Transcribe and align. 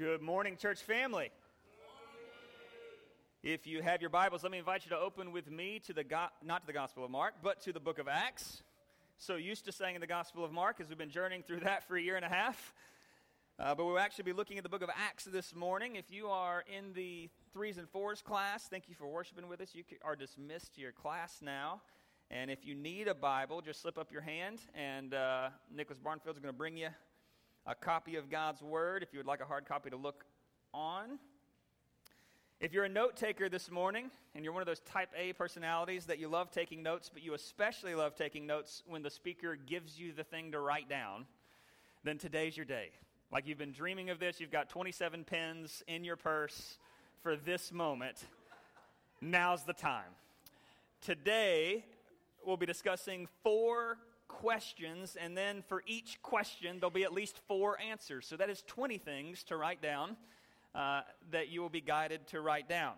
Good 0.00 0.22
morning, 0.22 0.56
church 0.56 0.80
family. 0.80 1.30
If 3.52 3.66
you 3.66 3.82
have 3.82 4.00
your 4.00 4.10
Bibles, 4.10 4.44
let 4.44 4.52
me 4.52 4.58
invite 4.58 4.84
you 4.84 4.90
to 4.90 4.96
open 4.96 5.32
with 5.32 5.50
me 5.50 5.80
to 5.80 5.92
the 5.92 6.04
go- 6.04 6.28
not 6.40 6.60
to 6.60 6.66
the 6.68 6.72
Gospel 6.72 7.04
of 7.04 7.10
Mark, 7.10 7.34
but 7.42 7.60
to 7.62 7.72
the 7.72 7.80
book 7.80 7.98
of 7.98 8.06
Acts. 8.06 8.62
So 9.18 9.34
used 9.34 9.64
to 9.64 9.72
saying 9.72 9.96
in 9.96 10.00
the 10.00 10.06
Gospel 10.06 10.44
of 10.44 10.52
Mark 10.52 10.80
as 10.80 10.88
we've 10.88 10.96
been 10.96 11.10
journeying 11.10 11.42
through 11.42 11.58
that 11.60 11.82
for 11.88 11.96
a 11.96 12.00
year 12.00 12.14
and 12.14 12.24
a 12.24 12.28
half. 12.28 12.72
Uh, 13.58 13.74
but 13.74 13.86
we'll 13.86 13.98
actually 13.98 14.22
be 14.22 14.32
looking 14.32 14.56
at 14.56 14.62
the 14.62 14.68
book 14.68 14.82
of 14.82 14.90
Acts 14.94 15.24
this 15.24 15.52
morning. 15.52 15.96
If 15.96 16.12
you 16.12 16.28
are 16.28 16.62
in 16.72 16.92
the 16.92 17.28
threes 17.52 17.76
and 17.76 17.88
fours 17.88 18.22
class, 18.22 18.68
thank 18.68 18.88
you 18.88 18.94
for 18.94 19.08
worshiping 19.08 19.48
with 19.48 19.60
us. 19.60 19.74
You 19.74 19.82
are 20.04 20.14
dismissed 20.14 20.76
to 20.76 20.80
your 20.80 20.92
class 20.92 21.38
now. 21.42 21.80
And 22.30 22.52
if 22.52 22.64
you 22.64 22.76
need 22.76 23.08
a 23.08 23.14
Bible, 23.14 23.62
just 23.62 23.82
slip 23.82 23.98
up 23.98 24.12
your 24.12 24.22
hand, 24.22 24.60
and 24.76 25.12
uh, 25.12 25.48
Nicholas 25.74 25.98
Barnfield 25.98 26.36
is 26.36 26.40
going 26.40 26.54
to 26.54 26.56
bring 26.56 26.76
you 26.76 26.90
a 27.66 27.74
copy 27.74 28.14
of 28.14 28.30
God's 28.30 28.62
Word 28.62 29.02
if 29.02 29.12
you 29.12 29.18
would 29.18 29.26
like 29.26 29.40
a 29.40 29.44
hard 29.44 29.66
copy 29.66 29.90
to 29.90 29.96
look 29.96 30.24
on. 30.72 31.18
If 32.60 32.74
you're 32.74 32.84
a 32.84 32.90
note 32.90 33.16
taker 33.16 33.48
this 33.48 33.70
morning 33.70 34.10
and 34.34 34.44
you're 34.44 34.52
one 34.52 34.60
of 34.60 34.66
those 34.66 34.80
type 34.80 35.08
A 35.16 35.32
personalities 35.32 36.04
that 36.04 36.18
you 36.18 36.28
love 36.28 36.50
taking 36.50 36.82
notes, 36.82 37.10
but 37.10 37.22
you 37.22 37.32
especially 37.32 37.94
love 37.94 38.16
taking 38.16 38.46
notes 38.46 38.82
when 38.86 39.02
the 39.02 39.08
speaker 39.08 39.56
gives 39.56 39.98
you 39.98 40.12
the 40.12 40.24
thing 40.24 40.52
to 40.52 40.60
write 40.60 40.86
down, 40.86 41.24
then 42.04 42.18
today's 42.18 42.58
your 42.58 42.66
day. 42.66 42.90
Like 43.32 43.46
you've 43.46 43.56
been 43.56 43.72
dreaming 43.72 44.10
of 44.10 44.18
this, 44.18 44.40
you've 44.40 44.50
got 44.50 44.68
27 44.68 45.24
pens 45.24 45.82
in 45.88 46.04
your 46.04 46.16
purse 46.16 46.76
for 47.22 47.34
this 47.34 47.72
moment. 47.72 48.26
Now's 49.22 49.62
the 49.62 49.72
time. 49.72 50.12
Today, 51.00 51.86
we'll 52.44 52.58
be 52.58 52.66
discussing 52.66 53.26
four 53.42 53.96
questions, 54.28 55.16
and 55.18 55.34
then 55.34 55.62
for 55.66 55.82
each 55.86 56.20
question, 56.20 56.76
there'll 56.78 56.90
be 56.90 57.04
at 57.04 57.14
least 57.14 57.40
four 57.48 57.80
answers. 57.80 58.26
So 58.26 58.36
that 58.36 58.50
is 58.50 58.62
20 58.66 58.98
things 58.98 59.44
to 59.44 59.56
write 59.56 59.80
down 59.80 60.18
uh, 60.74 61.02
that 61.30 61.48
you 61.48 61.60
will 61.60 61.68
be 61.68 61.80
guided 61.80 62.26
to 62.28 62.40
write 62.40 62.68
down. 62.68 62.94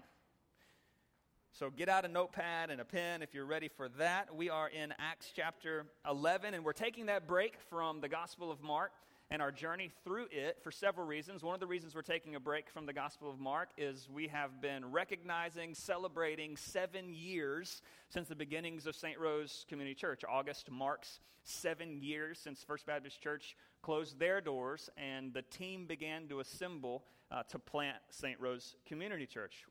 So 1.52 1.68
get 1.68 1.88
out 1.88 2.04
a 2.06 2.08
notepad 2.08 2.70
and 2.70 2.80
a 2.80 2.84
pen 2.84 3.20
if 3.20 3.34
you're 3.34 3.44
ready 3.44 3.68
for 3.68 3.88
that. 3.98 4.34
We 4.34 4.48
are 4.48 4.68
in 4.68 4.94
Acts 4.98 5.32
chapter 5.36 5.84
11, 6.08 6.54
and 6.54 6.64
we're 6.64 6.72
taking 6.72 7.06
that 7.06 7.28
break 7.28 7.58
from 7.68 8.00
the 8.00 8.08
Gospel 8.08 8.50
of 8.50 8.62
Mark 8.62 8.92
and 9.32 9.40
our 9.40 9.50
journey 9.50 9.90
through 10.04 10.26
it 10.30 10.58
for 10.62 10.70
several 10.70 11.06
reasons. 11.06 11.42
One 11.42 11.54
of 11.54 11.60
the 11.60 11.66
reasons 11.66 11.94
we're 11.94 12.02
taking 12.02 12.34
a 12.34 12.40
break 12.40 12.68
from 12.68 12.84
the 12.84 12.92
Gospel 12.92 13.30
of 13.30 13.40
Mark 13.40 13.70
is 13.78 14.06
we 14.12 14.28
have 14.28 14.60
been 14.60 14.92
recognizing, 14.92 15.74
celebrating 15.74 16.54
seven 16.54 17.14
years 17.14 17.80
since 18.10 18.28
the 18.28 18.36
beginnings 18.36 18.86
of 18.86 18.94
St. 18.94 19.18
Rose 19.18 19.64
Community 19.70 19.94
Church. 19.94 20.20
August 20.30 20.70
marks 20.70 21.18
seven 21.44 22.02
years 22.02 22.38
since 22.38 22.62
First 22.62 22.84
Baptist 22.84 23.22
Church 23.22 23.56
closed 23.80 24.18
their 24.18 24.42
doors 24.42 24.90
and 24.98 25.32
the 25.32 25.42
team 25.42 25.86
began 25.86 26.28
to 26.28 26.40
assemble 26.40 27.02
uh, 27.30 27.42
to 27.44 27.58
plant 27.58 27.96
St. 28.10 28.38
Rose 28.38 28.76
Community 28.84 29.24
Church. 29.24 29.64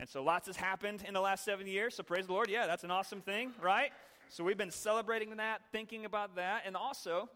And 0.00 0.08
so 0.08 0.24
lots 0.24 0.48
has 0.48 0.56
happened 0.56 1.04
in 1.06 1.14
the 1.14 1.20
last 1.20 1.44
seven 1.44 1.68
years. 1.68 1.94
So 1.94 2.02
praise 2.02 2.26
the 2.26 2.32
Lord. 2.32 2.50
Yeah, 2.50 2.66
that's 2.66 2.82
an 2.82 2.90
awesome 2.90 3.20
thing, 3.20 3.52
right? 3.62 3.92
So 4.30 4.42
we've 4.42 4.58
been 4.58 4.72
celebrating 4.72 5.36
that, 5.36 5.60
thinking 5.70 6.06
about 6.06 6.34
that, 6.36 6.62
and 6.66 6.76
also 6.76 7.28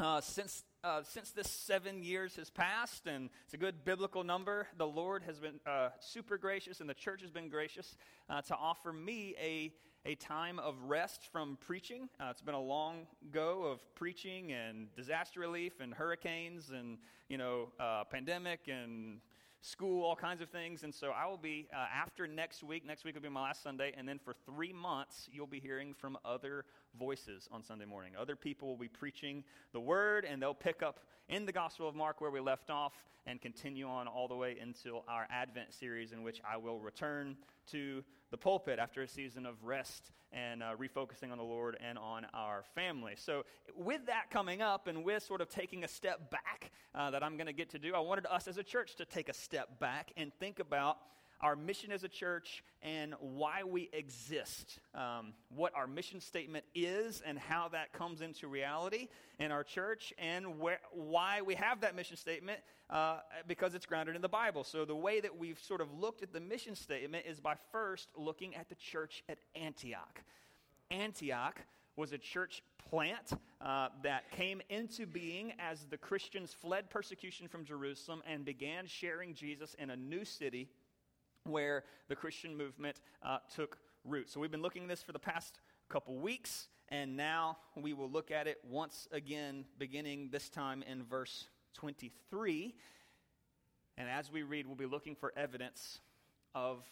uh, 0.00 0.20
since 0.20 0.64
uh, 0.82 1.02
since 1.02 1.30
this 1.32 1.50
seven 1.50 2.02
years 2.02 2.36
has 2.36 2.48
passed, 2.48 3.06
and 3.06 3.28
it's 3.44 3.52
a 3.52 3.58
good 3.58 3.84
biblical 3.84 4.24
number, 4.24 4.66
the 4.78 4.86
Lord 4.86 5.22
has 5.24 5.38
been 5.38 5.60
uh, 5.66 5.90
super 6.00 6.38
gracious 6.38 6.80
and 6.80 6.88
the 6.88 6.94
church 6.94 7.20
has 7.20 7.30
been 7.30 7.50
gracious 7.50 7.96
uh, 8.30 8.40
to 8.42 8.56
offer 8.56 8.90
me 8.90 9.34
a, 9.38 9.70
a 10.06 10.14
time 10.14 10.58
of 10.58 10.74
rest 10.84 11.28
from 11.30 11.58
preaching. 11.60 12.08
Uh, 12.18 12.28
it's 12.30 12.40
been 12.40 12.54
a 12.54 12.60
long 12.60 13.06
go 13.30 13.64
of 13.64 13.80
preaching 13.94 14.52
and 14.52 14.86
disaster 14.96 15.38
relief 15.38 15.80
and 15.80 15.92
hurricanes 15.92 16.70
and, 16.70 16.96
you 17.28 17.36
know, 17.36 17.68
uh, 17.78 18.04
pandemic 18.04 18.60
and 18.68 19.20
school, 19.60 20.04
all 20.04 20.16
kinds 20.16 20.40
of 20.40 20.48
things. 20.48 20.82
And 20.84 20.94
so 20.94 21.10
I 21.10 21.26
will 21.26 21.36
be, 21.36 21.68
uh, 21.74 21.86
after 21.94 22.26
next 22.26 22.62
week, 22.62 22.86
next 22.86 23.04
week 23.04 23.14
will 23.14 23.22
be 23.22 23.28
my 23.28 23.42
last 23.42 23.62
Sunday, 23.62 23.92
and 23.96 24.08
then 24.08 24.18
for 24.18 24.34
three 24.46 24.72
months, 24.72 25.28
you'll 25.32 25.46
be 25.46 25.60
hearing 25.60 25.94
from 25.94 26.16
other 26.24 26.64
voices 26.98 27.48
on 27.52 27.62
Sunday 27.62 27.84
morning. 27.84 28.12
Other 28.18 28.36
people 28.36 28.68
will 28.68 28.76
be 28.76 28.88
preaching 28.88 29.44
the 29.72 29.80
word, 29.80 30.24
and 30.24 30.40
they'll 30.40 30.54
pick 30.54 30.82
up 30.82 31.00
in 31.28 31.46
the 31.46 31.52
Gospel 31.52 31.88
of 31.88 31.94
Mark 31.94 32.20
where 32.20 32.30
we 32.30 32.40
left 32.40 32.70
off 32.70 32.94
and 33.26 33.40
continue 33.40 33.86
on 33.86 34.08
all 34.08 34.28
the 34.28 34.34
way 34.34 34.56
until 34.60 35.04
our 35.08 35.26
Advent 35.30 35.72
series, 35.72 36.12
in 36.12 36.22
which 36.22 36.40
I 36.50 36.56
will 36.56 36.80
return 36.80 37.36
to 37.70 38.02
the 38.30 38.36
pulpit 38.36 38.78
after 38.78 39.02
a 39.02 39.08
season 39.08 39.46
of 39.46 39.62
rest 39.64 40.12
and 40.32 40.62
uh, 40.62 40.74
refocusing 40.78 41.32
on 41.32 41.38
the 41.38 41.44
Lord 41.44 41.76
and 41.80 41.98
on 41.98 42.26
our 42.32 42.62
family. 42.74 43.14
So, 43.16 43.44
with 43.76 44.06
that 44.06 44.30
coming 44.30 44.62
up 44.62 44.86
and 44.86 45.04
with 45.04 45.22
sort 45.22 45.40
of 45.40 45.48
taking 45.48 45.84
a 45.84 45.88
step 45.88 46.30
back 46.30 46.70
uh, 46.94 47.10
that 47.10 47.22
I'm 47.22 47.36
going 47.36 47.46
to 47.46 47.52
get 47.52 47.70
to 47.70 47.78
do, 47.78 47.94
I 47.94 48.00
wanted 48.00 48.26
us 48.26 48.46
as 48.46 48.56
a 48.56 48.62
church 48.62 48.94
to 48.96 49.04
take 49.04 49.28
a 49.28 49.34
step 49.34 49.78
back 49.80 50.12
and 50.16 50.32
think 50.38 50.60
about 50.60 50.98
our 51.42 51.56
mission 51.56 51.92
as 51.92 52.04
a 52.04 52.08
church 52.08 52.62
and 52.82 53.14
why 53.20 53.62
we 53.62 53.88
exist, 53.92 54.78
um, 54.94 55.32
what 55.54 55.74
our 55.74 55.86
mission 55.86 56.20
statement 56.20 56.64
is, 56.74 57.22
and 57.24 57.38
how 57.38 57.68
that 57.68 57.92
comes 57.92 58.20
into 58.20 58.48
reality 58.48 59.08
in 59.38 59.52
our 59.52 59.64
church, 59.64 60.12
and 60.18 60.58
where, 60.58 60.80
why 60.92 61.42
we 61.42 61.54
have 61.54 61.80
that 61.80 61.94
mission 61.94 62.16
statement 62.16 62.60
uh, 62.88 63.18
because 63.46 63.74
it's 63.74 63.86
grounded 63.86 64.16
in 64.16 64.22
the 64.22 64.28
Bible. 64.28 64.64
So, 64.64 64.84
the 64.84 64.96
way 64.96 65.20
that 65.20 65.38
we've 65.38 65.58
sort 65.58 65.80
of 65.80 65.92
looked 65.92 66.22
at 66.22 66.32
the 66.32 66.40
mission 66.40 66.74
statement 66.74 67.26
is 67.26 67.40
by 67.40 67.54
first 67.70 68.08
looking 68.16 68.54
at 68.56 68.68
the 68.68 68.74
church 68.74 69.22
at 69.28 69.38
Antioch. 69.54 70.22
Antioch 70.90 71.60
was 71.96 72.12
a 72.12 72.18
church 72.18 72.62
plant 72.90 73.32
uh, 73.60 73.88
that 74.02 74.30
came 74.32 74.60
into 74.68 75.06
being 75.06 75.52
as 75.58 75.84
the 75.90 75.96
Christians 75.96 76.52
fled 76.52 76.90
persecution 76.90 77.46
from 77.46 77.64
Jerusalem 77.64 78.22
and 78.26 78.44
began 78.44 78.86
sharing 78.86 79.34
Jesus 79.34 79.76
in 79.78 79.90
a 79.90 79.96
new 79.96 80.24
city 80.24 80.68
where 81.44 81.84
the 82.08 82.16
Christian 82.16 82.56
movement 82.56 83.00
uh, 83.22 83.38
took 83.54 83.78
root. 84.04 84.30
So 84.30 84.40
we've 84.40 84.50
been 84.50 84.62
looking 84.62 84.82
at 84.82 84.88
this 84.88 85.02
for 85.02 85.12
the 85.12 85.18
past 85.18 85.60
couple 85.88 86.16
weeks, 86.16 86.68
and 86.88 87.16
now 87.16 87.58
we 87.76 87.92
will 87.92 88.10
look 88.10 88.30
at 88.30 88.46
it 88.46 88.58
once 88.68 89.08
again, 89.12 89.64
beginning 89.78 90.28
this 90.30 90.48
time 90.48 90.82
in 90.82 91.04
verse 91.04 91.46
23. 91.74 92.74
And 93.96 94.08
as 94.08 94.30
we 94.30 94.42
read, 94.42 94.66
we'll 94.66 94.76
be 94.76 94.86
looking 94.86 95.14
for 95.14 95.32
evidence 95.36 96.00
of 96.54 96.84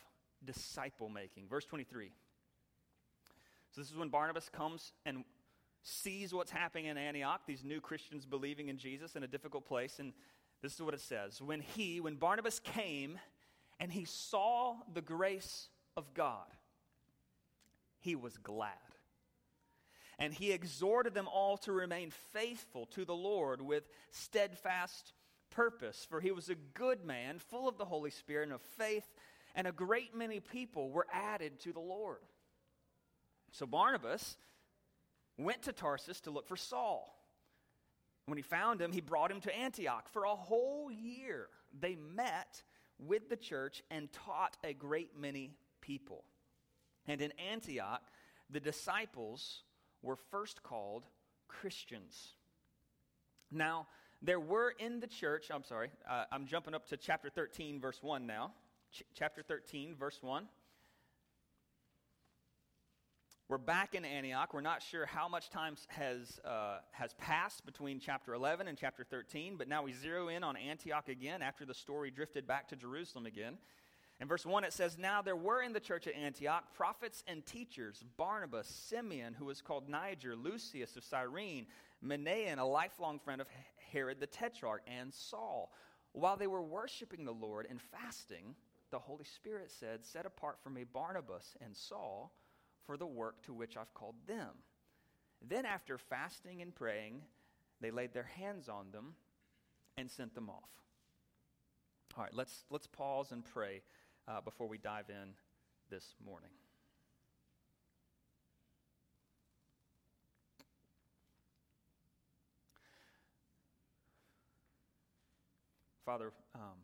disciple 0.45 1.09
making. 1.09 1.49
Verse 1.49 1.65
23. 1.65 2.11
So 3.71 3.81
this 3.81 3.91
is 3.91 3.97
when 3.97 4.09
Barnabas 4.09 4.49
comes 4.49 4.93
and 5.05 5.25
sees 5.83 6.35
what's 6.35 6.51
happening 6.51 6.87
in 6.87 6.99
Antioch, 6.99 7.43
these 7.47 7.65
new 7.65 7.81
Christians 7.81 8.27
believing 8.27 8.69
in 8.69 8.77
Jesus 8.77 9.17
in 9.17 9.23
a 9.23 9.27
difficult 9.27 9.67
place. 9.67 9.99
And 9.99 10.13
this 10.63 10.75
is 10.75 10.83
what 10.83 10.95
it 10.95 11.01
says 11.01 11.41
When 11.41 11.61
he, 11.61 12.01
when 12.01 12.17
Barnabas 12.17 12.61
came, 12.61 13.19
and 13.81 13.93
he 13.93 14.05
saw 14.05 14.77
the 14.93 15.01
grace 15.01 15.69
of 15.97 16.15
God, 16.15 16.47
he 18.01 18.17
was 18.17 18.37
glad. 18.37 18.73
And 20.19 20.35
he 20.35 20.51
exhorted 20.51 21.15
them 21.15 21.29
all 21.33 21.57
to 21.59 21.73
remain 21.73 22.11
faithful 22.33 22.87
to 22.87 23.05
the 23.05 23.15
Lord 23.15 23.63
with 23.63 23.89
steadfast 24.11 25.13
purpose, 25.51 26.07
for 26.11 26.21
he 26.21 26.33
was 26.33 26.49
a 26.49 26.57
good 26.75 27.05
man, 27.05 27.39
full 27.39 27.69
of 27.69 27.79
the 27.79 27.85
Holy 27.85 28.11
Spirit 28.11 28.45
and 28.45 28.53
of 28.53 28.61
faith, 28.61 29.07
and 29.55 29.67
a 29.67 29.73
great 29.73 30.17
many 30.17 30.41
people 30.41 30.91
were 30.91 31.07
added 31.13 31.61
to 31.61 31.73
the 31.73 31.81
Lord. 31.81 32.19
So 33.53 33.65
Barnabas 33.65 34.37
went 35.37 35.63
to 35.63 35.73
Tarsus 35.73 36.21
to 36.23 36.31
look 36.31 36.49
for 36.49 36.57
Saul. 36.57 37.15
When 38.27 38.37
he 38.37 38.43
found 38.43 38.81
him, 38.81 38.93
he 38.93 39.01
brought 39.01 39.31
him 39.31 39.41
to 39.43 39.57
Antioch. 39.57 40.09
For 40.09 40.25
a 40.25 40.35
whole 40.35 40.91
year, 40.91 41.47
they 41.81 41.97
met 41.97 42.63
with 42.99 43.29
the 43.29 43.37
church 43.37 43.83
and 43.91 44.13
taught 44.13 44.57
a 44.65 44.73
great 44.73 45.17
many 45.19 45.53
people. 45.81 46.25
And 47.07 47.21
in 47.21 47.33
Antioch, 47.51 48.03
the 48.51 48.61
disciples 48.61 49.63
were 50.03 50.17
first 50.17 50.63
called 50.63 51.05
Christians. 51.49 52.35
Now, 53.51 53.87
there 54.21 54.41
were 54.41 54.75
in 54.79 55.01
the 55.01 55.07
church, 55.07 55.51
I'm 55.53 55.65
sorry, 55.65 55.91
uh, 56.09 56.25
I'm 56.33 56.47
jumping 56.47 56.75
up 56.75 56.87
to 56.89 56.97
chapter 56.97 57.31
13, 57.31 57.81
verse 57.81 57.99
1 58.03 58.27
now. 58.27 58.53
Ch- 58.93 59.05
chapter 59.15 59.43
13, 59.43 59.95
verse 59.95 60.19
1. 60.21 60.49
We're 63.51 63.57
back 63.57 63.95
in 63.95 64.05
Antioch. 64.05 64.53
We're 64.53 64.61
not 64.61 64.83
sure 64.83 65.07
how 65.07 65.27
much 65.27 65.49
time 65.49 65.75
has, 65.89 66.39
uh, 66.45 66.81
has 66.91 67.15
passed 67.15 67.65
between 67.65 67.99
chapter 67.99 68.35
11 68.35 68.69
and 68.69 68.77
chapter 68.77 69.05
13, 69.05 69.57
but 69.57 69.69
now 69.69 69.83
we 69.83 69.95
zero 69.95 70.29
in 70.29 70.45
on 70.45 70.55
Antioch 70.55 71.09
again 71.09 71.41
after 71.41 71.65
the 71.65 71.73
story 71.73 72.11
drifted 72.11 72.47
back 72.47 72.69
to 72.69 72.77
Jerusalem 72.77 73.25
again. 73.25 73.57
In 74.21 74.29
verse 74.29 74.45
1, 74.45 74.65
it 74.65 74.75
says, 74.75 74.99
Now 74.99 75.23
there 75.23 75.35
were 75.35 75.63
in 75.63 75.73
the 75.73 75.81
church 75.81 76.07
at 76.07 76.15
Antioch 76.15 76.75
prophets 76.75 77.25
and 77.27 77.47
teachers 77.47 78.05
Barnabas, 78.19 78.69
Simeon, 78.69 79.33
who 79.33 79.47
was 79.47 79.63
called 79.63 79.89
Niger, 79.89 80.37
Lucius 80.37 80.95
of 80.99 81.05
Cyrene, 81.05 81.65
Manaen, 82.05 82.59
a 82.59 82.65
lifelong 82.67 83.19
friend 83.19 83.41
of 83.41 83.47
Herod 83.91 84.21
the 84.21 84.27
Tetrarch, 84.27 84.83
and 84.87 85.11
Saul. 85.11 85.73
While 86.13 86.37
they 86.37 86.49
were 86.49 86.61
worshiping 86.61 87.25
the 87.25 87.33
Lord 87.33 87.67
and 87.71 87.81
fasting, 87.81 88.55
the 88.91 88.99
Holy 88.99 89.25
Spirit 89.25 89.71
said, 89.71 90.05
Set 90.05 90.27
apart 90.27 90.59
for 90.63 90.69
me 90.69 90.85
Barnabas 90.85 91.57
and 91.65 91.75
Saul 91.75 92.31
for 92.89 92.97
the 92.97 93.07
work 93.07 93.43
to 93.43 93.53
which 93.53 93.77
I've 93.77 93.93
called 93.93 94.15
them. 94.27 94.49
Then, 95.47 95.67
after 95.67 95.99
fasting 95.99 96.63
and 96.63 96.75
praying, 96.75 97.21
they 97.83 97.91
laid 97.91 98.15
their 98.15 98.31
hands 98.39 98.67
on 98.71 98.87
them 98.93 99.15
and 99.99 100.11
sent 100.11 100.35
them 100.35 100.49
off. 100.49 100.71
All 102.17 102.25
right, 102.25 102.33
let's, 102.33 102.65
let's 102.71 102.87
pause 102.87 103.31
and 103.31 103.45
pray 103.45 103.83
uh, 104.27 104.41
before 104.41 104.67
we 104.69 104.79
dive 104.79 105.11
in 105.11 105.35
this 105.91 106.15
morning. 106.25 106.49
Father, 116.07 116.33
um, 116.55 116.79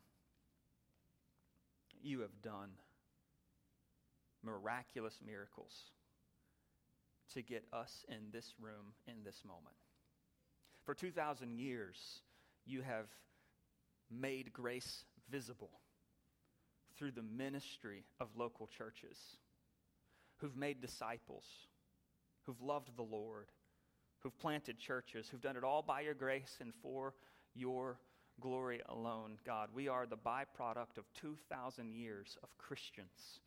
you 2.03 2.21
have 2.21 2.43
done 2.43 2.73
miraculous 4.45 5.19
miracles 5.25 5.91
to 7.33 7.43
get 7.43 7.65
us 7.73 8.05
in 8.09 8.31
this 8.33 8.55
room 8.61 8.93
in 9.07 9.25
this 9.25 9.43
moment. 9.47 9.77
For 10.85 10.95
2,000 10.95 11.59
years, 11.59 12.21
you 12.67 12.83
have 12.83 13.07
made 14.11 14.53
grace 14.53 15.05
visible 15.31 15.71
through 16.97 17.13
the 17.13 17.23
ministry 17.23 18.05
of 18.21 18.29
local 18.37 18.67
churches 18.67 19.19
who've 20.37 20.57
made 20.57 20.81
disciples, 20.81 21.45
who've 22.43 22.61
loved 22.61 22.97
the 22.97 23.03
Lord, 23.03 23.49
who've 24.21 24.39
planted 24.39 24.79
churches, 24.79 25.29
who've 25.29 25.41
done 25.41 25.57
it 25.57 25.65
all 25.65 25.83
by 25.83 26.03
your 26.03 26.15
grace 26.15 26.59
and 26.61 26.73
for 26.83 27.15
your 27.55 27.99
glory 28.41 28.81
alone, 28.89 29.39
God. 29.47 29.71
We 29.75 29.89
are 29.89 30.07
the 30.07 30.17
byproduct 30.17 30.99
of 30.99 31.05
2,000 31.15 31.95
years 31.95 32.37
of 32.43 32.57
Christians 32.59 33.41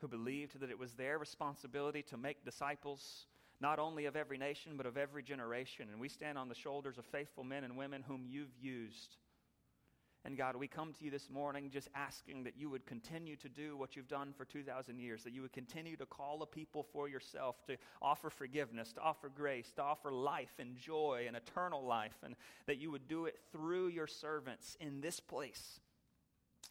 who 0.00 0.08
believed 0.08 0.60
that 0.60 0.70
it 0.70 0.78
was 0.78 0.92
their 0.92 1.18
responsibility 1.18 2.02
to 2.02 2.16
make 2.16 2.44
disciples 2.44 3.26
not 3.60 3.78
only 3.78 4.06
of 4.06 4.14
every 4.14 4.38
nation, 4.38 4.76
but 4.76 4.86
of 4.86 4.96
every 4.96 5.22
generation. 5.22 5.88
And 5.90 6.00
we 6.00 6.08
stand 6.08 6.38
on 6.38 6.48
the 6.48 6.54
shoulders 6.54 6.96
of 6.96 7.04
faithful 7.06 7.42
men 7.42 7.64
and 7.64 7.76
women 7.76 8.04
whom 8.06 8.24
you've 8.24 8.56
used 8.60 9.16
and 10.24 10.36
God, 10.36 10.56
we 10.56 10.66
come 10.66 10.92
to 10.92 11.04
you 11.04 11.10
this 11.10 11.30
morning 11.30 11.70
just 11.70 11.88
asking 11.94 12.44
that 12.44 12.54
you 12.56 12.68
would 12.68 12.84
continue 12.86 13.36
to 13.36 13.48
do 13.48 13.76
what 13.76 13.94
you've 13.94 14.08
done 14.08 14.34
for 14.36 14.44
2,000 14.44 14.98
years, 14.98 15.22
that 15.22 15.32
you 15.32 15.42
would 15.42 15.52
continue 15.52 15.96
to 15.96 16.06
call 16.06 16.42
a 16.42 16.46
people 16.46 16.82
for 16.82 17.08
yourself, 17.08 17.64
to 17.66 17.76
offer 18.02 18.28
forgiveness, 18.28 18.92
to 18.92 19.00
offer 19.00 19.28
grace, 19.28 19.72
to 19.76 19.82
offer 19.82 20.12
life 20.12 20.52
and 20.58 20.76
joy 20.76 21.24
and 21.26 21.36
eternal 21.36 21.84
life, 21.84 22.16
and 22.22 22.34
that 22.66 22.78
you 22.78 22.90
would 22.90 23.06
do 23.08 23.26
it 23.26 23.38
through 23.52 23.88
your 23.88 24.06
servants 24.06 24.76
in 24.80 25.00
this 25.00 25.20
place, 25.20 25.80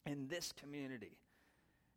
in 0.06 0.28
this 0.28 0.52
community. 0.52 1.16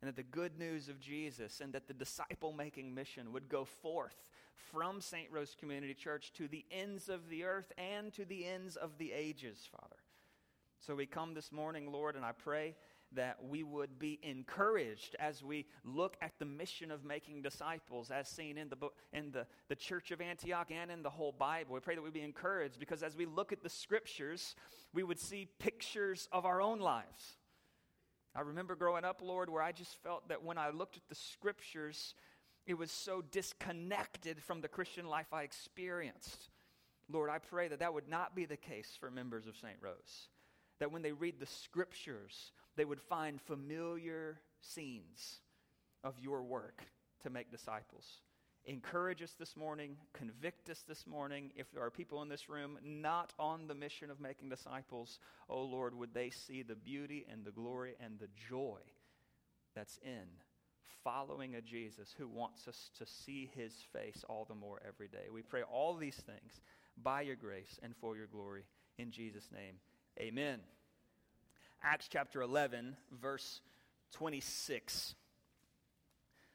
And 0.02 0.08
that 0.08 0.16
the 0.16 0.24
good 0.24 0.58
news 0.58 0.88
of 0.88 1.00
Jesus 1.00 1.60
and 1.60 1.72
that 1.72 1.86
the 1.86 1.94
disciple 1.94 2.52
making 2.52 2.92
mission 2.92 3.32
would 3.32 3.48
go 3.48 3.64
forth 3.64 4.26
from 4.72 5.00
St. 5.00 5.28
Rose 5.30 5.56
Community 5.58 5.94
Church 5.94 6.32
to 6.34 6.48
the 6.48 6.64
ends 6.72 7.08
of 7.08 7.28
the 7.28 7.44
earth 7.44 7.72
and 7.78 8.12
to 8.14 8.24
the 8.24 8.44
ends 8.44 8.74
of 8.74 8.98
the 8.98 9.12
ages, 9.12 9.68
Father. 9.70 9.96
So 10.80 10.96
we 10.96 11.06
come 11.06 11.34
this 11.34 11.52
morning, 11.52 11.92
Lord, 11.92 12.16
and 12.16 12.24
I 12.24 12.32
pray 12.32 12.74
that 13.14 13.36
we 13.44 13.62
would 13.62 13.98
be 13.98 14.18
encouraged 14.22 15.14
as 15.18 15.42
we 15.42 15.66
look 15.84 16.16
at 16.20 16.32
the 16.38 16.44
mission 16.44 16.90
of 16.90 17.04
making 17.04 17.42
disciples 17.42 18.10
as 18.10 18.28
seen 18.28 18.58
in 18.58 18.68
the 18.68 18.76
book 18.76 18.94
in 19.12 19.30
the, 19.30 19.46
the 19.68 19.76
church 19.76 20.10
of 20.10 20.20
Antioch 20.20 20.70
and 20.70 20.90
in 20.90 21.02
the 21.02 21.10
whole 21.10 21.32
Bible. 21.32 21.74
We 21.74 21.80
pray 21.80 21.94
that 21.94 22.02
we 22.02 22.10
be 22.10 22.22
encouraged 22.22 22.80
because 22.80 23.02
as 23.02 23.16
we 23.16 23.26
look 23.26 23.52
at 23.52 23.62
the 23.62 23.68
scriptures, 23.68 24.56
we 24.92 25.02
would 25.02 25.20
see 25.20 25.48
pictures 25.58 26.28
of 26.32 26.44
our 26.44 26.60
own 26.60 26.80
lives. 26.80 27.36
I 28.34 28.40
remember 28.40 28.74
growing 28.74 29.04
up, 29.04 29.20
Lord, 29.22 29.50
where 29.50 29.62
I 29.62 29.72
just 29.72 29.96
felt 30.02 30.28
that 30.28 30.42
when 30.42 30.58
I 30.58 30.70
looked 30.70 30.96
at 30.96 31.08
the 31.08 31.14
scriptures, 31.14 32.14
it 32.66 32.74
was 32.74 32.90
so 32.90 33.22
disconnected 33.30 34.42
from 34.42 34.60
the 34.60 34.68
Christian 34.68 35.06
life 35.06 35.32
I 35.32 35.42
experienced. 35.42 36.48
Lord, 37.10 37.28
I 37.28 37.38
pray 37.38 37.68
that 37.68 37.80
that 37.80 37.92
would 37.92 38.08
not 38.08 38.34
be 38.34 38.44
the 38.44 38.56
case 38.56 38.96
for 38.98 39.10
members 39.10 39.46
of 39.46 39.56
St. 39.56 39.76
Rose 39.80 40.28
that 40.82 40.90
when 40.90 41.02
they 41.02 41.12
read 41.12 41.38
the 41.38 41.46
scriptures, 41.46 42.50
they 42.74 42.84
would 42.84 43.00
find 43.00 43.40
familiar 43.40 44.40
scenes 44.60 45.36
of 46.02 46.18
your 46.18 46.42
work 46.42 46.82
to 47.22 47.30
make 47.30 47.52
disciples. 47.52 48.18
Encourage 48.64 49.22
us 49.22 49.34
this 49.38 49.56
morning, 49.56 49.96
convict 50.12 50.70
us 50.70 50.84
this 50.86 51.04
morning. 51.06 51.50
If 51.56 51.72
there 51.72 51.82
are 51.82 51.90
people 51.90 52.22
in 52.22 52.28
this 52.28 52.48
room 52.48 52.78
not 52.84 53.32
on 53.38 53.66
the 53.66 53.74
mission 53.74 54.10
of 54.10 54.20
making 54.20 54.50
disciples, 54.50 55.18
oh 55.48 55.62
Lord, 55.62 55.94
would 55.94 56.14
they 56.14 56.30
see 56.30 56.62
the 56.62 56.76
beauty 56.76 57.26
and 57.30 57.44
the 57.44 57.50
glory 57.50 57.94
and 58.00 58.20
the 58.20 58.28
joy 58.48 58.78
that's 59.74 59.98
in 60.04 60.28
following 61.02 61.54
a 61.54 61.60
Jesus 61.60 62.14
who 62.16 62.28
wants 62.28 62.68
us 62.68 62.90
to 62.98 63.06
see 63.06 63.50
his 63.54 63.74
face 63.92 64.24
all 64.28 64.44
the 64.48 64.54
more 64.54 64.80
every 64.86 65.08
day. 65.08 65.26
We 65.32 65.42
pray 65.42 65.62
all 65.62 65.96
these 65.96 66.16
things 66.16 66.60
by 67.02 67.22
your 67.22 67.36
grace 67.36 67.78
and 67.82 67.94
for 67.96 68.16
your 68.16 68.26
glory. 68.26 68.64
In 68.98 69.10
Jesus' 69.10 69.48
name. 69.52 69.76
Amen. 70.20 70.60
Acts 71.82 72.08
chapter 72.08 72.42
11, 72.42 72.96
verse 73.20 73.60
26. 74.12 75.14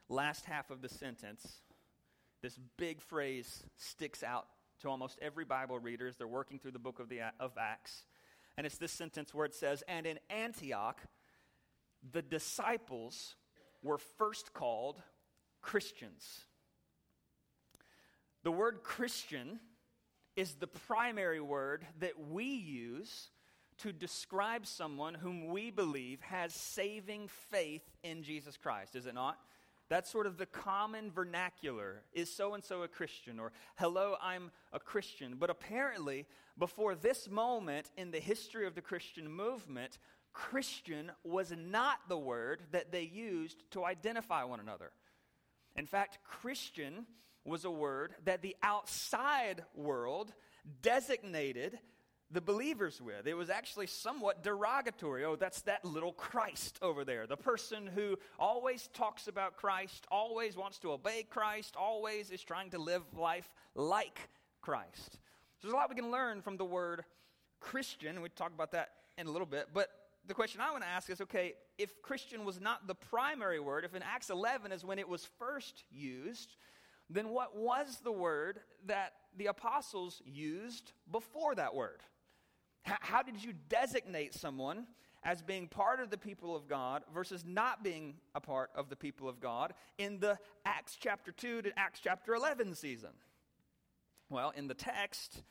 Last 0.10 0.46
half 0.46 0.72
of 0.72 0.82
the 0.82 0.90
sentence, 0.90 1.46
this 2.48 2.60
big 2.78 3.02
phrase 3.02 3.66
sticks 3.76 4.24
out 4.24 4.48
to 4.80 4.88
almost 4.88 5.20
every 5.22 5.44
Bible 5.44 5.80
reader 5.80 6.08
as 6.08 6.16
they're 6.16 6.26
working 6.26 6.60
through 6.60 6.72
the 6.72 6.80
book 6.80 6.98
of, 7.02 7.10
the, 7.10 7.20
of 7.42 7.52
Acts. 7.60 8.06
And 8.58 8.66
it's 8.66 8.78
this 8.78 8.94
sentence 8.94 9.34
where 9.34 9.46
it 9.46 9.54
says, 9.54 9.84
And 9.86 10.06
in 10.06 10.18
Antioch, 10.30 11.02
the 12.10 12.22
disciples 12.22 13.36
were 13.84 13.98
first 13.98 14.54
called 14.54 15.02
Christians. 15.62 16.46
The 18.44 18.52
word 18.52 18.82
Christian 18.82 19.60
is 20.38 20.54
the 20.54 20.68
primary 20.68 21.42
word 21.42 21.86
that 22.00 22.18
we 22.30 22.46
use 22.46 23.30
to 23.80 23.92
describe 23.92 24.66
someone 24.66 25.16
whom 25.16 25.48
we 25.48 25.70
believe 25.70 26.22
has 26.22 26.54
saving 26.54 27.28
faith 27.28 27.84
in 28.06 28.24
Jesus 28.24 28.56
Christ, 28.56 28.96
is 28.96 29.06
it 29.06 29.16
not? 29.16 29.38
That's 29.90 30.12
sort 30.12 30.28
of 30.28 30.38
the 30.38 30.46
common 30.46 31.12
vernacular. 31.12 32.04
Is 32.14 32.34
so 32.34 32.54
and 32.54 32.64
so 32.64 32.84
a 32.84 32.88
Christian? 32.88 33.40
Or, 33.40 33.52
hello, 33.78 34.16
I'm 34.22 34.52
a 34.74 34.80
Christian. 34.80 35.36
But 35.40 35.50
apparently, 35.50 36.26
before 36.58 36.96
this 36.96 37.30
moment 37.30 37.92
in 37.96 38.12
the 38.12 38.20
history 38.20 38.68
of 38.68 38.76
the 38.76 38.82
Christian 38.82 39.32
movement, 39.32 39.98
Christian 40.34 41.12
was 41.24 41.54
not 41.58 42.00
the 42.10 42.18
word 42.18 42.64
that 42.72 42.92
they 42.92 43.04
used 43.04 43.64
to 43.72 43.86
identify 43.86 44.44
one 44.44 44.60
another. 44.60 44.92
In 45.76 45.86
fact, 45.86 46.20
Christian 46.24 47.06
was 47.46 47.64
a 47.64 47.72
word 47.72 48.14
that 48.26 48.42
the 48.42 48.56
outside 48.62 49.64
world 49.74 50.34
designated 50.82 51.80
the 52.32 52.42
believers 52.42 53.02
with. 53.02 53.26
It 53.26 53.36
was 53.36 53.50
actually 53.50 53.88
somewhat 53.88 54.44
derogatory. 54.44 55.24
Oh, 55.24 55.36
that's 55.36 55.62
that 55.62 55.86
little 55.86 56.12
Christ 56.12 56.78
over 56.82 57.06
there. 57.06 57.26
The 57.26 57.38
person 57.38 57.88
who 57.88 58.18
always 58.38 58.90
talks 58.94 59.28
about 59.28 59.56
Christ, 59.56 60.06
always 60.12 60.58
wants 60.58 60.78
to 60.80 60.92
obey 60.92 61.26
Christ, 61.30 61.76
always 61.78 62.30
is 62.32 62.44
trying 62.44 62.72
to 62.72 62.80
live 62.80 63.04
life 63.16 63.48
like 63.76 64.30
Christ. 64.62 65.14
So 65.14 65.20
there's 65.64 65.74
a 65.74 65.78
lot 65.78 65.90
we 65.90 65.96
can 65.96 66.12
learn 66.12 66.42
from 66.42 66.58
the 66.58 66.66
word 66.66 67.06
Christian. 67.60 68.22
We 68.22 68.30
talk 68.30 68.54
about 68.54 68.72
that 68.74 68.90
in 69.18 69.28
a 69.28 69.32
little 69.32 69.48
bit. 69.48 69.70
But 69.74 69.90
the 70.28 70.34
question 70.34 70.60
I 70.60 70.72
want 70.72 70.84
to 70.84 70.90
ask 70.90 71.10
is 71.10 71.22
okay, 71.22 71.54
if 71.78 72.02
Christian 72.02 72.44
was 72.44 72.60
not 72.60 72.88
the 72.88 72.96
primary 72.96 73.60
word, 73.60 73.86
if 73.86 73.96
in 73.96 74.04
Acts 74.04 74.30
11 74.30 74.74
is 74.74 74.84
when 74.84 75.00
it 75.00 75.08
was 75.08 75.28
first 75.40 75.86
used, 75.90 76.56
then 77.10 77.30
what 77.30 77.56
was 77.56 78.00
the 78.04 78.12
word 78.12 78.60
that 78.86 79.14
the 79.38 79.46
apostles 79.46 80.22
used 80.26 80.92
before 81.10 81.56
that 81.56 81.74
word? 81.74 82.02
How 82.88 83.22
did 83.22 83.44
you 83.44 83.54
designate 83.70 84.34
someone 84.34 84.88
as 85.24 85.42
being 85.42 85.68
part 85.68 86.00
of 86.00 86.10
the 86.10 86.18
people 86.18 86.56
of 86.56 86.68
God 86.68 87.04
versus 87.14 87.44
not 87.46 87.84
being 87.84 88.16
a 88.34 88.40
part 88.40 88.70
of 88.76 88.90
the 88.90 88.96
people 88.96 89.28
of 89.28 89.42
God 89.42 89.74
in 89.98 90.20
the 90.20 90.38
Acts 90.66 90.98
chapter 91.00 91.32
2 91.32 91.64
to 91.64 91.80
Acts 91.80 92.00
chapter 92.02 92.34
11 92.34 92.76
season? 92.76 93.10
Well, 94.30 94.54
in 94.56 94.68
the 94.68 94.74
text, 94.74 95.44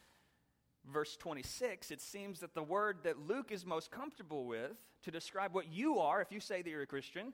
verse 0.90 1.16
26, 1.16 1.90
it 1.90 2.00
seems 2.00 2.40
that 2.40 2.54
the 2.54 2.62
word 2.62 2.98
that 3.04 3.18
Luke 3.18 3.50
is 3.50 3.66
most 3.66 3.90
comfortable 3.90 4.46
with 4.46 4.72
to 5.02 5.10
describe 5.10 5.54
what 5.54 5.68
you 5.68 5.98
are, 5.98 6.22
if 6.22 6.32
you 6.32 6.40
say 6.40 6.62
that 6.62 6.70
you're 6.70 6.82
a 6.82 6.86
Christian, 6.86 7.32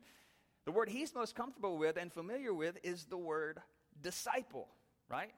the 0.65 0.73
word 0.73 0.89
he's 0.89 1.15
most 1.15 1.35
comfortable 1.35 1.79
with 1.79 1.97
and 1.97 2.13
familiar 2.13 2.53
with 2.53 2.77
is 2.83 3.05
the 3.05 3.17
word 3.17 3.61
disciple, 4.01 4.69
right? 5.09 5.33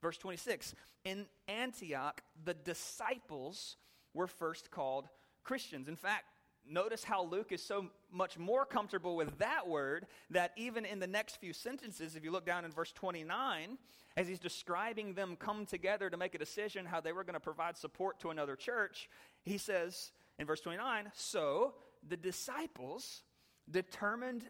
Verse 0.00 0.16
26 0.18 0.74
In 1.04 1.26
Antioch, 1.48 2.22
the 2.44 2.54
disciples 2.54 3.76
were 4.14 4.26
first 4.26 4.70
called 4.70 5.08
Christians. 5.44 5.88
In 5.88 5.96
fact, 5.96 6.24
notice 6.68 7.04
how 7.04 7.24
Luke 7.24 7.52
is 7.52 7.62
so 7.62 7.86
much 8.12 8.38
more 8.38 8.64
comfortable 8.64 9.16
with 9.16 9.38
that 9.38 9.66
word 9.66 10.06
that 10.30 10.52
even 10.56 10.84
in 10.84 10.98
the 10.98 11.06
next 11.06 11.36
few 11.36 11.52
sentences, 11.52 12.16
if 12.16 12.24
you 12.24 12.30
look 12.30 12.46
down 12.46 12.64
in 12.64 12.70
verse 12.70 12.92
29, 12.92 13.78
as 14.16 14.28
he's 14.28 14.38
describing 14.38 15.14
them 15.14 15.36
come 15.36 15.66
together 15.66 16.10
to 16.10 16.16
make 16.16 16.34
a 16.34 16.38
decision 16.38 16.84
how 16.84 17.00
they 17.00 17.12
were 17.12 17.24
going 17.24 17.34
to 17.34 17.40
provide 17.40 17.76
support 17.76 18.20
to 18.20 18.30
another 18.30 18.56
church, 18.56 19.08
he 19.42 19.58
says 19.58 20.12
in 20.38 20.46
verse 20.46 20.60
29 20.60 21.10
So 21.14 21.74
the 22.06 22.16
disciples 22.16 23.22
determined 23.70 24.44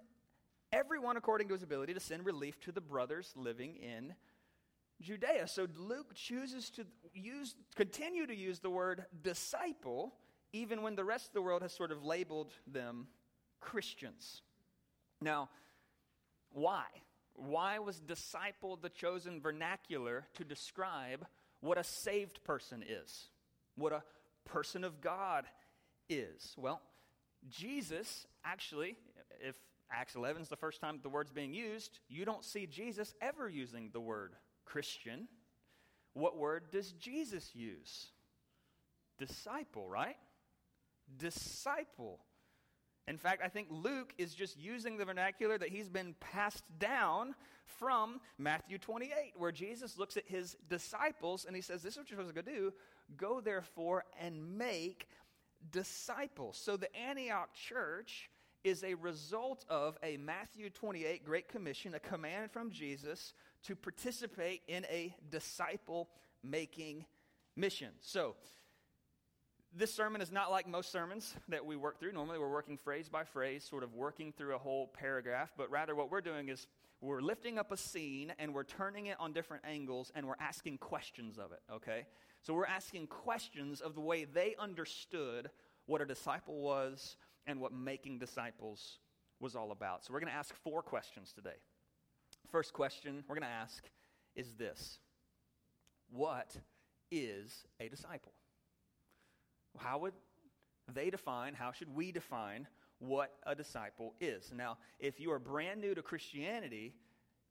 everyone 0.73 1.17
according 1.17 1.49
to 1.49 1.55
his 1.55 1.63
ability 1.63 1.95
to 1.95 2.01
send 2.01 2.25
relief 2.25 2.59
to 2.61 2.73
the 2.73 2.81
brothers 2.81 3.33
living 3.37 3.77
in 3.77 4.15
Judea. 5.01 5.47
So 5.47 5.67
Luke 5.77 6.15
chooses 6.15 6.71
to 6.71 6.87
use, 7.15 7.55
continue 7.75 8.27
to 8.27 8.35
use 8.35 8.61
the 8.61 8.71
word 8.71 9.05
disciple, 9.23 10.15
even 10.53 10.83
when 10.83 10.97
the 10.97 11.05
rest 11.05 11.29
of 11.29 11.33
the 11.33 11.43
world 11.43 11.63
has 11.63 11.73
sort 11.73 11.93
of 11.93 12.05
labeled 12.05 12.53
them 12.67 13.07
Christians. 13.61 14.43
Now, 15.21 15.49
why? 16.53 16.85
Why 17.35 17.79
was 17.79 18.01
disciple 18.01 18.77
the 18.77 18.89
chosen 18.89 19.41
vernacular 19.41 20.27
to 20.35 20.45
describe 20.45 21.27
what 21.61 21.79
a 21.79 21.85
saved 21.85 22.43
person 22.45 22.85
is? 22.87 23.29
What 23.77 23.93
a 23.93 24.03
person 24.45 24.85
of 24.85 25.01
God 25.01 25.47
is? 26.09 26.55
Well, 26.59 26.81
Jesus 27.49 28.27
actually, 28.45 28.97
if 29.41 29.55
Acts 29.91 30.15
11 30.15 30.43
is 30.43 30.49
the 30.49 30.57
first 30.57 30.81
time 30.81 31.01
the 31.03 31.09
word's 31.09 31.33
being 31.33 31.55
used, 31.55 32.01
you 32.09 32.25
don't 32.25 32.45
see 32.45 32.67
Jesus 32.67 33.15
ever 33.21 33.49
using 33.49 33.91
the 33.93 34.01
word 34.01 34.35
Christian. 34.71 35.29
What 36.15 36.37
word 36.37 36.71
does 36.71 36.93
Jesus 36.93 37.51
use? 37.55 38.09
Disciple, 39.19 39.89
right? 39.89 40.17
Disciple. 41.17 42.21
In 43.09 43.17
fact, 43.17 43.43
I 43.45 43.49
think 43.49 43.69
Luke 43.71 44.15
is 44.19 44.35
just 44.35 44.59
using 44.59 44.97
the 44.97 45.05
vernacular 45.05 45.59
that 45.59 45.71
he's 45.71 45.89
been 45.89 46.15
passed 46.21 46.65
down 46.79 47.35
from 47.65 48.21
Matthew 48.39 48.79
28, 48.79 49.33
where 49.37 49.53
Jesus 49.53 49.99
looks 49.99 50.17
at 50.17 50.25
his 50.27 50.57
disciples 50.69 51.45
and 51.45 51.57
he 51.57 51.63
says, 51.63 51.83
This 51.83 51.95
is 51.95 51.99
what 51.99 52.11
you're 52.11 52.19
supposed 52.21 52.37
to 52.37 52.43
go 52.43 52.51
do. 52.51 52.73
Go 53.17 53.41
therefore 53.41 54.05
and 54.21 54.57
make 54.57 55.09
disciples. 55.73 56.61
So 56.63 56.77
the 56.77 56.95
Antioch 56.97 57.53
church 57.55 58.31
is 58.63 58.85
a 58.85 58.95
result 58.95 59.65
of 59.69 59.97
a 60.03 60.17
Matthew 60.19 60.71
28 60.71 61.25
Great 61.25 61.49
Commission, 61.49 61.95
a 61.95 62.01
command 62.01 62.51
from 62.51 62.71
Jesus 62.71 63.33
to 63.65 63.77
participate 63.77 64.63
in 64.69 64.85
a 64.87 65.15
disciple 65.31 66.09
making 66.43 67.05
mission. 67.57 67.91
So, 68.01 68.37
this 69.73 69.95
sermon 69.95 70.21
is 70.21 70.33
not 70.33 70.51
like 70.51 70.67
most 70.67 70.91
sermons 70.91 71.35
that 71.49 71.65
we 71.65 71.77
work 71.77 72.01
through. 72.01 72.13
Normally, 72.13 72.39
we're 72.39 72.51
working 72.51 72.77
phrase 72.77 73.09
by 73.09 73.23
phrase, 73.23 73.65
sort 73.65 73.85
of 73.85 73.95
working 73.95 74.33
through 74.33 74.55
a 74.55 74.59
whole 74.59 74.89
paragraph, 74.89 75.53
but 75.57 75.71
rather, 75.71 75.95
what 75.95 76.11
we're 76.11 76.21
doing 76.21 76.49
is 76.49 76.67
we're 77.01 77.21
lifting 77.21 77.59
up 77.59 77.71
a 77.71 77.77
scene 77.77 78.33
and 78.39 78.53
we're 78.53 78.65
turning 78.65 79.07
it 79.07 79.17
on 79.21 79.33
different 79.33 79.65
angles 79.65 80.11
and 80.15 80.27
we're 80.27 80.35
asking 80.41 80.79
questions 80.79 81.39
of 81.39 81.53
it, 81.53 81.61
okay? 81.73 82.07
So, 82.43 82.53
we're 82.55 82.67
asking 82.67 83.07
questions 83.07 83.81
of 83.81 83.95
the 83.95 84.01
way 84.01 84.25
they 84.25 84.57
understood 84.59 85.51
what 85.87 86.01
a 86.01 86.07
disciple 86.07 86.61
was 86.61 87.17
and 87.47 87.61
what 87.61 87.73
making 87.73 88.19
disciples 88.19 88.99
was 89.39 89.55
all 89.55 89.71
about. 89.71 90.05
So, 90.05 90.13
we're 90.13 90.21
going 90.21 90.33
to 90.33 90.39
ask 90.39 90.55
four 90.65 90.83
questions 90.83 91.33
today. 91.33 91.59
First 92.51 92.73
question 92.73 93.23
we're 93.29 93.37
going 93.37 93.49
to 93.49 93.49
ask 93.49 93.85
is 94.35 94.53
this 94.55 94.99
What 96.11 96.57
is 97.11 97.65
a 97.79 97.89
disciple? 97.89 98.33
How 99.79 99.99
would 99.99 100.15
they 100.93 101.11
define, 101.11 101.55
how 101.55 101.71
should 101.71 101.95
we 101.95 102.11
define 102.11 102.67
what 102.99 103.33
a 103.47 103.55
disciple 103.55 104.15
is? 104.21 104.53
Now, 104.55 104.79
if 104.99 105.21
you 105.21 105.31
are 105.31 105.39
brand 105.39 105.81
new 105.81 105.95
to 105.95 106.03
Christianity, 106.03 106.93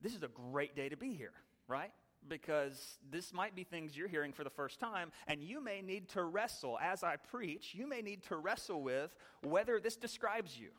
this 0.01 0.13
is 0.15 0.23
a 0.23 0.27
great 0.27 0.75
day 0.75 0.89
to 0.89 0.97
be 0.97 1.13
here, 1.13 1.31
right? 1.67 1.91
Because 2.27 2.97
this 3.09 3.33
might 3.33 3.55
be 3.55 3.63
things 3.63 3.95
you're 3.95 4.09
hearing 4.09 4.33
for 4.33 4.43
the 4.43 4.49
first 4.49 4.81
time, 4.81 5.13
and 5.27 5.41
you 5.41 5.63
may 5.63 5.81
need 5.81 6.09
to 6.09 6.23
wrestle, 6.23 6.77
as 6.81 7.03
I 7.03 7.15
preach, 7.15 7.73
you 7.73 7.87
may 7.87 8.01
need 8.01 8.23
to 8.23 8.35
wrestle 8.35 8.81
with 8.81 9.15
whether 9.41 9.79
this 9.79 9.95
describes 9.95 10.59
you, 10.59 10.71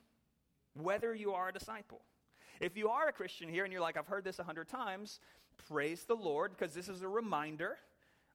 whether 0.75 1.15
you 1.15 1.33
are 1.33 1.49
a 1.49 1.53
disciple. 1.53 2.03
If 2.61 2.77
you 2.77 2.89
are 2.89 3.09
a 3.09 3.13
Christian 3.13 3.49
here 3.49 3.65
and 3.65 3.73
you're 3.73 3.83
like, 3.83 3.97
I've 3.97 4.07
heard 4.07 4.25
this 4.25 4.39
a 4.39 4.45
hundred 4.45 4.69
times, 4.69 5.19
praise 5.69 6.05
the 6.05 6.15
Lord, 6.15 6.53
because 6.57 6.75
this 6.75 6.89
is 6.89 7.03
a 7.03 7.09
reminder 7.09 7.79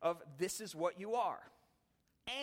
of 0.02 0.22
this 0.38 0.60
is 0.60 0.76
what 0.76 1.00
you 1.00 1.14
are. 1.14 1.40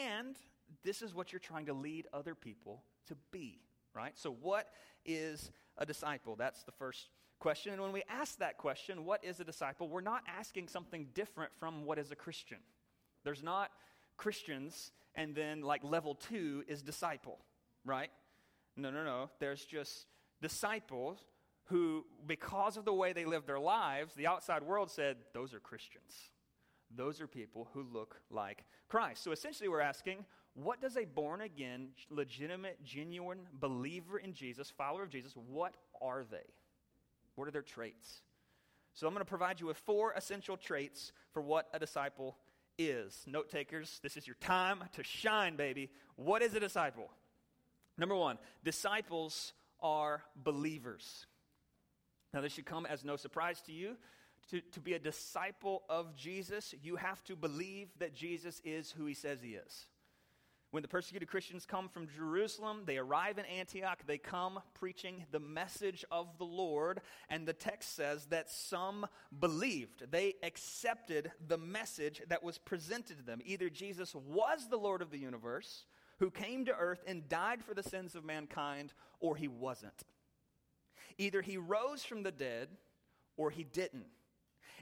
And 0.08 0.36
this 0.84 1.02
is 1.02 1.14
what 1.14 1.32
you're 1.32 1.40
trying 1.40 1.66
to 1.66 1.72
lead 1.72 2.06
other 2.12 2.34
people 2.34 2.82
to 3.08 3.16
be, 3.32 3.58
right? 3.94 4.16
So, 4.16 4.30
what 4.30 4.68
is 5.04 5.50
a 5.76 5.84
disciple? 5.84 6.36
That's 6.36 6.62
the 6.62 6.72
first 6.72 7.08
question. 7.40 7.72
And 7.72 7.82
when 7.82 7.92
we 7.92 8.04
ask 8.08 8.38
that 8.38 8.58
question, 8.58 9.04
what 9.04 9.24
is 9.24 9.40
a 9.40 9.44
disciple? 9.44 9.88
We're 9.88 10.00
not 10.00 10.22
asking 10.28 10.68
something 10.68 11.08
different 11.14 11.50
from 11.58 11.84
what 11.84 11.98
is 11.98 12.12
a 12.12 12.16
Christian. 12.16 12.58
There's 13.24 13.42
not 13.42 13.70
Christians 14.16 14.92
and 15.14 15.34
then 15.34 15.62
like 15.62 15.82
level 15.84 16.14
two 16.14 16.64
is 16.68 16.82
disciple, 16.82 17.38
right? 17.84 18.10
No, 18.76 18.90
no, 18.90 19.04
no. 19.04 19.30
There's 19.40 19.64
just 19.64 20.06
disciples 20.40 21.18
who, 21.72 22.04
because 22.26 22.76
of 22.76 22.84
the 22.84 22.92
way 22.92 23.14
they 23.14 23.24
lived 23.24 23.46
their 23.46 23.58
lives, 23.58 24.12
the 24.14 24.26
outside 24.26 24.62
world 24.62 24.90
said, 24.90 25.16
those 25.32 25.54
are 25.54 25.58
Christians. 25.58 26.14
Those 26.94 27.18
are 27.22 27.26
people 27.26 27.68
who 27.72 27.82
look 27.82 28.20
like 28.30 28.64
Christ. 28.88 29.24
So 29.24 29.32
essentially, 29.32 29.70
we're 29.70 29.80
asking, 29.80 30.26
what 30.52 30.82
does 30.82 30.98
a 30.98 31.06
born 31.06 31.40
again, 31.40 31.88
legitimate, 32.10 32.84
genuine 32.84 33.40
believer 33.54 34.18
in 34.18 34.34
Jesus, 34.34 34.68
follower 34.68 35.02
of 35.02 35.08
Jesus, 35.08 35.32
what 35.34 35.72
are 36.02 36.24
they? 36.30 36.44
What 37.36 37.48
are 37.48 37.52
their 37.52 37.62
traits? 37.62 38.20
So 38.92 39.06
I'm 39.06 39.14
going 39.14 39.24
to 39.24 39.28
provide 39.30 39.58
you 39.58 39.66
with 39.66 39.78
four 39.78 40.12
essential 40.12 40.58
traits 40.58 41.12
for 41.32 41.40
what 41.40 41.68
a 41.72 41.78
disciple 41.78 42.36
is. 42.76 43.24
Note 43.26 43.48
takers, 43.50 43.98
this 44.02 44.18
is 44.18 44.26
your 44.26 44.36
time 44.42 44.84
to 44.92 45.02
shine, 45.02 45.56
baby. 45.56 45.88
What 46.16 46.42
is 46.42 46.54
a 46.54 46.60
disciple? 46.60 47.10
Number 47.96 48.14
one, 48.14 48.36
disciples 48.62 49.54
are 49.80 50.22
believers. 50.36 51.24
Now, 52.32 52.40
this 52.40 52.52
should 52.52 52.66
come 52.66 52.86
as 52.86 53.04
no 53.04 53.16
surprise 53.16 53.60
to 53.62 53.72
you. 53.72 53.96
To, 54.50 54.60
to 54.60 54.80
be 54.80 54.94
a 54.94 54.98
disciple 54.98 55.82
of 55.88 56.16
Jesus, 56.16 56.74
you 56.82 56.96
have 56.96 57.22
to 57.24 57.36
believe 57.36 57.88
that 57.98 58.14
Jesus 58.14 58.60
is 58.64 58.90
who 58.90 59.06
he 59.06 59.14
says 59.14 59.40
he 59.40 59.50
is. 59.50 59.86
When 60.72 60.82
the 60.82 60.88
persecuted 60.88 61.28
Christians 61.28 61.66
come 61.66 61.90
from 61.90 62.08
Jerusalem, 62.08 62.84
they 62.86 62.96
arrive 62.96 63.36
in 63.36 63.44
Antioch. 63.44 64.00
They 64.06 64.16
come 64.16 64.58
preaching 64.72 65.26
the 65.30 65.38
message 65.38 66.02
of 66.10 66.38
the 66.38 66.46
Lord, 66.46 67.02
and 67.28 67.46
the 67.46 67.52
text 67.52 67.94
says 67.94 68.24
that 68.26 68.50
some 68.50 69.06
believed. 69.38 70.10
They 70.10 70.34
accepted 70.42 71.30
the 71.46 71.58
message 71.58 72.22
that 72.28 72.42
was 72.42 72.56
presented 72.56 73.18
to 73.18 73.22
them. 73.22 73.40
Either 73.44 73.68
Jesus 73.68 74.14
was 74.14 74.66
the 74.70 74.78
Lord 74.78 75.02
of 75.02 75.10
the 75.10 75.18
universe, 75.18 75.84
who 76.20 76.30
came 76.30 76.64
to 76.64 76.74
earth 76.74 77.04
and 77.06 77.28
died 77.28 77.62
for 77.62 77.74
the 77.74 77.82
sins 77.82 78.14
of 78.14 78.24
mankind, 78.24 78.94
or 79.20 79.36
he 79.36 79.48
wasn't. 79.48 80.04
Either 81.18 81.42
he 81.42 81.56
rose 81.56 82.04
from 82.04 82.22
the 82.22 82.32
dead 82.32 82.68
or 83.36 83.50
he 83.50 83.64
didn't. 83.64 84.06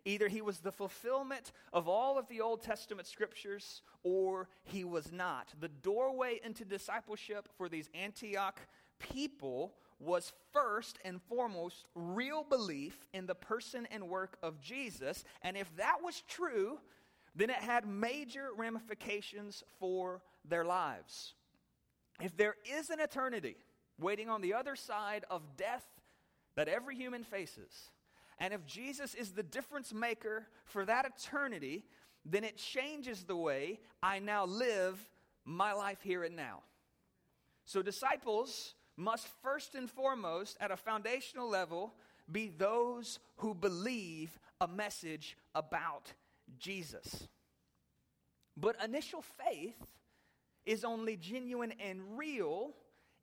Either 0.04 0.28
he 0.28 0.40
was 0.40 0.60
the 0.60 0.72
fulfillment 0.72 1.52
of 1.72 1.88
all 1.88 2.18
of 2.18 2.26
the 2.28 2.40
Old 2.40 2.62
Testament 2.62 3.06
scriptures 3.06 3.82
or 4.02 4.48
he 4.64 4.84
was 4.84 5.12
not. 5.12 5.52
The 5.60 5.68
doorway 5.68 6.40
into 6.42 6.64
discipleship 6.64 7.48
for 7.56 7.68
these 7.68 7.90
Antioch 7.94 8.60
people 8.98 9.74
was 9.98 10.32
first 10.52 10.98
and 11.04 11.20
foremost 11.22 11.84
real 11.94 12.42
belief 12.42 13.06
in 13.12 13.26
the 13.26 13.34
person 13.34 13.86
and 13.90 14.08
work 14.08 14.38
of 14.42 14.60
Jesus. 14.60 15.24
And 15.42 15.56
if 15.56 15.74
that 15.76 15.98
was 16.02 16.22
true, 16.26 16.78
then 17.34 17.50
it 17.50 17.56
had 17.56 17.86
major 17.86 18.48
ramifications 18.56 19.62
for 19.78 20.22
their 20.48 20.64
lives. 20.64 21.34
If 22.22 22.36
there 22.36 22.54
is 22.64 22.90
an 22.90 23.00
eternity 23.00 23.56
waiting 23.98 24.30
on 24.30 24.40
the 24.40 24.54
other 24.54 24.76
side 24.76 25.24
of 25.30 25.42
death 25.56 25.86
that 26.60 26.68
every 26.68 26.94
human 26.94 27.24
faces. 27.24 27.88
And 28.38 28.52
if 28.52 28.66
Jesus 28.66 29.14
is 29.14 29.30
the 29.30 29.42
difference 29.42 29.94
maker 29.94 30.46
for 30.66 30.84
that 30.84 31.06
eternity, 31.06 31.86
then 32.26 32.44
it 32.44 32.58
changes 32.58 33.22
the 33.22 33.34
way 33.34 33.80
I 34.02 34.18
now 34.18 34.44
live 34.44 34.98
my 35.46 35.72
life 35.72 36.02
here 36.02 36.22
and 36.22 36.36
now. 36.36 36.58
So, 37.64 37.80
disciples 37.80 38.74
must 38.98 39.26
first 39.42 39.74
and 39.74 39.90
foremost, 39.90 40.58
at 40.60 40.70
a 40.70 40.76
foundational 40.76 41.48
level, 41.48 41.94
be 42.30 42.48
those 42.48 43.20
who 43.36 43.54
believe 43.54 44.38
a 44.60 44.68
message 44.68 45.38
about 45.54 46.12
Jesus. 46.58 47.26
But 48.54 48.76
initial 48.84 49.22
faith 49.22 49.80
is 50.66 50.84
only 50.84 51.16
genuine 51.16 51.72
and 51.80 52.18
real 52.18 52.72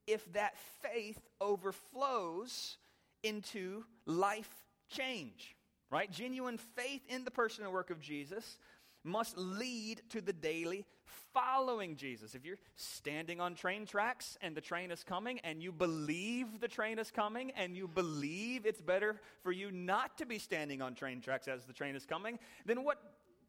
if 0.08 0.32
that 0.32 0.56
faith 0.82 1.20
overflows 1.40 2.78
into 3.22 3.84
life 4.06 4.50
change, 4.88 5.56
right? 5.90 6.10
Genuine 6.10 6.58
faith 6.58 7.02
in 7.08 7.24
the 7.24 7.30
person 7.30 7.64
and 7.64 7.72
work 7.72 7.90
of 7.90 8.00
Jesus 8.00 8.58
must 9.04 9.36
lead 9.36 10.02
to 10.10 10.20
the 10.20 10.32
daily 10.32 10.84
following 11.32 11.96
Jesus. 11.96 12.34
If 12.34 12.44
you're 12.44 12.58
standing 12.76 13.40
on 13.40 13.54
train 13.54 13.86
tracks 13.86 14.36
and 14.40 14.54
the 14.54 14.60
train 14.60 14.90
is 14.90 15.04
coming 15.04 15.38
and 15.44 15.62
you 15.62 15.72
believe 15.72 16.60
the 16.60 16.68
train 16.68 16.98
is 16.98 17.10
coming 17.10 17.52
and 17.56 17.76
you 17.76 17.88
believe 17.88 18.66
it's 18.66 18.80
better 18.80 19.20
for 19.42 19.52
you 19.52 19.70
not 19.70 20.18
to 20.18 20.26
be 20.26 20.38
standing 20.38 20.82
on 20.82 20.94
train 20.94 21.20
tracks 21.20 21.48
as 21.48 21.64
the 21.64 21.72
train 21.72 21.96
is 21.96 22.04
coming, 22.04 22.38
then 22.66 22.84
what, 22.84 22.98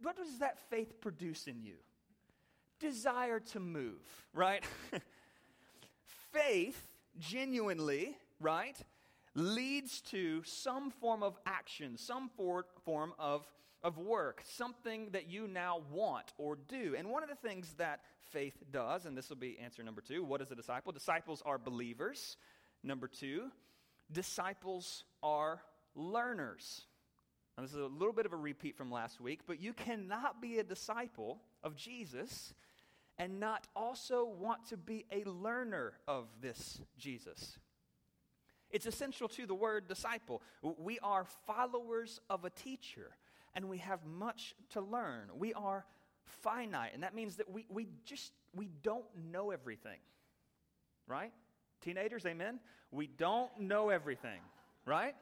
what 0.02 0.16
does 0.16 0.40
that 0.40 0.60
faith 0.70 1.00
produce 1.02 1.48
in 1.48 1.62
you? 1.62 1.76
Desire 2.80 3.40
to 3.40 3.60
move, 3.60 4.00
right? 4.34 4.64
faith, 6.32 6.88
genuinely, 7.18 8.18
right, 8.40 8.78
leads 9.36 10.02
to 10.02 10.44
some 10.44 10.92
form 10.92 11.24
of 11.24 11.38
action, 11.46 11.98
some 11.98 12.30
for, 12.36 12.66
form 12.84 13.14
of 13.20 13.46
of 13.82 13.98
work, 13.98 14.42
something 14.46 15.10
that 15.12 15.30
you 15.30 15.48
now 15.48 15.82
want 15.92 16.34
or 16.38 16.58
do. 16.68 16.96
And 16.98 17.10
one 17.10 17.24
of 17.24 17.30
the 17.30 17.36
things 17.36 17.74
that 17.78 18.02
faith 18.32 18.58
does, 18.72 19.06
and 19.06 19.18
this 19.18 19.30
will 19.30 19.38
be 19.38 19.58
answer 19.60 19.84
number 19.84 20.02
two 20.02 20.24
what 20.24 20.42
is 20.42 20.52
a 20.52 20.56
disciple? 20.56 20.92
Disciples 20.92 21.42
are 21.46 21.58
believers. 21.58 22.38
Number 22.84 23.08
two, 23.08 23.52
disciples 24.12 25.04
are 25.22 25.62
learners. 25.96 26.86
Now, 27.58 27.64
this 27.64 27.74
is 27.74 27.80
a 27.80 27.86
little 27.86 28.14
bit 28.14 28.26
of 28.26 28.32
a 28.32 28.38
repeat 28.38 28.78
from 28.78 28.90
last 28.90 29.20
week, 29.20 29.42
but 29.46 29.62
you 29.62 29.74
cannot 29.74 30.42
be 30.42 30.60
a 30.60 30.64
disciple 30.64 31.42
of 31.62 31.76
Jesus 31.76 32.54
and 33.18 33.40
not 33.40 33.68
also 33.76 34.26
want 34.26 34.66
to 34.70 34.78
be 34.78 35.06
a 35.12 35.30
learner 35.30 35.94
of 36.08 36.28
this 36.42 36.80
Jesus. 36.98 37.58
It's 38.72 38.86
essential 38.86 39.28
to 39.30 39.46
the 39.46 39.56
word 39.56 39.88
disciple. 39.88 40.42
We 40.62 41.00
are 41.00 41.26
followers 41.46 42.20
of 42.30 42.46
a 42.46 42.50
teacher 42.50 43.12
and 43.56 43.70
we 43.70 43.80
have 43.80 44.06
much 44.06 44.56
to 44.72 44.82
learn. 44.82 45.30
We 45.38 45.54
are 45.54 45.86
finite, 46.44 46.92
and 46.94 47.04
that 47.04 47.16
means 47.16 47.38
that 47.38 47.50
we, 47.50 47.66
we 47.70 47.88
just 48.06 48.32
we 48.56 48.70
don't 48.84 49.06
know 49.32 49.52
everything. 49.52 50.00
Right? 51.08 51.32
Teenagers, 51.82 52.26
amen? 52.26 52.60
We 52.92 53.08
don't 53.08 53.50
know 53.60 53.90
everything, 53.90 54.40
right? 54.86 55.16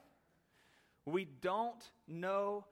We 1.05 1.25
don't 1.41 1.83
know 2.07 2.65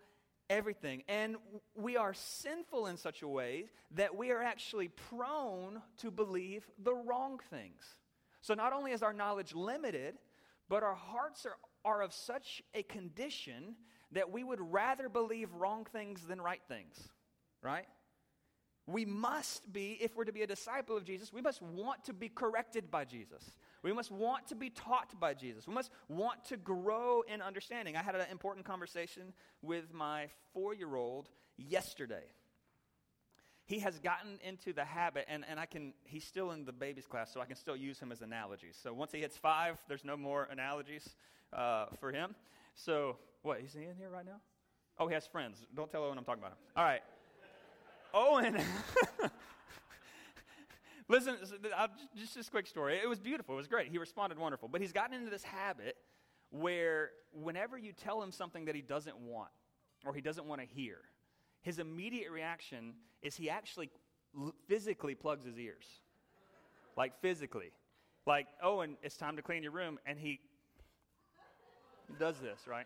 everything. 0.49 1.03
And 1.07 1.37
we 1.75 1.97
are 1.97 2.13
sinful 2.13 2.87
in 2.87 2.97
such 2.97 3.21
a 3.21 3.27
way 3.27 3.65
that 3.91 4.15
we 4.15 4.31
are 4.31 4.41
actually 4.41 4.89
prone 4.89 5.81
to 5.99 6.11
believe 6.11 6.67
the 6.83 6.93
wrong 6.93 7.39
things. 7.49 7.81
So 8.41 8.53
not 8.53 8.73
only 8.73 8.91
is 8.91 9.01
our 9.01 9.13
knowledge 9.13 9.55
limited, 9.55 10.15
but 10.69 10.83
our 10.83 10.95
hearts 10.95 11.45
are, 11.45 11.57
are 11.83 12.01
of 12.01 12.13
such 12.13 12.61
a 12.73 12.83
condition 12.83 13.75
that 14.11 14.31
we 14.31 14.43
would 14.43 14.59
rather 14.61 15.09
believe 15.09 15.53
wrong 15.53 15.85
things 15.91 16.21
than 16.25 16.41
right 16.41 16.61
things, 16.67 17.09
right? 17.61 17.85
We 18.87 19.03
must 19.03 19.71
be, 19.73 19.97
if 19.99 20.15
we're 20.15 20.25
to 20.25 20.31
be 20.31 20.43
a 20.43 20.47
disciple 20.47 20.95
of 20.95 21.03
Jesus, 21.03 21.33
we 21.33 21.41
must 21.41 21.61
want 21.61 22.03
to 22.05 22.13
be 22.13 22.29
corrected 22.29 22.91
by 22.91 23.03
Jesus. 23.03 23.55
We 23.81 23.91
must 23.93 24.11
want 24.11 24.47
to 24.47 24.55
be 24.55 24.69
taught 24.69 25.19
by 25.19 25.33
Jesus. 25.33 25.67
We 25.67 25.73
must 25.73 25.89
want 26.07 26.45
to 26.45 26.57
grow 26.57 27.21
in 27.21 27.41
understanding. 27.41 27.97
I 27.97 28.03
had 28.03 28.15
an 28.15 28.27
important 28.31 28.65
conversation 28.65 29.33
with 29.63 29.91
my 29.91 30.27
four 30.53 30.75
year 30.75 30.95
old 30.95 31.29
yesterday. 31.57 32.25
He 33.65 33.79
has 33.79 33.97
gotten 33.99 34.39
into 34.43 34.73
the 34.73 34.85
habit, 34.85 35.25
and, 35.27 35.43
and 35.49 35.59
I 35.59 35.65
can, 35.65 35.93
he's 36.03 36.23
still 36.23 36.51
in 36.51 36.65
the 36.65 36.71
baby's 36.71 37.07
class, 37.07 37.33
so 37.33 37.41
I 37.41 37.45
can 37.45 37.55
still 37.55 37.75
use 37.75 37.99
him 37.99 38.11
as 38.11 38.21
analogies. 38.21 38.77
So 38.81 38.93
once 38.93 39.11
he 39.11 39.19
hits 39.19 39.37
five, 39.37 39.81
there's 39.87 40.05
no 40.05 40.15
more 40.15 40.47
analogies 40.51 41.15
uh, 41.51 41.87
for 41.99 42.11
him. 42.11 42.35
So 42.75 43.17
what? 43.41 43.61
Is 43.61 43.73
he 43.73 43.85
in 43.85 43.95
here 43.97 44.09
right 44.09 44.25
now? 44.25 44.39
Oh, 44.99 45.07
he 45.07 45.13
has 45.15 45.25
friends. 45.25 45.65
Don't 45.75 45.89
tell 45.89 46.03
Owen 46.03 46.17
I'm 46.17 46.23
talking 46.23 46.41
about 46.41 46.51
him. 46.51 46.57
All 46.75 46.83
right. 46.83 47.01
Owen. 48.13 48.61
Listen, 51.07 51.35
just 52.15 52.35
this 52.35 52.49
quick 52.49 52.67
story. 52.67 52.99
It 53.01 53.07
was 53.07 53.19
beautiful. 53.19 53.55
It 53.55 53.57
was 53.57 53.67
great. 53.67 53.89
He 53.89 53.97
responded 53.97 54.39
wonderful. 54.39 54.69
But 54.69 54.81
he's 54.81 54.91
gotten 54.91 55.15
into 55.15 55.29
this 55.29 55.43
habit 55.43 55.97
where 56.49 57.11
whenever 57.33 57.77
you 57.77 57.93
tell 57.93 58.21
him 58.21 58.31
something 58.31 58.65
that 58.65 58.75
he 58.75 58.81
doesn't 58.81 59.17
want 59.17 59.49
or 60.05 60.13
he 60.13 60.21
doesn't 60.21 60.45
want 60.45 60.61
to 60.61 60.67
hear, 60.67 60.97
his 61.65 61.79
immediate 61.79 62.29
reaction 62.29 62.93
is 63.23 63.35
he 63.35 63.49
actually 63.49 63.89
physically 64.67 65.15
plugs 65.15 65.45
his 65.45 65.57
ears. 65.57 65.85
Like 66.95 67.19
physically. 67.21 67.71
Like, 68.27 68.45
oh, 68.61 68.77
Owen, 68.77 68.97
it's 69.01 69.17
time 69.17 69.35
to 69.37 69.41
clean 69.41 69.63
your 69.63 69.71
room. 69.71 69.97
And 70.05 70.19
he 70.19 70.39
does 72.19 72.37
this, 72.37 72.59
right? 72.67 72.85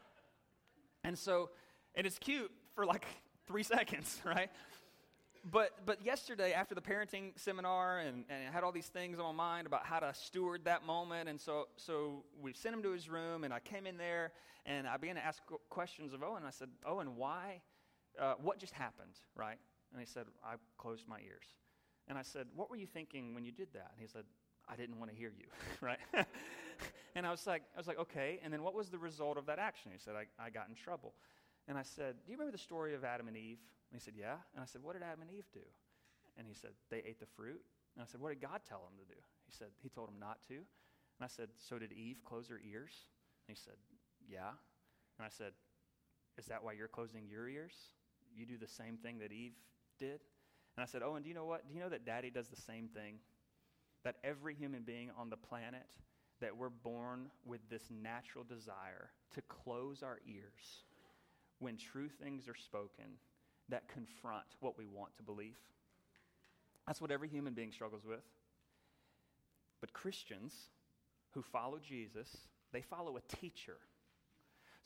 And 1.04 1.18
so, 1.18 1.50
and 1.94 2.08
it's 2.08 2.18
cute 2.18 2.52
for 2.74 2.86
like 2.86 3.06
three 3.48 3.64
seconds, 3.64 4.22
right? 4.26 4.50
But, 5.52 5.72
but 5.86 6.06
yesterday, 6.06 6.54
after 6.54 6.74
the 6.74 6.82
parenting 6.82 7.38
seminar, 7.38 8.00
and, 8.00 8.24
and 8.30 8.48
I 8.48 8.52
had 8.52 8.64
all 8.64 8.72
these 8.72 8.88
things 8.88 9.20
on 9.20 9.36
my 9.36 9.44
mind 9.44 9.68
about 9.68 9.86
how 9.86 10.00
to 10.00 10.14
steward 10.14 10.62
that 10.66 10.86
moment, 10.86 11.28
and 11.28 11.40
so, 11.40 11.68
so 11.76 12.24
we 12.42 12.54
sent 12.54 12.76
him 12.76 12.84
to 12.84 12.92
his 12.92 13.10
room, 13.10 13.44
and 13.44 13.54
I 13.54 13.60
came 13.60 13.86
in 13.86 13.98
there, 13.98 14.32
and 14.66 14.88
I 14.88 14.96
began 14.96 15.16
to 15.16 15.26
ask 15.26 15.42
questions 15.70 16.14
of 16.14 16.24
Owen. 16.24 16.44
I 16.46 16.52
said, 16.52 16.70
Owen, 16.86 17.18
why? 17.18 17.62
Uh, 18.20 18.34
what 18.42 18.60
just 18.60 18.74
happened, 18.74 19.14
right? 19.36 19.58
And 19.92 20.00
he 20.00 20.06
said, 20.06 20.26
I 20.44 20.56
closed 20.78 21.08
my 21.08 21.20
ears. 21.20 21.46
And 22.08 22.18
I 22.18 22.22
said, 22.22 22.48
What 22.56 22.70
were 22.70 22.76
you 22.76 22.88
thinking 22.88 23.34
when 23.34 23.46
you 23.46 23.52
did 23.52 23.70
that? 23.74 23.92
And 23.94 24.02
he 24.02 24.08
said, 24.08 24.24
I 24.68 24.76
didn't 24.76 25.00
want 25.00 25.12
to 25.12 25.18
hear 25.18 25.32
you, 25.36 25.46
right? 25.82 26.00
and 27.16 27.26
I 27.26 27.32
was 27.32 27.48
like, 27.48 27.64
I 27.76 27.78
was 27.78 27.88
like, 27.88 28.00
okay. 28.00 28.40
And 28.44 28.54
then 28.54 28.64
what 28.64 28.76
was 28.76 28.90
the 28.90 29.00
result 29.00 29.38
of 29.38 29.46
that 29.48 29.60
action? 29.60 29.92
He 29.92 30.00
said, 30.00 30.14
I, 30.16 30.26
I 30.44 30.50
got 30.50 30.70
in 30.70 30.76
trouble. 30.76 31.14
And 31.68 31.78
I 31.78 31.84
said, 31.84 32.16
Do 32.26 32.32
you 32.32 32.38
remember 32.38 32.52
the 32.52 32.62
story 32.62 32.96
of 32.96 33.04
Adam 33.04 33.28
and 33.28 33.38
Eve? 33.38 33.60
And 33.92 34.00
he 34.00 34.04
said, 34.04 34.16
Yeah. 34.18 34.38
And 34.54 34.62
I 34.62 34.66
said, 34.66 34.84
What 34.84 34.94
did 34.94 35.04
Adam 35.04 35.22
and 35.22 35.32
Eve 35.32 35.46
do? 35.54 35.66
And 36.38 36.48
he 36.48 36.54
said, 36.54 36.72
They 36.90 36.98
ate 37.06 37.20
the 37.20 37.30
fruit. 37.38 37.62
And 37.96 38.04
I 38.04 38.06
said, 38.06 38.20
What 38.22 38.30
did 38.30 38.42
God 38.42 38.62
tell 38.68 38.80
them 38.80 38.98
to 38.98 39.06
do? 39.06 39.20
He 39.46 39.52
said, 39.52 39.68
He 39.82 39.90
told 39.90 40.08
them 40.08 40.20
not 40.20 40.40
to. 40.48 40.56
And 40.56 41.22
I 41.22 41.28
said, 41.28 41.50
So 41.58 41.78
did 41.78 41.92
Eve 41.92 42.24
close 42.26 42.50
her 42.50 42.60
ears? 42.60 42.94
And 43.48 43.56
he 43.56 43.62
said, 43.62 43.78
Yeah. 44.28 44.58
And 45.18 45.26
I 45.26 45.30
said, 45.30 45.54
Is 46.38 46.46
that 46.46 46.64
why 46.64 46.74
you're 46.74 46.88
closing 46.88 47.28
your 47.30 47.48
ears? 47.48 47.74
You 48.36 48.46
do 48.46 48.58
the 48.58 48.68
same 48.68 48.98
thing 48.98 49.20
that 49.20 49.32
Eve 49.32 49.54
did? 49.98 50.20
And 50.78 50.84
I 50.84 50.86
said, 50.86 51.02
Oh, 51.04 51.16
and 51.16 51.24
do 51.24 51.30
you 51.30 51.36
know 51.36 51.46
what? 51.46 51.68
Do 51.68 51.74
you 51.74 51.80
know 51.80 51.90
that 51.90 52.06
daddy 52.06 52.30
does 52.30 52.48
the 52.48 52.62
same 52.62 52.88
thing? 52.88 53.20
that 54.04 54.16
every 54.24 54.56
human 54.56 54.84
being 54.84 55.12
on 55.18 55.30
the 55.30 55.38
planet 55.38 55.86
that 56.42 56.56
we're 56.56 56.70
born 56.70 57.30
with 57.46 57.60
this 57.70 57.84
natural 57.90 58.44
desire 58.44 59.10
to 59.34 59.42
close 59.44 60.04
our 60.04 60.20
ears 60.26 60.84
when 61.60 61.76
true 61.76 62.08
things 62.08 62.48
are 62.48 62.56
spoken 62.56 63.06
that 63.68 63.90
confront 63.90 64.46
what 64.62 64.78
we 64.78 64.86
want 64.86 65.16
to 65.18 65.24
believe. 65.24 65.58
That's 66.88 67.02
what 67.02 67.12
every 67.12 67.28
human 67.28 67.54
being 67.54 67.72
struggles 67.72 68.06
with. 68.06 68.24
But 69.82 69.94
Christians 69.94 70.54
who 71.34 71.42
follow 71.42 71.78
Jesus, 71.78 72.36
they 72.72 72.82
follow 72.82 73.18
a 73.18 73.36
teacher. 73.36 73.78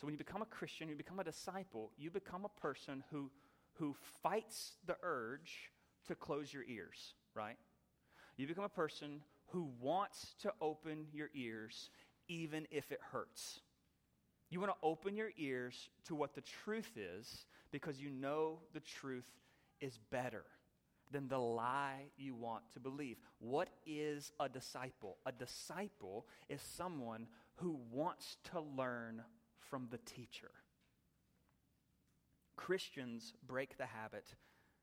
So 0.04 0.08
when 0.08 0.16
you 0.16 0.18
become 0.18 0.42
a 0.42 0.46
Christian, 0.46 0.89
you 0.89 0.98
become 0.98 1.22
a 1.22 1.24
disciple, 1.24 1.89
you 1.98 2.12
become 2.12 2.44
a 2.44 2.60
person 2.60 3.06
who, 3.10 3.32
who 3.76 3.96
fights 4.22 4.74
the 4.86 4.98
urge 5.02 5.72
to 6.10 6.16
close 6.16 6.54
your 6.54 6.66
ears, 6.66 7.13
right? 7.34 7.56
You 8.36 8.46
become 8.46 8.66
a 8.66 8.70
person 8.70 9.22
who 9.52 9.70
wants 9.80 10.36
to 10.42 10.52
open 10.60 11.06
your 11.13 11.30
ears 11.34 11.89
even 12.28 12.68
if 12.70 12.92
it 12.92 13.00
hurts. 13.13 13.62
You 14.50 14.60
want 14.60 14.74
to 14.74 14.86
open 14.86 15.16
your 15.16 15.30
ears 15.38 15.88
to 16.08 16.16
what 16.16 16.36
the 16.36 16.42
truth 16.42 16.92
is 16.98 17.46
because 17.72 17.98
you 17.98 18.10
know 18.10 18.60
the 18.74 18.82
truth 18.82 19.32
is 19.80 19.98
better 20.12 20.44
than 21.13 21.30
the 21.30 21.39
lie 21.39 22.08
you 22.18 22.36
want 22.36 22.63
to 22.74 22.82
believe. 22.82 23.16
What 23.39 23.70
is 23.88 24.34
a 24.38 24.50
disciple? 24.50 25.16
A 25.26 25.32
disciple 25.32 26.26
is 26.50 26.62
someone 26.62 27.28
who 27.56 27.80
wants 27.89 28.36
to 28.52 28.60
learn 28.60 29.24
from 29.74 29.88
the 29.90 29.98
teacher. 29.98 30.52
Christians 32.56 33.34
break 33.48 33.76
the 33.76 33.88
habit 33.88 34.28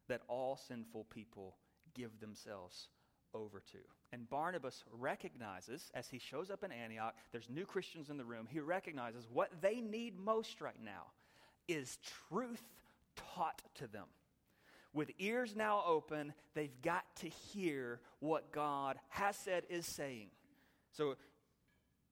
that 0.09 0.23
all 0.27 0.59
sinful 0.67 1.05
people 1.15 1.55
give 1.95 2.19
themselves 2.19 2.89
over 3.33 3.61
to. 3.71 3.79
And 4.11 4.29
Barnabas 4.29 4.83
recognizes, 4.91 5.93
as 5.95 6.09
he 6.09 6.19
shows 6.19 6.51
up 6.51 6.65
in 6.65 6.73
Antioch, 6.73 7.15
there's 7.31 7.49
new 7.49 7.67
Christians 7.67 8.11
in 8.11 8.17
the 8.17 8.25
room, 8.25 8.49
he 8.51 8.59
recognizes 8.59 9.29
what 9.33 9.53
they 9.63 9.81
need 9.81 10.19
most 10.19 10.61
right 10.61 10.83
now 10.85 11.13
is 11.69 11.97
truth 12.29 12.65
taught 13.15 13.63
to 13.77 13.87
them. 13.87 14.07
With 14.93 15.13
ears 15.21 15.55
now 15.55 15.85
open, 15.87 16.33
they've 16.55 16.83
got 16.83 17.05
to 17.21 17.29
hear 17.29 18.01
what 18.19 18.51
God 18.51 18.97
has 19.11 19.37
said 19.37 19.63
is 19.71 19.87
saying. 19.87 20.31
So 20.91 21.15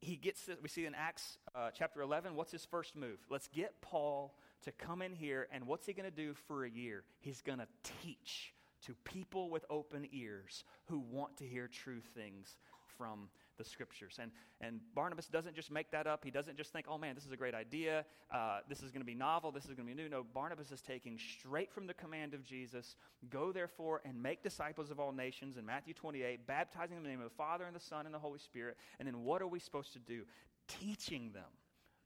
he 0.01 0.17
gets 0.17 0.45
this, 0.45 0.57
we 0.63 0.69
see 0.69 0.87
in 0.87 0.95
Acts 0.95 1.39
uh, 1.55 1.71
chapter 1.77 2.03
11, 2.03 2.35
what's 2.35 2.53
his 2.53 2.65
first 2.65 2.95
move? 2.95 3.19
Let's 3.31 3.49
get 3.49 3.81
Paul 3.81 4.35
to 4.65 4.73
come 4.73 5.03
in 5.03 5.13
here, 5.13 5.49
and 5.53 5.67
what's 5.67 5.87
he 5.87 5.93
going 5.93 6.09
to 6.09 6.15
do 6.15 6.35
for 6.47 6.65
a 6.65 6.71
year? 6.71 7.03
He's 7.21 7.41
going 7.41 7.59
to 7.59 7.67
teach 8.03 8.55
to 8.87 8.95
people 9.05 9.51
with 9.51 9.65
open 9.71 10.09
ears 10.13 10.65
who 10.87 11.01
want 11.01 11.37
to 11.39 11.45
hear 11.45 11.69
true 11.69 12.01
things 12.15 12.57
from 12.97 13.29
the 13.59 13.64
scriptures. 13.64 14.18
And, 14.21 14.31
and 14.61 14.81
Barnabas 14.94 15.27
doesn't 15.27 15.55
just 15.55 15.71
make 15.71 15.90
that 15.90 16.07
up. 16.07 16.25
He 16.25 16.31
doesn't 16.31 16.57
just 16.57 16.73
think, 16.73 16.87
oh 16.88 16.97
man, 16.97 17.14
this 17.14 17.27
is 17.27 17.33
a 17.33 17.37
great 17.37 17.55
idea. 17.55 18.05
Uh, 18.33 18.61
this 18.68 18.83
is 18.83 18.90
going 18.90 19.03
to 19.03 19.07
be 19.07 19.14
novel. 19.14 19.53
This 19.53 19.64
is 19.64 19.75
going 19.75 19.88
to 19.88 19.94
be 19.94 20.01
new. 20.01 20.09
No, 20.09 20.25
Barnabas 20.33 20.71
is 20.71 20.81
taking 20.81 21.18
straight 21.18 21.73
from 21.73 21.87
the 21.87 21.94
command 21.94 22.35
of 22.35 22.44
Jesus 22.44 22.97
go 23.31 23.53
therefore 23.53 24.01
and 24.05 24.23
make 24.23 24.42
disciples 24.42 24.90
of 24.90 25.01
all 25.01 25.12
nations 25.12 25.57
in 25.57 25.66
Matthew 25.66 25.94
28, 25.94 26.47
baptizing 26.47 26.97
them 26.97 27.05
in 27.05 27.11
the 27.11 27.11
name 27.11 27.21
of 27.21 27.31
the 27.31 27.37
Father 27.37 27.64
and 27.64 27.75
the 27.75 27.81
Son 27.81 28.07
and 28.07 28.14
the 28.14 28.18
Holy 28.18 28.38
Spirit. 28.38 28.77
And 28.99 29.07
then 29.07 29.25
what 29.25 29.42
are 29.42 29.49
we 29.49 29.59
supposed 29.59 29.92
to 29.94 29.99
do? 29.99 30.23
Teaching 30.66 31.33
them 31.33 31.51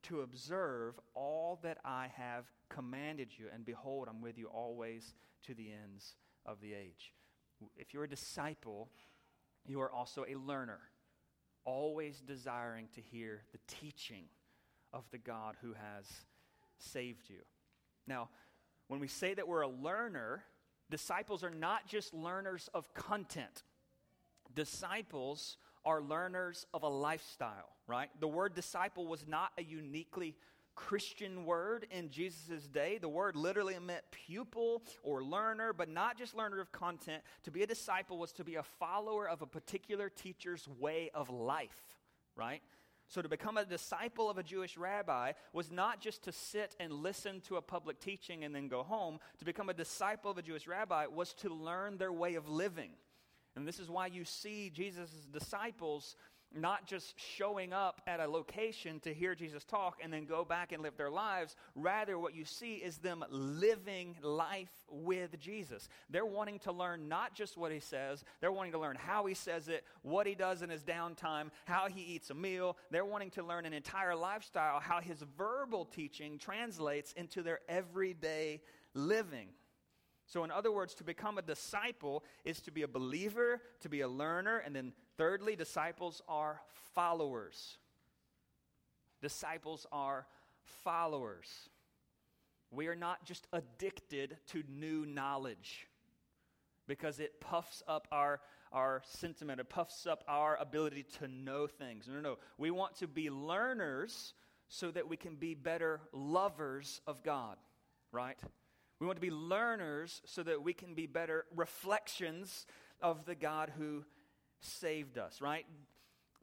to 0.04 0.22
observe 0.22 0.98
all 1.14 1.60
that 1.62 1.78
I 1.84 2.08
have 2.16 2.46
commanded 2.68 3.28
you. 3.36 3.46
And 3.52 3.64
behold, 3.64 4.08
I'm 4.08 4.20
with 4.20 4.38
you 4.38 4.46
always 4.46 5.14
to 5.46 5.54
the 5.54 5.70
ends 5.70 6.14
of 6.46 6.60
the 6.60 6.74
age. 6.74 7.12
If 7.76 7.94
you're 7.94 8.04
a 8.04 8.08
disciple, 8.08 8.88
you 9.66 9.80
are 9.80 9.92
also 9.92 10.24
a 10.28 10.34
learner 10.34 10.80
always 11.64 12.20
desiring 12.20 12.88
to 12.94 13.00
hear 13.00 13.42
the 13.52 13.58
teaching 13.66 14.24
of 14.92 15.04
the 15.10 15.18
God 15.18 15.56
who 15.62 15.72
has 15.72 16.06
saved 16.78 17.28
you. 17.28 17.40
Now, 18.06 18.28
when 18.88 19.00
we 19.00 19.08
say 19.08 19.34
that 19.34 19.48
we're 19.48 19.62
a 19.62 19.68
learner, 19.68 20.42
disciples 20.90 21.44
are 21.44 21.50
not 21.50 21.86
just 21.86 22.12
learners 22.12 22.68
of 22.74 22.92
content. 22.94 23.62
Disciples 24.54 25.56
are 25.84 26.00
learners 26.00 26.66
of 26.74 26.82
a 26.82 26.88
lifestyle, 26.88 27.70
right? 27.86 28.10
The 28.20 28.28
word 28.28 28.54
disciple 28.54 29.06
was 29.06 29.26
not 29.26 29.52
a 29.58 29.62
uniquely 29.62 30.36
Christian 30.74 31.44
word 31.44 31.86
in 31.90 32.10
Jesus' 32.10 32.66
day. 32.66 32.98
The 32.98 33.08
word 33.08 33.36
literally 33.36 33.76
meant 33.78 34.02
pupil 34.10 34.82
or 35.02 35.22
learner, 35.22 35.72
but 35.72 35.88
not 35.88 36.18
just 36.18 36.34
learner 36.34 36.60
of 36.60 36.72
content. 36.72 37.22
To 37.44 37.50
be 37.50 37.62
a 37.62 37.66
disciple 37.66 38.18
was 38.18 38.32
to 38.32 38.44
be 38.44 38.56
a 38.56 38.62
follower 38.62 39.28
of 39.28 39.42
a 39.42 39.46
particular 39.46 40.08
teacher's 40.08 40.68
way 40.78 41.10
of 41.14 41.30
life, 41.30 41.82
right? 42.36 42.62
So 43.08 43.20
to 43.20 43.28
become 43.28 43.58
a 43.58 43.64
disciple 43.64 44.30
of 44.30 44.38
a 44.38 44.42
Jewish 44.42 44.78
rabbi 44.78 45.32
was 45.52 45.70
not 45.70 46.00
just 46.00 46.22
to 46.24 46.32
sit 46.32 46.74
and 46.80 46.92
listen 46.92 47.42
to 47.42 47.56
a 47.56 47.62
public 47.62 48.00
teaching 48.00 48.42
and 48.42 48.54
then 48.54 48.68
go 48.68 48.82
home. 48.82 49.18
To 49.38 49.44
become 49.44 49.68
a 49.68 49.74
disciple 49.74 50.30
of 50.30 50.38
a 50.38 50.42
Jewish 50.42 50.66
rabbi 50.66 51.06
was 51.06 51.34
to 51.34 51.52
learn 51.52 51.98
their 51.98 52.12
way 52.12 52.36
of 52.36 52.48
living. 52.48 52.92
And 53.54 53.68
this 53.68 53.78
is 53.78 53.90
why 53.90 54.06
you 54.06 54.24
see 54.24 54.70
Jesus' 54.70 55.26
disciples 55.30 56.16
not 56.54 56.86
just 56.86 57.18
showing 57.18 57.72
up 57.72 58.00
at 58.06 58.20
a 58.20 58.26
location 58.26 59.00
to 59.00 59.12
hear 59.14 59.34
Jesus 59.34 59.64
talk 59.64 59.98
and 60.02 60.12
then 60.12 60.24
go 60.24 60.44
back 60.44 60.72
and 60.72 60.82
live 60.82 60.96
their 60.96 61.10
lives. 61.10 61.56
Rather, 61.74 62.18
what 62.18 62.34
you 62.34 62.44
see 62.44 62.74
is 62.74 62.98
them 62.98 63.24
living 63.30 64.16
life 64.22 64.70
with 64.90 65.38
Jesus. 65.38 65.88
They're 66.10 66.26
wanting 66.26 66.58
to 66.60 66.72
learn 66.72 67.08
not 67.08 67.34
just 67.34 67.56
what 67.56 67.72
he 67.72 67.80
says, 67.80 68.24
they're 68.40 68.52
wanting 68.52 68.72
to 68.72 68.78
learn 68.78 68.96
how 68.96 69.26
he 69.26 69.34
says 69.34 69.68
it, 69.68 69.84
what 70.02 70.26
he 70.26 70.34
does 70.34 70.62
in 70.62 70.70
his 70.70 70.82
downtime, 70.82 71.50
how 71.64 71.88
he 71.88 72.02
eats 72.02 72.30
a 72.30 72.34
meal. 72.34 72.76
They're 72.90 73.04
wanting 73.04 73.30
to 73.30 73.42
learn 73.42 73.66
an 73.66 73.72
entire 73.72 74.14
lifestyle, 74.14 74.80
how 74.80 75.00
his 75.00 75.22
verbal 75.36 75.84
teaching 75.84 76.38
translates 76.38 77.12
into 77.12 77.42
their 77.42 77.60
everyday 77.68 78.60
living. 78.94 79.48
So, 80.26 80.44
in 80.44 80.50
other 80.50 80.72
words, 80.72 80.94
to 80.94 81.04
become 81.04 81.36
a 81.36 81.42
disciple 81.42 82.24
is 82.44 82.60
to 82.62 82.70
be 82.70 82.82
a 82.82 82.88
believer, 82.88 83.60
to 83.80 83.88
be 83.88 84.00
a 84.00 84.08
learner, 84.08 84.58
and 84.58 84.74
then 84.74 84.92
thirdly, 85.16 85.56
disciples 85.56 86.22
are 86.28 86.60
followers. 86.94 87.78
Disciples 89.20 89.86
are 89.92 90.26
followers. 90.84 91.48
We 92.70 92.88
are 92.88 92.96
not 92.96 93.24
just 93.24 93.46
addicted 93.52 94.38
to 94.48 94.62
new 94.68 95.06
knowledge 95.06 95.86
because 96.88 97.20
it 97.20 97.40
puffs 97.40 97.82
up 97.86 98.08
our, 98.10 98.40
our 98.72 99.02
sentiment, 99.04 99.60
it 99.60 99.68
puffs 99.68 100.06
up 100.06 100.24
our 100.26 100.56
ability 100.56 101.04
to 101.18 101.28
know 101.28 101.66
things. 101.66 102.08
No, 102.08 102.14
no, 102.14 102.20
no. 102.20 102.38
We 102.58 102.70
want 102.70 102.96
to 102.96 103.06
be 103.06 103.30
learners 103.30 104.34
so 104.68 104.90
that 104.90 105.08
we 105.08 105.16
can 105.16 105.36
be 105.36 105.54
better 105.54 106.00
lovers 106.12 107.00
of 107.06 107.22
God, 107.22 107.56
right? 108.10 108.38
We 108.98 109.06
want 109.06 109.16
to 109.18 109.20
be 109.20 109.30
learners 109.30 110.22
so 110.24 110.42
that 110.42 110.62
we 110.62 110.72
can 110.72 110.94
be 110.94 111.06
better 111.06 111.44
reflections 111.54 112.66
of 113.00 113.24
the 113.26 113.34
God 113.34 113.72
who 113.76 114.04
saved 114.64 115.18
us, 115.18 115.40
right? 115.40 115.66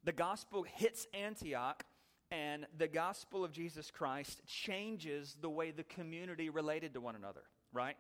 The 0.03 0.11
gospel 0.11 0.63
hits 0.63 1.07
Antioch, 1.13 1.83
and 2.31 2.65
the 2.77 2.87
gospel 2.87 3.43
of 3.43 3.51
Jesus 3.51 3.91
Christ 3.91 4.41
changes 4.45 5.35
the 5.41 5.49
way 5.49 5.71
the 5.71 5.83
community 5.83 6.49
related 6.49 6.93
to 6.93 7.01
one 7.01 7.15
another, 7.15 7.41
right? 7.73 7.95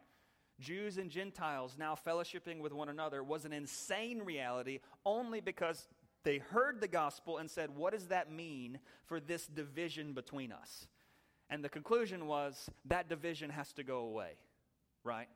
Jews 0.59 0.97
and 0.97 1.09
Gentiles 1.09 1.77
now 1.79 1.95
fellowshipping 1.95 2.59
with 2.59 2.73
one 2.73 2.89
another 2.89 3.23
was 3.23 3.45
an 3.45 3.53
insane 3.53 4.19
reality 4.19 4.79
only 5.05 5.39
because 5.41 5.87
they 6.23 6.37
heard 6.37 6.81
the 6.81 6.87
gospel 6.87 7.37
and 7.37 7.49
said, 7.49 7.75
What 7.75 7.93
does 7.93 8.07
that 8.07 8.31
mean 8.31 8.79
for 9.05 9.19
this 9.19 9.47
division 9.47 10.13
between 10.13 10.51
us? 10.51 10.87
And 11.49 11.63
the 11.63 11.69
conclusion 11.69 12.27
was 12.27 12.69
that 12.85 13.09
division 13.09 13.49
has 13.49 13.71
to 13.73 13.83
go 13.83 13.99
away 13.99 14.33
right? 15.03 15.27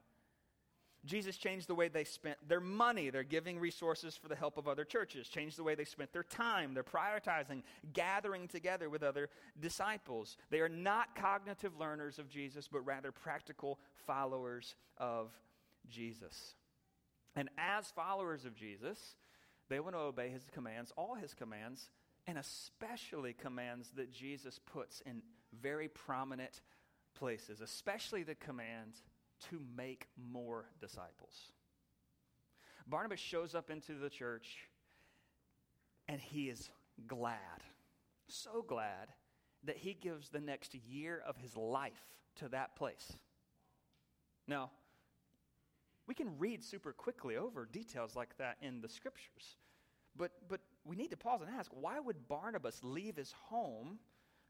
Jesus 1.06 1.36
changed 1.36 1.68
the 1.68 1.76
way 1.76 1.90
they 1.90 2.06
spent 2.06 2.38
their 2.48 2.62
money. 2.62 3.10
They're 3.10 3.24
giving 3.24 3.60
resources 3.60 4.16
for 4.16 4.30
the 4.30 4.36
help 4.36 4.58
of 4.58 4.68
other 4.70 4.86
churches. 4.86 5.28
Changed 5.28 5.58
the 5.58 5.64
way 5.64 5.76
they 5.76 5.84
spent 5.84 6.14
their 6.14 6.24
time. 6.24 6.74
They're 6.74 6.84
prioritizing 6.84 7.64
gathering 7.92 8.48
together 8.48 8.90
with 8.90 9.04
other 9.04 9.30
disciples. 9.60 10.38
They 10.50 10.62
are 10.62 10.70
not 10.70 11.16
cognitive 11.16 11.78
learners 11.78 12.20
of 12.20 12.30
Jesus, 12.30 12.70
but 12.72 12.86
rather 12.86 13.12
practical 13.12 13.80
followers 14.08 14.76
of 14.98 15.32
Jesus. 15.90 16.56
And 17.36 17.50
as 17.58 17.92
followers 17.92 18.46
of 18.46 18.56
Jesus, 18.56 19.16
they 19.70 19.82
want 19.82 19.96
to 19.96 20.00
obey 20.00 20.30
his 20.30 20.46
commands, 20.54 20.94
all 20.96 21.16
his 21.16 21.34
commands, 21.34 21.90
and 22.28 22.38
especially 22.38 23.34
commands 23.34 23.90
that 23.98 24.14
Jesus 24.14 24.60
puts 24.72 25.02
in 25.02 25.22
very 25.62 25.90
prominent 25.90 26.62
places, 27.14 27.60
especially 27.60 28.24
the 28.24 28.36
command 28.36 28.94
to 29.50 29.62
make 29.76 30.08
more 30.32 30.66
disciples. 30.80 31.52
Barnabas 32.88 33.20
shows 33.20 33.56
up 33.56 33.70
into 33.70 33.94
the 33.94 34.10
church 34.10 34.70
and 36.08 36.20
he 36.20 36.50
is 36.50 36.70
glad, 37.08 37.64
so 38.28 38.62
glad 38.62 39.10
that 39.64 39.78
he 39.78 39.94
gives 39.94 40.30
the 40.30 40.42
next 40.42 40.76
year 40.76 41.24
of 41.26 41.38
his 41.38 41.56
life 41.56 42.04
to 42.36 42.50
that 42.50 42.76
place. 42.76 43.14
Now, 44.48 44.72
we 46.08 46.14
can 46.14 46.38
read 46.38 46.64
super 46.64 46.92
quickly 46.92 47.38
over 47.38 47.66
details 47.66 48.16
like 48.16 48.38
that 48.38 48.58
in 48.62 48.82
the 48.82 48.90
scriptures, 48.90 49.58
but, 50.18 50.32
but 50.50 50.60
we 50.84 50.98
need 50.98 51.12
to 51.12 51.18
pause 51.18 51.42
and 51.42 51.50
ask 51.50 51.72
why 51.74 52.00
would 52.00 52.28
Barnabas 52.28 52.82
leave 52.84 53.16
his 53.16 53.34
home 53.46 54.00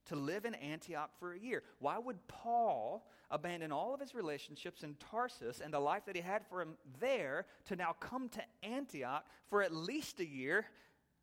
to 0.05 0.15
live 0.15 0.45
in 0.45 0.55
Antioch 0.55 1.11
for 1.19 1.33
a 1.33 1.39
year. 1.39 1.63
Why 1.79 1.97
would 1.97 2.27
Paul 2.27 3.07
abandon 3.31 3.71
all 3.71 3.93
of 3.93 3.99
his 3.99 4.13
relationships 4.13 4.83
in 4.83 4.95
Tarsus 5.11 5.61
and 5.61 5.73
the 5.73 5.79
life 5.79 6.05
that 6.05 6.15
he 6.15 6.21
had 6.21 6.45
for 6.47 6.61
him 6.61 6.75
there 6.99 7.45
to 7.65 7.75
now 7.75 7.95
come 7.99 8.29
to 8.29 8.41
Antioch 8.63 9.25
for 9.49 9.63
at 9.63 9.73
least 9.73 10.19
a 10.19 10.25
year? 10.25 10.65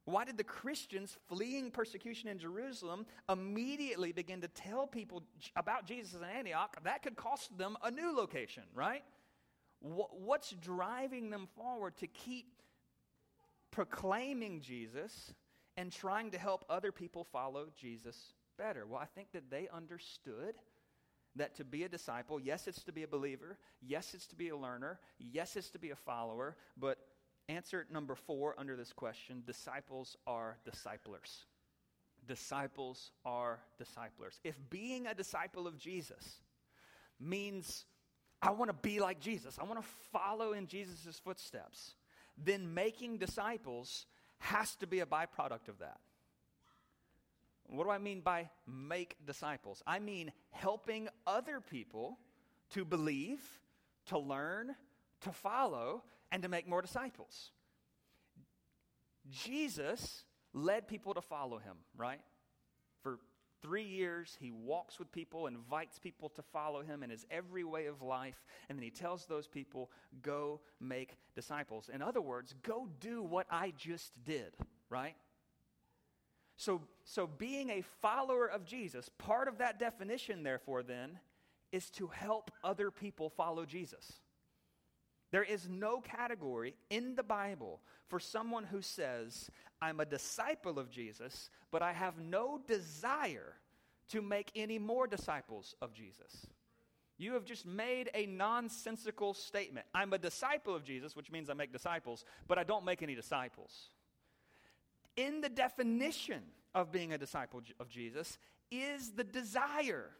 Why 0.06 0.24
did 0.24 0.38
the 0.38 0.44
Christians 0.44 1.16
fleeing 1.28 1.70
persecution 1.70 2.28
in 2.28 2.38
Jerusalem 2.38 3.06
immediately 3.28 4.12
begin 4.12 4.40
to 4.40 4.48
tell 4.48 4.86
people 4.86 5.22
about 5.56 5.86
Jesus 5.86 6.14
in 6.14 6.24
Antioch? 6.24 6.76
That 6.84 7.02
could 7.02 7.16
cost 7.16 7.56
them 7.58 7.76
a 7.82 7.90
new 7.90 8.16
location, 8.16 8.64
right? 8.74 9.02
What's 9.80 10.52
driving 10.52 11.30
them 11.30 11.48
forward 11.54 11.96
to 11.98 12.06
keep 12.06 12.46
proclaiming 13.70 14.60
Jesus 14.60 15.32
and 15.76 15.92
trying 15.92 16.30
to 16.32 16.38
help 16.38 16.64
other 16.68 16.92
people 16.92 17.24
follow 17.24 17.68
Jesus 17.76 18.34
better? 18.60 18.86
Well, 18.86 19.00
I 19.00 19.06
think 19.06 19.32
that 19.32 19.50
they 19.50 19.68
understood 19.74 20.54
that 21.36 21.56
to 21.56 21.64
be 21.64 21.84
a 21.84 21.88
disciple, 21.88 22.38
yes, 22.38 22.66
it's 22.66 22.82
to 22.84 22.92
be 22.92 23.04
a 23.04 23.08
believer, 23.08 23.56
yes, 23.80 24.14
it's 24.14 24.26
to 24.26 24.36
be 24.36 24.50
a 24.50 24.56
learner, 24.56 25.00
yes, 25.18 25.56
it's 25.56 25.70
to 25.70 25.78
be 25.78 25.90
a 25.90 25.96
follower, 25.96 26.56
but 26.76 26.98
answer 27.48 27.86
number 27.90 28.14
four 28.14 28.54
under 28.58 28.76
this 28.76 28.92
question 28.92 29.42
disciples 29.46 30.16
are 30.26 30.58
disciplers. 30.64 31.46
Disciples 32.26 33.12
are 33.24 33.60
disciplers. 33.78 34.38
If 34.44 34.56
being 34.68 35.06
a 35.06 35.14
disciple 35.14 35.66
of 35.66 35.78
Jesus 35.78 36.42
means 37.18 37.86
I 38.42 38.50
want 38.50 38.68
to 38.68 38.76
be 38.76 39.00
like 39.00 39.20
Jesus, 39.20 39.58
I 39.58 39.64
want 39.64 39.80
to 39.80 39.88
follow 40.12 40.52
in 40.52 40.66
Jesus' 40.66 41.18
footsteps, 41.22 41.94
then 42.36 42.74
making 42.74 43.18
disciples 43.18 44.06
has 44.38 44.74
to 44.76 44.86
be 44.86 45.00
a 45.00 45.06
byproduct 45.06 45.68
of 45.68 45.78
that. 45.78 46.00
What 47.70 47.84
do 47.84 47.90
I 47.90 47.98
mean 47.98 48.20
by 48.20 48.50
make 48.66 49.16
disciples? 49.26 49.82
I 49.86 50.00
mean 50.00 50.32
helping 50.50 51.08
other 51.26 51.60
people 51.60 52.18
to 52.70 52.84
believe, 52.84 53.40
to 54.06 54.18
learn, 54.18 54.74
to 55.22 55.32
follow, 55.32 56.02
and 56.32 56.42
to 56.42 56.48
make 56.48 56.68
more 56.68 56.82
disciples. 56.82 57.50
Jesus 59.30 60.24
led 60.52 60.88
people 60.88 61.14
to 61.14 61.20
follow 61.20 61.58
him, 61.58 61.76
right? 61.96 62.20
For 63.02 63.18
three 63.62 63.84
years, 63.84 64.36
he 64.40 64.50
walks 64.50 64.98
with 64.98 65.12
people, 65.12 65.46
invites 65.46 65.98
people 65.98 66.28
to 66.30 66.42
follow 66.42 66.82
him 66.82 67.02
in 67.04 67.10
his 67.10 67.24
every 67.30 67.62
way 67.62 67.86
of 67.86 68.02
life, 68.02 68.42
and 68.68 68.76
then 68.76 68.82
he 68.82 68.90
tells 68.90 69.26
those 69.26 69.46
people, 69.46 69.90
go 70.22 70.60
make 70.80 71.16
disciples. 71.36 71.88
In 71.92 72.02
other 72.02 72.20
words, 72.20 72.54
go 72.62 72.88
do 72.98 73.22
what 73.22 73.46
I 73.50 73.72
just 73.76 74.12
did, 74.24 74.54
right? 74.88 75.14
So, 76.60 76.82
so 77.04 77.26
being 77.26 77.70
a 77.70 77.82
follower 78.02 78.46
of 78.46 78.66
Jesus, 78.66 79.08
part 79.16 79.48
of 79.48 79.56
that 79.58 79.78
definition, 79.78 80.42
therefore, 80.42 80.82
then, 80.82 81.18
is 81.72 81.88
to 81.92 82.08
help 82.08 82.50
other 82.62 82.90
people 82.90 83.30
follow 83.30 83.64
Jesus. 83.64 84.20
There 85.30 85.42
is 85.42 85.70
no 85.70 86.02
category 86.02 86.74
in 86.90 87.14
the 87.14 87.22
Bible 87.22 87.80
for 88.08 88.20
someone 88.20 88.64
who 88.64 88.82
says, 88.82 89.48
I'm 89.80 90.00
a 90.00 90.04
disciple 90.04 90.78
of 90.78 90.90
Jesus, 90.90 91.48
but 91.70 91.80
I 91.80 91.94
have 91.94 92.18
no 92.18 92.60
desire 92.66 93.54
to 94.10 94.20
make 94.20 94.50
any 94.54 94.78
more 94.78 95.06
disciples 95.06 95.74
of 95.80 95.94
Jesus. 95.94 96.46
You 97.16 97.32
have 97.32 97.46
just 97.46 97.64
made 97.64 98.10
a 98.12 98.26
nonsensical 98.26 99.32
statement. 99.32 99.86
I'm 99.94 100.12
a 100.12 100.18
disciple 100.18 100.76
of 100.76 100.84
Jesus, 100.84 101.16
which 101.16 101.32
means 101.32 101.48
I 101.48 101.54
make 101.54 101.72
disciples, 101.72 102.26
but 102.48 102.58
I 102.58 102.64
don't 102.64 102.84
make 102.84 103.02
any 103.02 103.14
disciples. 103.14 103.88
In 105.16 105.40
the 105.40 105.48
definition 105.48 106.42
of 106.74 106.92
being 106.92 107.12
a 107.12 107.18
disciple 107.18 107.62
of 107.78 107.88
Jesus 107.88 108.38
is 108.70 109.12
the 109.12 109.24
desire 109.24 110.10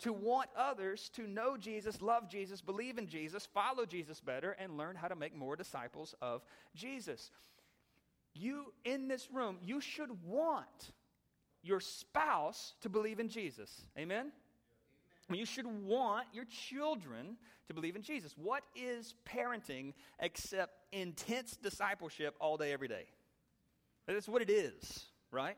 to 0.00 0.12
want 0.12 0.48
others 0.56 1.10
to 1.14 1.26
know 1.26 1.56
Jesus, 1.56 2.00
love 2.00 2.28
Jesus, 2.28 2.60
believe 2.60 2.96
in 2.96 3.06
Jesus, 3.06 3.46
follow 3.52 3.84
Jesus 3.84 4.20
better, 4.20 4.52
and 4.52 4.78
learn 4.78 4.96
how 4.96 5.08
to 5.08 5.16
make 5.16 5.34
more 5.34 5.56
disciples 5.56 6.14
of 6.22 6.42
Jesus. 6.74 7.30
You 8.34 8.72
in 8.84 9.08
this 9.08 9.28
room, 9.30 9.58
you 9.62 9.80
should 9.80 10.24
want 10.24 10.92
your 11.62 11.80
spouse 11.80 12.74
to 12.80 12.88
believe 12.88 13.20
in 13.20 13.28
Jesus. 13.28 13.82
Amen? 13.98 14.32
You 15.30 15.44
should 15.44 15.66
want 15.66 16.26
your 16.32 16.46
children 16.46 17.36
to 17.68 17.74
believe 17.74 17.94
in 17.94 18.02
Jesus. 18.02 18.34
What 18.36 18.64
is 18.74 19.14
parenting 19.28 19.92
except 20.18 20.72
intense 20.92 21.56
discipleship 21.56 22.34
all 22.40 22.56
day, 22.56 22.72
every 22.72 22.88
day? 22.88 23.04
That's 24.14 24.28
what 24.28 24.42
it 24.42 24.50
is, 24.50 25.04
right? 25.30 25.56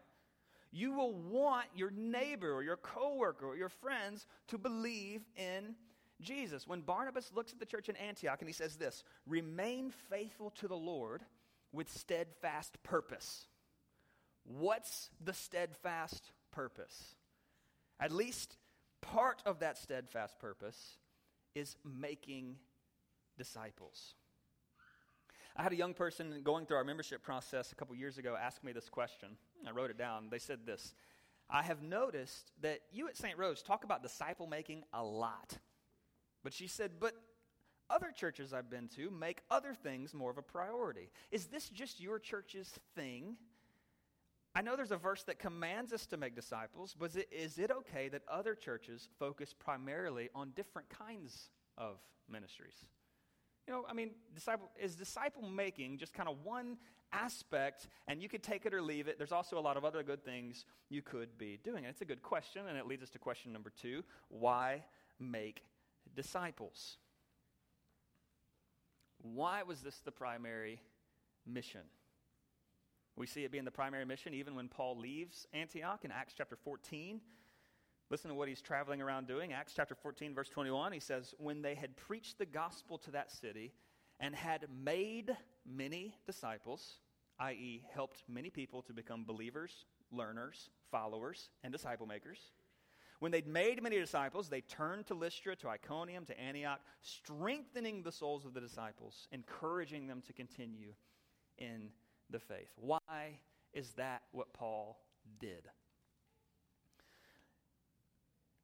You 0.71 0.93
will 0.93 1.15
want 1.15 1.67
your 1.75 1.91
neighbor 1.91 2.53
or 2.53 2.63
your 2.63 2.77
coworker 2.77 3.47
or 3.47 3.57
your 3.57 3.69
friends 3.69 4.27
to 4.49 4.59
believe 4.59 5.23
in 5.37 5.75
Jesus. 6.21 6.67
When 6.67 6.81
Barnabas 6.81 7.31
looks 7.35 7.53
at 7.53 7.59
the 7.59 7.67
church 7.67 7.89
in 7.89 7.97
Antioch 7.97 8.41
and 8.41 8.49
he 8.49 8.55
says 8.55 8.77
this 8.77 9.05
remain 9.27 9.93
faithful 10.11 10.51
to 10.51 10.69
the 10.69 10.77
Lord 10.77 11.23
with 11.73 11.91
steadfast 11.91 12.83
purpose. 12.83 13.47
What's 14.45 15.11
the 15.23 15.33
steadfast 15.33 16.33
purpose? 16.53 17.17
At 18.01 18.13
least 18.13 18.57
part 19.01 19.43
of 19.47 19.61
that 19.61 19.79
steadfast 19.79 20.39
purpose 20.39 20.99
is 21.55 21.77
making 21.85 22.57
disciples. 23.37 24.15
I 25.57 25.63
had 25.63 25.73
a 25.73 25.77
young 25.77 25.95
person 25.95 26.41
going 26.43 26.67
through 26.67 26.79
our 26.79 26.85
membership 26.85 27.23
process 27.23 27.73
a 27.73 27.75
couple 27.75 27.95
years 27.95 28.19
ago 28.19 28.37
ask 28.41 28.65
me 28.65 28.73
this 28.73 28.89
question. 28.89 29.37
I 29.67 29.71
wrote 29.71 29.91
it 29.91 29.99
down. 29.99 30.29
They 30.31 30.39
said 30.39 30.61
this 30.65 30.95
I 31.51 31.63
have 31.63 31.83
noticed 31.83 32.51
that 32.63 32.81
you 32.91 33.09
at 33.09 33.17
St. 33.17 33.37
Rose 33.37 33.63
talk 33.63 33.85
about 33.85 34.03
disciple 34.03 34.47
making 34.47 34.85
a 34.93 35.05
lot. 35.05 35.59
But 36.43 36.55
she 36.55 36.67
said, 36.67 36.93
But 36.99 37.15
other 37.91 38.11
churches 38.11 38.55
I've 38.55 38.71
been 38.71 38.89
to 38.97 39.11
make 39.11 39.43
other 39.51 39.75
things 39.75 40.15
more 40.15 40.31
of 40.31 40.39
a 40.39 40.43
priority. 40.43 41.11
Is 41.31 41.47
this 41.47 41.69
just 41.69 42.01
your 42.01 42.19
church's 42.19 42.73
thing? 42.95 43.37
I 44.55 44.63
know 44.63 44.77
there's 44.77 44.93
a 44.93 44.97
verse 44.97 45.23
that 45.25 45.39
commands 45.39 45.93
us 45.93 46.07
to 46.07 46.17
make 46.17 46.35
disciples, 46.35 46.95
but 46.99 47.11
is 47.11 47.17
it, 47.17 47.29
is 47.31 47.59
it 47.59 47.71
okay 47.71 48.09
that 48.09 48.23
other 48.29 48.55
churches 48.55 49.09
focus 49.19 49.55
primarily 49.59 50.29
on 50.35 50.53
different 50.55 50.89
kinds 50.91 51.51
of 51.79 51.97
ministries? 52.31 52.87
You 53.67 53.75
know, 53.75 53.85
I 53.89 53.93
mean, 53.93 54.11
disciple 54.35 54.71
is 54.81 54.97
disciple 54.97 55.49
making 55.49 55.99
just 55.99 56.13
kind 56.13 56.29
of 56.29 56.37
one 56.43 56.79
aspect, 57.13 57.89
and 58.09 58.23
you 58.23 58.29
could 58.29 58.43
take 58.43 58.67
it 58.67 58.75
or 58.75 58.83
leave 58.83 59.07
it. 59.07 59.19
There's 59.19 59.33
also 59.33 59.59
a 59.59 59.61
lot 59.61 59.77
of 59.77 59.85
other 59.85 60.03
good 60.03 60.25
things 60.25 60.65
you 60.89 61.03
could 61.03 61.39
be 61.39 61.59
doing. 61.63 61.85
And 61.85 61.87
it's 61.87 62.01
a 62.01 62.07
good 62.07 62.23
question, 62.23 62.63
and 62.69 62.77
it 62.77 62.87
leads 62.87 63.03
us 63.03 63.11
to 63.11 63.19
question 63.19 63.53
number 63.53 63.71
two 63.71 64.03
why 64.29 64.85
make 65.19 65.63
disciples? 66.15 66.97
Why 69.19 69.63
was 69.63 69.81
this 69.81 70.01
the 70.05 70.11
primary 70.11 70.81
mission? 71.47 71.83
We 73.17 73.27
see 73.27 73.45
it 73.45 73.53
being 73.53 73.65
the 73.65 73.71
primary 73.71 74.05
mission 74.05 74.35
even 74.35 74.55
when 74.55 74.69
Paul 74.69 74.99
leaves 74.99 75.47
Antioch 75.53 76.05
in 76.05 76.11
Acts 76.11 76.35
chapter 76.37 76.57
14. 76.57 77.21
Listen 78.13 78.29
to 78.29 78.35
what 78.35 78.47
he's 78.47 78.61
traveling 78.61 79.01
around 79.01 79.27
doing. 79.27 79.55
Acts 79.55 79.73
chapter 79.75 79.95
14, 79.95 80.35
verse 80.35 80.51
21, 80.51 80.93
he 80.93 81.01
says, 81.01 81.35
When 81.39 81.63
they 81.63 81.75
had 81.75 81.97
preached 81.97 82.37
the 82.37 82.45
gospel 82.45 82.99
to 82.99 83.11
that 83.13 83.33
city 83.33 83.73
and 84.21 84.35
had 84.35 84.67
made 84.85 85.35
many 85.65 86.15
disciples, 86.27 86.99
i.e., 87.39 87.83
helped 87.95 88.23
many 88.29 88.51
people 88.51 88.83
to 88.83 88.93
become 88.93 89.25
believers, 89.25 89.87
learners, 90.11 90.69
followers, 90.91 91.49
and 91.65 91.73
disciple 91.73 92.07
makers. 92.07 92.39
When 93.21 93.33
they'd 93.33 93.47
made 93.47 93.83
many 93.83 93.99
disciples, 93.99 94.51
they 94.51 94.61
turned 94.61 95.07
to 95.07 95.15
Lystra, 95.15 95.57
to 95.57 95.71
Iconium, 95.71 96.27
to 96.27 96.39
Antioch, 96.39 96.81
strengthening 97.01 98.03
the 98.03 98.13
souls 98.13 98.45
of 98.45 98.53
the 98.53 98.61
disciples, 98.61 99.27
encouraging 99.33 100.07
them 100.07 100.21
to 100.27 100.35
continue 100.35 100.93
in 101.57 101.89
the 102.29 102.41
faith. 102.41 102.73
Why 102.77 103.39
is 103.73 103.93
that 103.93 104.25
what 104.33 104.53
Paul 104.53 105.01
did? 105.41 105.71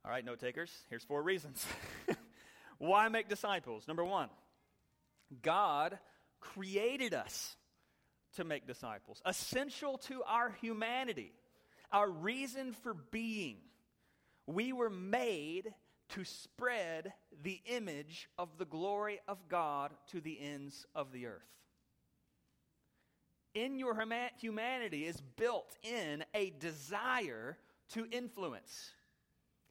All 0.04 0.10
right, 0.10 0.24
note 0.24 0.40
takers, 0.40 0.70
here's 0.88 1.04
four 1.04 1.22
reasons. 1.22 1.66
Why 2.78 3.08
make 3.08 3.28
disciples? 3.28 3.86
Number 3.88 4.04
one, 4.04 4.28
God 5.42 5.98
created 6.40 7.14
us 7.14 7.56
to 8.36 8.44
make 8.44 8.66
disciples, 8.66 9.20
essential 9.26 9.98
to 9.98 10.22
our 10.24 10.50
humanity, 10.60 11.32
our 11.92 12.08
reason 12.08 12.72
for 12.72 12.94
being. 12.94 13.56
We 14.46 14.72
were 14.72 14.90
made 14.90 15.74
to 16.10 16.24
spread 16.24 17.12
the 17.42 17.60
image 17.66 18.28
of 18.38 18.48
the 18.58 18.64
glory 18.64 19.20
of 19.28 19.48
God 19.48 19.92
to 20.12 20.20
the 20.20 20.38
ends 20.40 20.86
of 20.94 21.12
the 21.12 21.26
earth. 21.26 21.42
In 23.54 23.78
your 23.78 23.96
humanity 24.40 25.04
is 25.04 25.20
built 25.36 25.76
in 25.82 26.24
a 26.32 26.50
desire 26.50 27.58
to 27.90 28.06
influence 28.10 28.92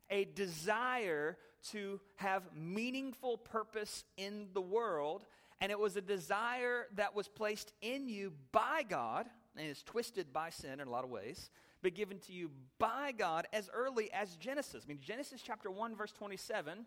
a 0.10 0.26
desire 0.26 1.38
to 1.72 2.00
have 2.15 2.43
meaningful 2.56 3.38
purpose 3.38 4.04
in 4.15 4.48
the 4.54 4.62
world. 4.62 5.26
And 5.60 5.72
it 5.72 5.80
was 5.80 5.96
a 5.96 6.02
desire 6.02 6.86
that 6.96 7.15
was 7.15 7.28
placed 7.28 7.74
in 7.82 8.10
you 8.10 8.34
by 8.52 8.84
God, 8.88 9.26
and 9.56 9.67
is 9.67 9.82
twisted 9.82 10.32
by 10.32 10.52
sin 10.52 10.80
in 10.80 10.88
a 10.88 10.91
lot 10.91 11.04
of 11.04 11.10
ways, 11.10 11.50
but 11.82 11.96
given 11.96 12.20
to 12.20 12.34
you 12.34 12.52
by 12.78 13.12
God 13.12 13.48
as 13.52 13.70
early 13.74 14.12
as 14.13 14.36
Genesis. 14.36 14.84
I 14.86 14.88
mean, 14.88 15.00
Genesis 15.02 15.41
chapter 15.43 15.72
1, 15.72 15.96
verse 15.96 16.12
27, 16.12 16.86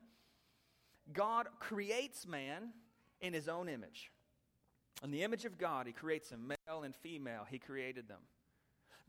God 1.12 1.48
creates 1.58 2.26
man 2.28 2.70
in 3.20 3.32
his 3.32 3.48
own 3.48 3.68
image. 3.68 4.12
In 5.02 5.10
the 5.10 5.24
image 5.24 5.44
of 5.44 5.58
God, 5.58 5.86
he 5.86 5.92
creates 5.92 6.28
them, 6.28 6.46
male 6.46 6.82
and 6.82 6.94
female, 6.94 7.46
he 7.50 7.58
created 7.58 8.06
them. 8.06 8.20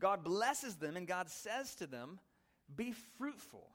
God 0.00 0.24
blesses 0.24 0.76
them, 0.76 0.96
and 0.96 1.06
God 1.06 1.28
says 1.28 1.76
to 1.76 1.86
them, 1.86 2.18
Be 2.74 2.92
fruitful 3.18 3.68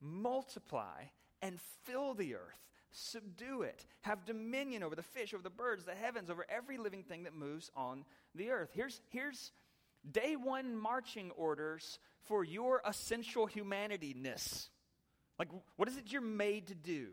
multiply 0.00 1.04
and 1.42 1.58
fill 1.84 2.14
the 2.14 2.34
earth, 2.34 2.70
subdue 2.90 3.62
it, 3.62 3.84
have 4.02 4.24
dominion 4.24 4.82
over 4.82 4.94
the 4.94 5.02
fish, 5.02 5.34
over 5.34 5.42
the 5.42 5.50
birds, 5.50 5.84
the 5.84 5.94
heavens, 5.94 6.30
over 6.30 6.46
every 6.48 6.78
living 6.78 7.02
thing 7.02 7.24
that 7.24 7.34
moves 7.34 7.70
on 7.76 8.04
the 8.34 8.50
earth. 8.50 8.70
Here's, 8.72 9.00
here's 9.10 9.52
day 10.10 10.36
one 10.36 10.76
marching 10.76 11.30
orders 11.32 11.98
for 12.24 12.44
your 12.44 12.80
essential 12.86 13.46
humanityness. 13.46 14.68
Like, 15.38 15.48
what 15.76 15.88
is 15.88 15.96
it 15.96 16.12
you're 16.12 16.22
made 16.22 16.68
to 16.68 16.74
do? 16.74 17.08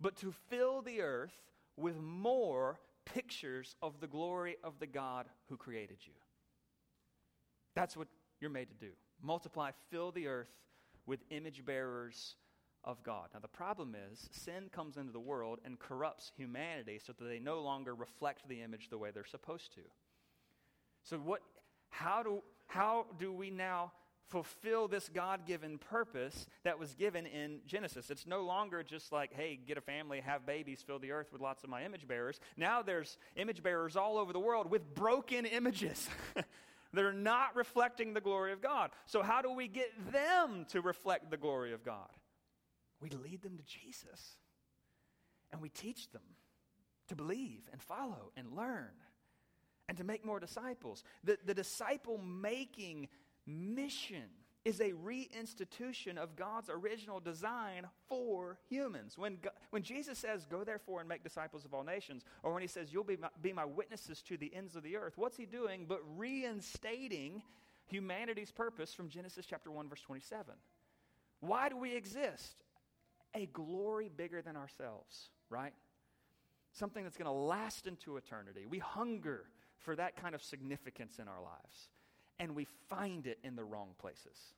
But 0.00 0.16
to 0.16 0.32
fill 0.48 0.82
the 0.82 1.02
earth 1.02 1.34
with 1.76 2.00
more 2.00 2.78
pictures 3.04 3.74
of 3.82 4.00
the 4.00 4.06
glory 4.06 4.56
of 4.62 4.78
the 4.78 4.86
God 4.86 5.26
who 5.48 5.56
created 5.56 5.98
you. 6.04 6.12
That's 7.74 7.96
what 7.96 8.08
you're 8.40 8.50
made 8.50 8.68
to 8.68 8.86
do. 8.86 8.92
Multiply, 9.22 9.70
fill 9.90 10.12
the 10.12 10.28
earth 10.28 10.48
with 11.06 11.20
image 11.30 11.64
bearers 11.64 12.36
of 12.84 13.02
God. 13.02 13.28
Now, 13.32 13.40
the 13.40 13.48
problem 13.48 13.96
is 14.12 14.28
sin 14.30 14.68
comes 14.70 14.96
into 14.96 15.12
the 15.12 15.20
world 15.20 15.58
and 15.64 15.78
corrupts 15.78 16.32
humanity 16.36 17.00
so 17.04 17.12
that 17.12 17.24
they 17.24 17.38
no 17.38 17.60
longer 17.60 17.94
reflect 17.94 18.48
the 18.48 18.62
image 18.62 18.90
the 18.90 18.98
way 18.98 19.10
they're 19.10 19.24
supposed 19.24 19.74
to. 19.74 19.80
So, 21.02 21.18
what, 21.18 21.40
how, 21.90 22.22
do, 22.22 22.42
how 22.66 23.06
do 23.18 23.32
we 23.32 23.50
now 23.50 23.92
fulfill 24.28 24.88
this 24.88 25.08
God 25.08 25.46
given 25.46 25.78
purpose 25.78 26.46
that 26.64 26.78
was 26.78 26.94
given 26.94 27.26
in 27.26 27.60
Genesis? 27.66 28.10
It's 28.10 28.26
no 28.26 28.42
longer 28.42 28.82
just 28.82 29.12
like, 29.12 29.32
hey, 29.32 29.58
get 29.66 29.78
a 29.78 29.82
family, 29.82 30.20
have 30.20 30.46
babies, 30.46 30.82
fill 30.86 30.98
the 30.98 31.12
earth 31.12 31.32
with 31.32 31.40
lots 31.40 31.64
of 31.64 31.70
my 31.70 31.84
image 31.84 32.06
bearers. 32.06 32.38
Now 32.56 32.82
there's 32.82 33.16
image 33.36 33.62
bearers 33.62 33.96
all 33.96 34.18
over 34.18 34.32
the 34.32 34.40
world 34.40 34.70
with 34.70 34.94
broken 34.94 35.46
images. 35.46 36.08
that 36.94 37.04
are 37.04 37.12
not 37.12 37.54
reflecting 37.56 38.14
the 38.14 38.20
glory 38.20 38.52
of 38.52 38.60
God. 38.60 38.90
So, 39.06 39.22
how 39.22 39.42
do 39.42 39.52
we 39.52 39.68
get 39.68 39.92
them 40.12 40.66
to 40.70 40.80
reflect 40.80 41.30
the 41.30 41.36
glory 41.36 41.72
of 41.72 41.84
God? 41.84 42.08
We 43.00 43.10
lead 43.10 43.42
them 43.42 43.56
to 43.56 43.64
Jesus 43.64 44.36
and 45.52 45.60
we 45.60 45.68
teach 45.68 46.10
them 46.10 46.22
to 47.08 47.16
believe 47.16 47.68
and 47.72 47.82
follow 47.82 48.32
and 48.36 48.56
learn 48.56 48.90
and 49.88 49.98
to 49.98 50.04
make 50.04 50.24
more 50.24 50.40
disciples. 50.40 51.04
The, 51.22 51.38
the 51.44 51.54
disciple 51.54 52.18
making 52.18 53.08
mission 53.46 54.24
is 54.64 54.80
a 54.80 54.92
reinstitution 54.92 56.16
of 56.16 56.36
God's 56.36 56.70
original 56.70 57.20
design 57.20 57.86
for 58.08 58.58
humans. 58.68 59.18
When, 59.18 59.36
God, 59.42 59.52
when 59.70 59.82
Jesus 59.82 60.18
says, 60.18 60.46
Go 60.46 60.64
therefore 60.64 61.00
and 61.00 61.08
make 61.08 61.22
disciples 61.22 61.64
of 61.64 61.74
all 61.74 61.84
nations, 61.84 62.24
or 62.42 62.52
when 62.52 62.62
he 62.62 62.68
says, 62.68 62.92
You'll 62.92 63.04
be 63.04 63.16
my, 63.16 63.28
be 63.42 63.52
my 63.52 63.66
witnesses 63.66 64.22
to 64.22 64.36
the 64.38 64.54
ends 64.54 64.74
of 64.74 64.82
the 64.82 64.96
earth, 64.96 65.14
what's 65.16 65.36
he 65.36 65.44
doing 65.44 65.84
but 65.86 66.00
reinstating 66.16 67.42
humanity's 67.86 68.50
purpose 68.50 68.94
from 68.94 69.10
Genesis 69.10 69.44
chapter 69.44 69.70
1, 69.70 69.88
verse 69.88 70.00
27? 70.00 70.54
Why 71.40 71.68
do 71.68 71.76
we 71.76 71.94
exist? 71.94 72.64
A 73.34 73.46
glory 73.46 74.10
bigger 74.14 74.40
than 74.40 74.56
ourselves, 74.56 75.28
right? 75.50 75.74
Something 76.72 77.04
that's 77.04 77.18
going 77.18 77.26
to 77.26 77.32
last 77.32 77.86
into 77.86 78.16
eternity. 78.16 78.64
We 78.66 78.78
hunger 78.78 79.44
for 79.76 79.94
that 79.96 80.16
kind 80.16 80.34
of 80.34 80.42
significance 80.42 81.18
in 81.18 81.28
our 81.28 81.42
lives 81.42 81.88
and 82.38 82.54
we 82.54 82.66
find 82.88 83.26
it 83.26 83.38
in 83.44 83.56
the 83.56 83.64
wrong 83.64 83.90
places. 83.98 84.54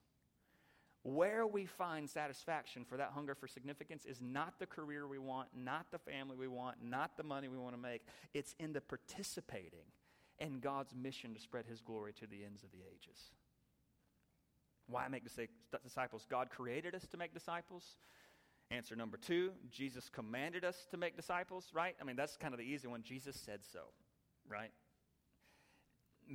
Where 1.03 1.47
we 1.47 1.67
find 1.67 2.11
satisfaction 2.11 2.85
for 2.85 2.97
that 2.97 3.12
hunger 3.15 3.37
for 3.37 3.47
significance 3.47 4.05
is 4.05 4.21
not 4.21 4.59
the 4.59 4.67
career 4.67 5.07
we 5.07 5.19
want, 5.19 5.49
not 5.57 5.87
the 5.93 5.99
family 5.99 6.37
we 6.37 6.49
want, 6.49 6.79
not 6.83 7.17
the 7.17 7.23
money 7.23 7.47
we 7.47 7.59
want 7.59 7.77
to 7.77 7.81
make. 7.81 8.03
It's 8.35 8.57
in 8.59 8.73
the 8.73 8.81
participating 8.81 9.87
in 10.39 10.59
God's 10.59 10.95
mission 10.95 11.33
to 11.35 11.41
spread 11.41 11.67
his 11.67 11.81
glory 11.81 12.12
to 12.15 12.27
the 12.27 12.45
ends 12.45 12.65
of 12.65 12.73
the 12.73 12.79
ages. 12.79 13.31
Why 14.89 15.07
make 15.09 15.25
disciples? 15.85 16.27
God 16.29 16.51
created 16.51 16.95
us 16.95 17.07
to 17.09 17.17
make 17.17 17.33
disciples. 17.33 17.97
Answer 18.71 18.97
number 18.97 19.17
two 19.17 19.53
Jesus 19.71 20.09
commanded 20.09 20.65
us 20.65 20.87
to 20.91 20.97
make 20.97 21.17
disciples, 21.17 21.67
right? 21.73 21.95
I 22.01 22.05
mean, 22.05 22.17
that's 22.17 22.37
kind 22.37 22.53
of 22.53 22.59
the 22.59 22.67
easy 22.67 22.89
one. 22.89 23.03
Jesus 23.03 23.37
said 23.37 23.61
so, 23.73 23.81
right? 24.49 24.71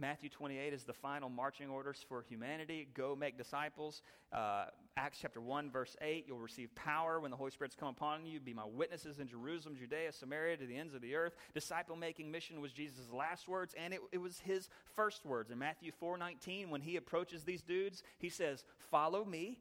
Matthew 0.01 0.29
28 0.29 0.73
is 0.73 0.83
the 0.83 0.93
final 0.93 1.29
marching 1.29 1.69
orders 1.69 2.03
for 2.09 2.23
humanity. 2.27 2.87
Go 2.95 3.15
make 3.15 3.37
disciples. 3.37 4.01
Uh, 4.33 4.65
Acts 4.97 5.19
chapter 5.21 5.39
1, 5.39 5.69
verse 5.69 5.95
8, 6.01 6.25
you'll 6.27 6.39
receive 6.39 6.73
power 6.73 7.19
when 7.19 7.29
the 7.29 7.37
Holy 7.37 7.51
Spirit's 7.51 7.75
come 7.75 7.89
upon 7.89 8.25
you. 8.25 8.39
Be 8.39 8.51
my 8.51 8.65
witnesses 8.65 9.19
in 9.19 9.27
Jerusalem, 9.27 9.75
Judea, 9.79 10.11
Samaria, 10.11 10.57
to 10.57 10.65
the 10.65 10.75
ends 10.75 10.95
of 10.95 11.01
the 11.01 11.13
earth. 11.13 11.35
Disciple 11.53 11.95
making 11.95 12.31
mission 12.31 12.61
was 12.61 12.71
Jesus' 12.71 13.11
last 13.13 13.47
words, 13.47 13.75
and 13.77 13.93
it, 13.93 13.99
it 14.11 14.17
was 14.17 14.39
his 14.39 14.69
first 14.95 15.23
words. 15.23 15.51
In 15.51 15.59
Matthew 15.59 15.91
4 15.91 16.17
19, 16.17 16.71
when 16.71 16.81
he 16.81 16.95
approaches 16.95 17.43
these 17.43 17.61
dudes, 17.61 18.01
he 18.17 18.29
says, 18.29 18.65
Follow 18.89 19.23
me. 19.23 19.59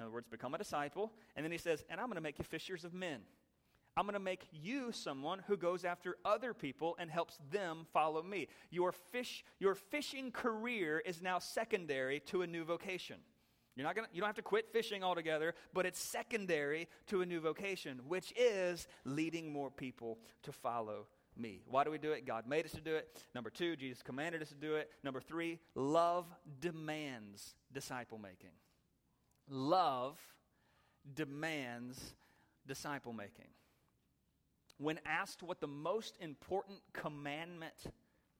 In 0.00 0.06
other 0.06 0.14
words, 0.14 0.28
become 0.28 0.54
a 0.54 0.58
disciple. 0.58 1.12
And 1.36 1.44
then 1.44 1.52
he 1.52 1.58
says, 1.58 1.84
And 1.90 2.00
I'm 2.00 2.06
going 2.06 2.16
to 2.16 2.22
make 2.22 2.38
you 2.38 2.44
fishers 2.44 2.84
of 2.84 2.94
men. 2.94 3.20
I'm 3.96 4.06
going 4.06 4.14
to 4.14 4.20
make 4.20 4.46
you 4.50 4.90
someone 4.92 5.40
who 5.46 5.56
goes 5.56 5.84
after 5.84 6.16
other 6.24 6.52
people 6.52 6.96
and 6.98 7.10
helps 7.10 7.38
them 7.50 7.86
follow 7.92 8.22
me. 8.22 8.48
Your, 8.70 8.92
fish, 8.92 9.44
your 9.60 9.74
fishing 9.74 10.32
career 10.32 11.00
is 11.04 11.22
now 11.22 11.38
secondary 11.38 12.20
to 12.26 12.42
a 12.42 12.46
new 12.46 12.64
vocation. 12.64 13.16
You're 13.76 13.86
not 13.86 13.96
gonna, 13.96 14.08
you 14.12 14.20
don't 14.20 14.28
have 14.28 14.36
to 14.36 14.42
quit 14.42 14.68
fishing 14.72 15.02
altogether, 15.02 15.54
but 15.72 15.84
it's 15.84 15.98
secondary 15.98 16.88
to 17.08 17.22
a 17.22 17.26
new 17.26 17.40
vocation, 17.40 18.00
which 18.06 18.32
is 18.36 18.86
leading 19.04 19.52
more 19.52 19.70
people 19.70 20.18
to 20.44 20.52
follow 20.52 21.08
me. 21.36 21.60
Why 21.66 21.82
do 21.82 21.90
we 21.90 21.98
do 21.98 22.12
it? 22.12 22.24
God 22.24 22.46
made 22.46 22.64
us 22.64 22.72
to 22.72 22.80
do 22.80 22.94
it. 22.94 23.20
Number 23.34 23.50
two, 23.50 23.74
Jesus 23.74 24.00
commanded 24.00 24.42
us 24.42 24.50
to 24.50 24.54
do 24.54 24.76
it. 24.76 24.90
Number 25.02 25.20
three, 25.20 25.58
love 25.74 26.26
demands 26.60 27.56
disciple 27.72 28.18
making. 28.18 28.54
Love 29.48 30.18
demands 31.14 32.14
disciple 32.66 33.12
making 33.12 33.48
when 34.78 34.98
asked 35.06 35.42
what 35.42 35.60
the 35.60 35.66
most 35.66 36.16
important 36.20 36.78
commandment 36.92 37.74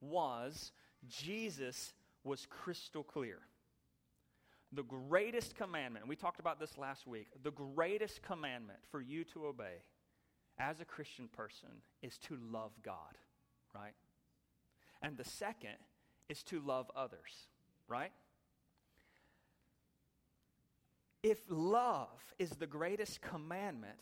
was, 0.00 0.72
Jesus 1.08 1.92
was 2.24 2.46
crystal 2.48 3.02
clear. 3.02 3.38
The 4.72 4.82
greatest 4.82 5.54
commandment, 5.54 6.08
we 6.08 6.16
talked 6.16 6.40
about 6.40 6.58
this 6.58 6.76
last 6.76 7.06
week, 7.06 7.28
the 7.42 7.52
greatest 7.52 8.22
commandment 8.22 8.80
for 8.90 9.00
you 9.00 9.22
to 9.24 9.46
obey 9.46 9.82
as 10.58 10.80
a 10.80 10.84
Christian 10.84 11.28
person 11.28 11.68
is 12.02 12.18
to 12.18 12.36
love 12.50 12.72
God, 12.82 13.18
right? 13.74 13.94
And 15.02 15.16
the 15.16 15.24
second 15.24 15.76
is 16.28 16.42
to 16.44 16.60
love 16.60 16.90
others, 16.96 17.48
right? 17.86 18.12
If 21.22 21.38
love 21.48 22.34
is 22.38 22.50
the 22.50 22.66
greatest 22.66 23.20
commandment, 23.20 23.98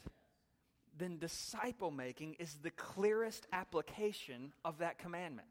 then 1.03 1.19
disciple 1.19 1.91
making 1.91 2.35
is 2.39 2.55
the 2.63 2.71
clearest 2.71 3.47
application 3.53 4.53
of 4.65 4.79
that 4.79 4.99
commandment. 4.99 5.49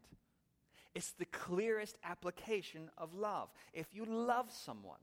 It's 0.94 1.12
the 1.12 1.24
clearest 1.26 1.96
application 2.04 2.90
of 2.98 3.14
love. 3.14 3.48
If 3.72 3.86
you 3.94 4.04
love 4.04 4.46
someone, 4.50 5.00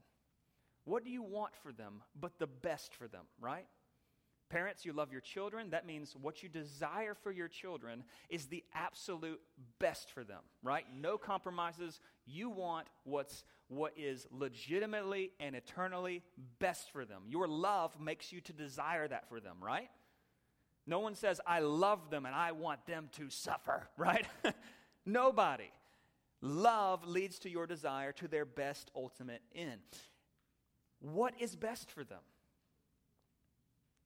what 0.85 1.03
do 1.03 1.09
you 1.09 1.23
want 1.23 1.53
for 1.63 1.71
them 1.71 2.01
but 2.19 2.39
the 2.39 2.47
best 2.47 2.93
for 2.95 3.07
them, 3.07 3.25
right? 3.39 3.65
Parents, 4.49 4.83
you 4.83 4.93
love 4.93 5.11
your 5.11 5.21
children. 5.21 5.69
That 5.69 5.85
means 5.85 6.15
what 6.19 6.41
you 6.41 6.49
desire 6.49 7.13
for 7.13 7.31
your 7.31 7.47
children 7.47 8.03
is 8.31 8.47
the 8.47 8.63
absolute 8.73 9.39
best 9.77 10.09
for 10.09 10.23
them, 10.23 10.41
right? 10.63 10.85
No 10.99 11.19
compromises. 11.19 11.99
You 12.25 12.49
want 12.49 12.87
what's 13.03 13.43
what 13.67 13.93
is 13.95 14.25
legitimately 14.31 15.31
and 15.39 15.55
eternally 15.55 16.23
best 16.57 16.91
for 16.91 17.05
them. 17.05 17.21
Your 17.27 17.47
love 17.47 17.99
makes 18.01 18.33
you 18.33 18.41
to 18.41 18.53
desire 18.53 19.07
that 19.07 19.29
for 19.29 19.39
them, 19.39 19.57
right? 19.61 19.89
No 20.89 20.97
one 20.97 21.13
says, 21.13 21.39
I 21.45 21.59
love 21.59 22.09
them 22.09 22.25
and 22.25 22.33
I 22.33 22.51
want 22.51 22.87
them 22.87 23.09
to 23.17 23.29
suffer, 23.29 23.87
right? 23.97 24.25
Nobody. 25.05 25.71
Love 26.41 27.05
leads 27.07 27.37
to 27.39 27.49
your 27.49 27.67
desire 27.67 28.11
to 28.13 28.27
their 28.27 28.43
best 28.45 28.89
ultimate 28.95 29.43
end. 29.53 29.81
What 30.99 31.35
is 31.39 31.55
best 31.55 31.91
for 31.91 32.03
them? 32.03 32.23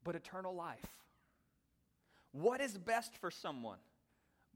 But 0.04 0.16
eternal 0.16 0.54
life. 0.54 0.86
What 2.34 2.60
is 2.60 2.78
best 2.78 3.16
for 3.16 3.32
someone? 3.32 3.80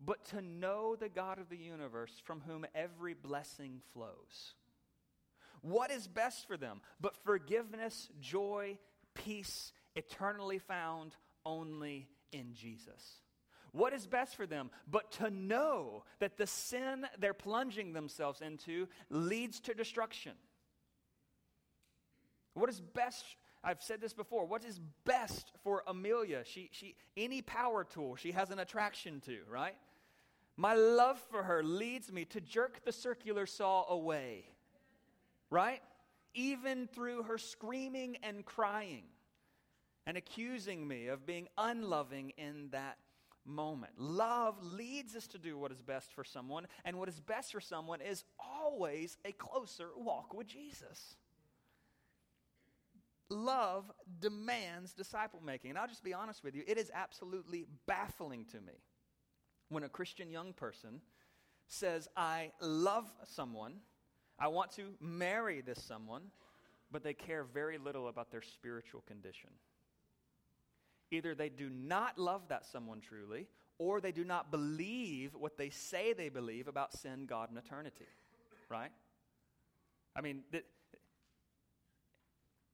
But 0.03 0.25
to 0.25 0.41
know 0.41 0.97
the 0.97 1.09
God 1.09 1.39
of 1.39 1.47
the 1.47 1.57
universe 1.57 2.11
from 2.25 2.41
whom 2.41 2.65
every 2.75 3.13
blessing 3.13 3.79
flows. 3.93 4.55
What 5.61 5.91
is 5.91 6.07
best 6.07 6.45
for 6.45 6.57
them? 6.57 6.81
But 6.99 7.15
forgiveness, 7.23 8.09
joy, 8.19 8.79
peace, 9.13 9.71
eternally 9.95 10.59
found 10.59 11.15
only 11.45 12.09
in 12.31 12.53
Jesus. 12.53 13.21
What 13.71 13.93
is 13.93 14.07
best 14.07 14.35
for 14.35 14.45
them 14.45 14.71
but 14.89 15.11
to 15.13 15.29
know 15.29 16.03
that 16.19 16.37
the 16.37 16.47
sin 16.47 17.05
they're 17.19 17.33
plunging 17.33 17.93
themselves 17.93 18.41
into 18.41 18.87
leads 19.09 19.59
to 19.61 19.73
destruction? 19.73 20.33
What 22.53 22.69
is 22.69 22.79
best? 22.79 23.23
I've 23.63 23.81
said 23.81 24.01
this 24.01 24.13
before. 24.13 24.45
What 24.45 24.65
is 24.65 24.79
best 25.03 25.51
for 25.63 25.83
Amelia? 25.85 26.43
She, 26.45 26.69
she, 26.71 26.95
any 27.15 27.41
power 27.41 27.83
tool 27.83 28.15
she 28.15 28.31
has 28.31 28.49
an 28.49 28.59
attraction 28.59 29.21
to, 29.25 29.39
right? 29.49 29.75
My 30.55 30.73
love 30.73 31.19
for 31.29 31.43
her 31.43 31.63
leads 31.63 32.11
me 32.11 32.25
to 32.25 32.41
jerk 32.41 32.83
the 32.83 32.91
circular 32.91 33.45
saw 33.45 33.85
away, 33.87 34.45
right? 35.51 35.81
Even 36.33 36.87
through 36.87 37.23
her 37.23 37.37
screaming 37.37 38.17
and 38.23 38.43
crying 38.43 39.03
and 40.07 40.15
accusing 40.15 40.87
me 40.87 41.07
of 41.07 41.25
being 41.25 41.49
unloving 41.57 42.31
in 42.37 42.69
that 42.71 42.97
moment. 43.45 43.91
Love 43.97 44.55
leads 44.63 45.15
us 45.15 45.27
to 45.27 45.37
do 45.37 45.57
what 45.57 45.71
is 45.71 45.81
best 45.81 46.13
for 46.13 46.23
someone, 46.23 46.65
and 46.85 46.97
what 46.97 47.09
is 47.09 47.19
best 47.19 47.51
for 47.51 47.59
someone 47.59 47.99
is 48.01 48.23
always 48.39 49.17
a 49.25 49.33
closer 49.33 49.89
walk 49.97 50.33
with 50.33 50.47
Jesus. 50.47 51.17
Love 53.29 53.91
demands 54.19 54.93
disciple 54.93 55.41
making. 55.45 55.71
And 55.71 55.77
I'll 55.77 55.87
just 55.89 56.05
be 56.05 56.13
honest 56.13 56.41
with 56.41 56.55
you, 56.55 56.63
it 56.65 56.77
is 56.77 56.89
absolutely 56.93 57.65
baffling 57.85 58.45
to 58.51 58.61
me 58.61 58.81
when 59.67 59.83
a 59.83 59.89
Christian 59.89 60.31
young 60.31 60.53
person 60.53 61.01
says, 61.67 62.07
I 62.15 62.53
love 62.61 63.11
someone, 63.25 63.73
I 64.39 64.47
want 64.47 64.71
to 64.77 64.93
marry 65.01 65.59
this 65.59 65.83
someone, 65.83 66.23
but 66.89 67.03
they 67.03 67.13
care 67.13 67.43
very 67.43 67.77
little 67.77 68.07
about 68.07 68.31
their 68.31 68.41
spiritual 68.41 69.03
condition. 69.05 69.49
Either 71.11 71.35
they 71.35 71.49
do 71.49 71.69
not 71.69 72.17
love 72.17 72.41
that 72.49 72.65
someone 72.65 72.99
truly, 72.99 73.47
or 73.77 74.01
they 74.01 74.11
do 74.11 74.23
not 74.23 74.51
believe 74.51 75.33
what 75.35 75.57
they 75.57 75.69
say 75.69 76.13
they 76.13 76.29
believe 76.29 76.67
about 76.67 76.93
sin, 76.93 77.25
God, 77.25 77.49
and 77.49 77.57
eternity. 77.57 78.05
Right? 78.69 78.91
I 80.15 80.21
mean, 80.21 80.43
th- 80.51 80.65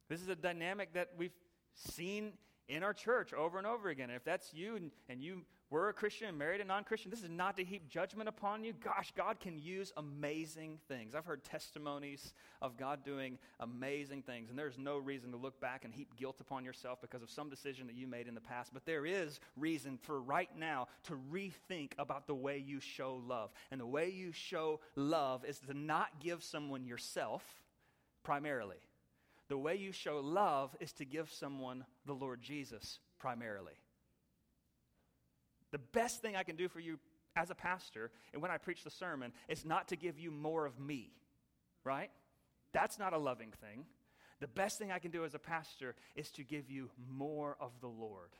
this 0.09 0.21
is 0.21 0.29
a 0.29 0.35
dynamic 0.35 0.93
that 0.93 1.11
we've 1.17 1.35
seen 1.75 2.33
in 2.67 2.83
our 2.83 2.93
church 2.93 3.33
over 3.33 3.57
and 3.57 3.67
over 3.67 3.89
again. 3.89 4.09
And 4.09 4.17
if 4.17 4.23
that's 4.23 4.53
you 4.53 4.75
and, 4.75 4.91
and 5.09 5.21
you 5.21 5.41
were 5.69 5.89
a 5.89 5.93
Christian 5.93 6.27
and 6.27 6.37
married 6.37 6.61
a 6.61 6.65
non 6.65 6.83
Christian, 6.83 7.09
this 7.09 7.23
is 7.23 7.29
not 7.29 7.57
to 7.57 7.63
heap 7.63 7.89
judgment 7.89 8.29
upon 8.29 8.63
you. 8.63 8.73
Gosh, 8.73 9.11
God 9.17 9.39
can 9.39 9.57
use 9.57 9.91
amazing 9.97 10.77
things. 10.87 11.15
I've 11.15 11.25
heard 11.25 11.43
testimonies 11.43 12.33
of 12.61 12.77
God 12.77 13.03
doing 13.03 13.39
amazing 13.59 14.21
things, 14.21 14.49
and 14.49 14.57
there's 14.57 14.77
no 14.77 14.97
reason 14.99 15.31
to 15.31 15.37
look 15.37 15.59
back 15.59 15.83
and 15.83 15.93
heap 15.93 16.15
guilt 16.15 16.37
upon 16.39 16.63
yourself 16.63 17.01
because 17.01 17.23
of 17.23 17.29
some 17.31 17.49
decision 17.49 17.87
that 17.87 17.95
you 17.95 18.07
made 18.07 18.27
in 18.27 18.35
the 18.35 18.41
past. 18.41 18.71
But 18.71 18.85
there 18.85 19.05
is 19.05 19.39
reason 19.57 19.97
for 20.01 20.21
right 20.21 20.49
now 20.57 20.87
to 21.05 21.19
rethink 21.31 21.93
about 21.97 22.27
the 22.27 22.35
way 22.35 22.59
you 22.59 22.79
show 22.79 23.21
love. 23.27 23.51
And 23.71 23.81
the 23.81 23.87
way 23.87 24.09
you 24.09 24.31
show 24.31 24.79
love 24.95 25.43
is 25.43 25.59
to 25.61 25.73
not 25.73 26.19
give 26.19 26.43
someone 26.43 26.85
yourself, 26.85 27.43
primarily. 28.23 28.77
The 29.49 29.57
way 29.57 29.75
you 29.75 29.91
show 29.91 30.19
love 30.19 30.75
is 30.79 30.93
to 30.93 31.05
give 31.05 31.31
someone 31.31 31.85
the 32.05 32.13
Lord 32.13 32.41
Jesus 32.41 32.99
primarily. 33.19 33.73
The 35.71 35.79
best 35.79 36.21
thing 36.21 36.35
I 36.35 36.43
can 36.43 36.55
do 36.55 36.67
for 36.67 36.79
you 36.79 36.99
as 37.35 37.49
a 37.49 37.55
pastor, 37.55 38.11
and 38.31 38.41
when 38.41 38.51
I 38.51 38.57
preach 38.57 38.83
the 38.83 38.89
sermon, 38.89 39.33
is 39.47 39.65
not 39.65 39.87
to 39.89 39.95
give 39.95 40.19
you 40.19 40.31
more 40.31 40.65
of 40.65 40.79
me, 40.79 41.11
right? 41.83 42.11
That's 42.73 42.99
not 42.99 43.13
a 43.13 43.17
loving 43.17 43.51
thing. 43.61 43.85
The 44.39 44.47
best 44.47 44.77
thing 44.77 44.91
I 44.91 44.99
can 44.99 45.11
do 45.11 45.25
as 45.25 45.33
a 45.33 45.39
pastor 45.39 45.95
is 46.15 46.29
to 46.31 46.43
give 46.43 46.69
you 46.69 46.89
more 47.09 47.57
of 47.59 47.71
the 47.81 47.87
Lord, 47.87 48.31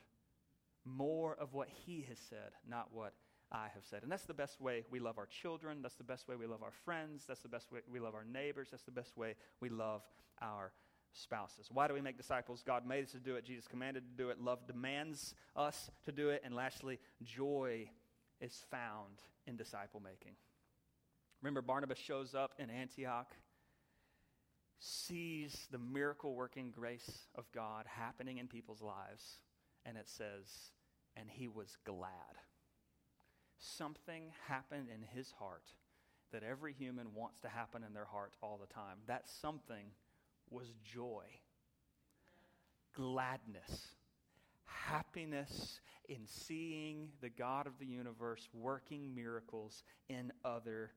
more 0.86 1.36
of 1.40 1.54
what 1.54 1.70
He 1.70 2.06
has 2.10 2.20
said, 2.30 2.52
not 2.68 2.90
what 2.92 3.14
I 3.52 3.68
have 3.74 3.84
said. 3.90 4.04
And 4.04 4.12
that's 4.12 4.26
the 4.26 4.34
best 4.34 4.60
way 4.60 4.84
we 4.90 5.00
love 5.00 5.18
our 5.18 5.28
children. 5.28 5.82
That's 5.82 5.96
the 5.96 6.04
best 6.04 6.28
way 6.28 6.36
we 6.36 6.48
love 6.48 6.64
our 6.64 6.74
friends. 6.86 7.26
That's 7.28 7.42
the 7.42 7.48
best 7.48 7.72
way 7.72 7.80
we 7.92 8.00
love 8.00 8.16
our 8.16 8.26
neighbors. 8.26 8.70
That's 8.72 8.84
the 8.84 8.92
best 8.92 9.16
way 9.16 9.36
we 9.60 9.70
love 9.70 10.02
our 10.42 10.72
spouses. 11.14 11.70
Why 11.72 11.88
do 11.88 11.94
we 11.94 12.02
make 12.02 12.18
disciples? 12.18 12.64
God 12.66 12.86
made 12.86 13.06
us 13.06 13.12
to 13.12 13.20
do 13.20 13.36
it. 13.36 13.46
Jesus 13.46 13.68
commanded 13.68 14.04
to 14.04 14.24
do 14.24 14.30
it. 14.30 14.42
Love 14.42 14.68
demands 14.68 15.36
us 15.56 15.90
to 16.06 16.12
do 16.12 16.30
it. 16.30 16.42
And 16.44 16.56
lastly, 16.56 17.00
joy 17.24 17.90
is 18.42 18.66
found 18.70 19.22
in 19.48 19.56
disciple 19.56 20.02
making. 20.04 20.34
Remember, 21.42 21.62
Barnabas 21.62 22.00
shows 22.00 22.34
up 22.34 22.54
in 22.58 22.70
Antioch, 22.70 23.32
sees 24.80 25.68
the 25.72 25.78
miracle 25.78 26.36
working 26.36 26.72
grace 26.72 27.28
of 27.36 27.52
God 27.52 27.86
happening 27.86 28.38
in 28.38 28.48
people's 28.48 28.82
lives, 28.82 29.40
and 29.86 29.98
it 29.98 30.08
says, 30.08 30.72
and 31.16 31.30
he 31.30 31.48
was 31.48 31.78
glad. 31.86 32.10
Something 33.58 34.32
happened 34.48 34.88
in 34.94 35.04
his 35.16 35.32
heart 35.38 35.68
that 36.32 36.44
every 36.44 36.74
human 36.74 37.14
wants 37.14 37.40
to 37.42 37.48
happen 37.48 37.84
in 37.84 37.94
their 37.94 38.06
heart 38.06 38.34
all 38.42 38.58
the 38.60 38.74
time. 38.74 38.98
That 39.08 39.30
something 39.42 39.86
was 40.54 40.68
joy, 40.84 41.26
gladness, 42.96 43.88
happiness 44.66 45.82
in 46.08 46.26
seeing 46.26 47.10
the 47.22 47.30
God 47.30 47.68
of 47.68 47.80
the 47.80 47.86
universe 47.86 48.48
working 48.54 49.16
miracles 49.16 49.84
in 50.10 50.32
other 50.46 50.92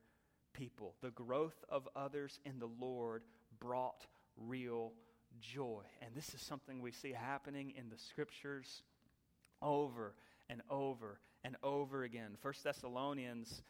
people. 0.53 0.95
The 1.01 1.11
growth 1.11 1.63
of 1.69 1.87
others 1.95 2.39
in 2.45 2.59
the 2.59 2.69
Lord 2.79 3.23
brought 3.59 4.05
real 4.35 4.93
joy. 5.39 5.83
And 6.01 6.15
this 6.15 6.33
is 6.33 6.41
something 6.41 6.81
we 6.81 6.91
see 6.91 7.11
happening 7.11 7.73
in 7.77 7.89
the 7.89 7.97
scriptures 7.97 8.83
over 9.61 10.13
and 10.49 10.61
over 10.69 11.19
and 11.43 11.55
over 11.63 12.03
again. 12.03 12.35
First 12.41 12.63
Thessalonians 12.63 13.61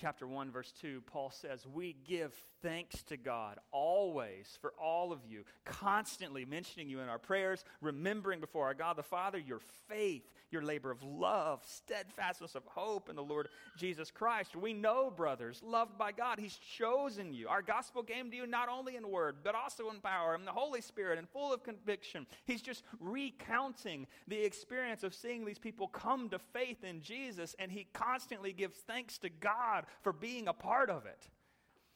chapter 0.00 0.26
1 0.26 0.50
verse 0.50 0.72
2 0.80 1.02
paul 1.02 1.30
says 1.30 1.66
we 1.66 1.94
give 2.08 2.32
thanks 2.62 3.02
to 3.02 3.18
god 3.18 3.58
always 3.70 4.56
for 4.62 4.72
all 4.82 5.12
of 5.12 5.18
you 5.28 5.44
constantly 5.66 6.46
mentioning 6.46 6.88
you 6.88 7.00
in 7.00 7.08
our 7.10 7.18
prayers 7.18 7.66
remembering 7.82 8.40
before 8.40 8.64
our 8.64 8.72
god 8.72 8.96
the 8.96 9.02
father 9.02 9.38
your 9.38 9.60
faith 9.88 10.22
your 10.50 10.62
labor 10.62 10.90
of 10.90 11.02
love 11.02 11.62
steadfastness 11.66 12.54
of 12.54 12.64
hope 12.64 13.10
in 13.10 13.16
the 13.16 13.22
lord 13.22 13.48
jesus 13.76 14.10
christ. 14.10 14.56
We 14.56 14.72
know 14.72 15.10
brothers 15.10 15.62
loved 15.64 15.98
by 15.98 16.12
god 16.12 16.38
he's 16.38 16.56
chosen 16.56 17.32
you. 17.32 17.48
Our 17.48 17.62
gospel 17.62 18.02
came 18.02 18.30
to 18.30 18.36
you 18.36 18.46
not 18.46 18.68
only 18.68 18.96
in 18.96 19.08
word 19.08 19.36
but 19.42 19.54
also 19.54 19.90
in 19.90 20.00
power 20.00 20.34
and 20.34 20.46
the 20.46 20.52
holy 20.52 20.80
spirit 20.80 21.18
and 21.18 21.28
full 21.28 21.52
of 21.52 21.62
conviction. 21.62 22.26
He's 22.44 22.62
just 22.62 22.84
recounting 22.98 24.06
the 24.28 24.42
experience 24.42 25.02
of 25.02 25.14
seeing 25.14 25.44
these 25.44 25.58
people 25.58 25.88
come 25.88 26.28
to 26.30 26.38
faith 26.38 26.84
in 26.84 27.00
jesus 27.00 27.54
and 27.58 27.70
he 27.70 27.86
constantly 27.92 28.52
gives 28.52 28.78
thanks 28.78 29.18
to 29.18 29.28
god 29.28 29.84
for 30.02 30.12
being 30.12 30.48
a 30.48 30.52
part 30.52 30.90
of 30.90 31.06
it. 31.06 31.28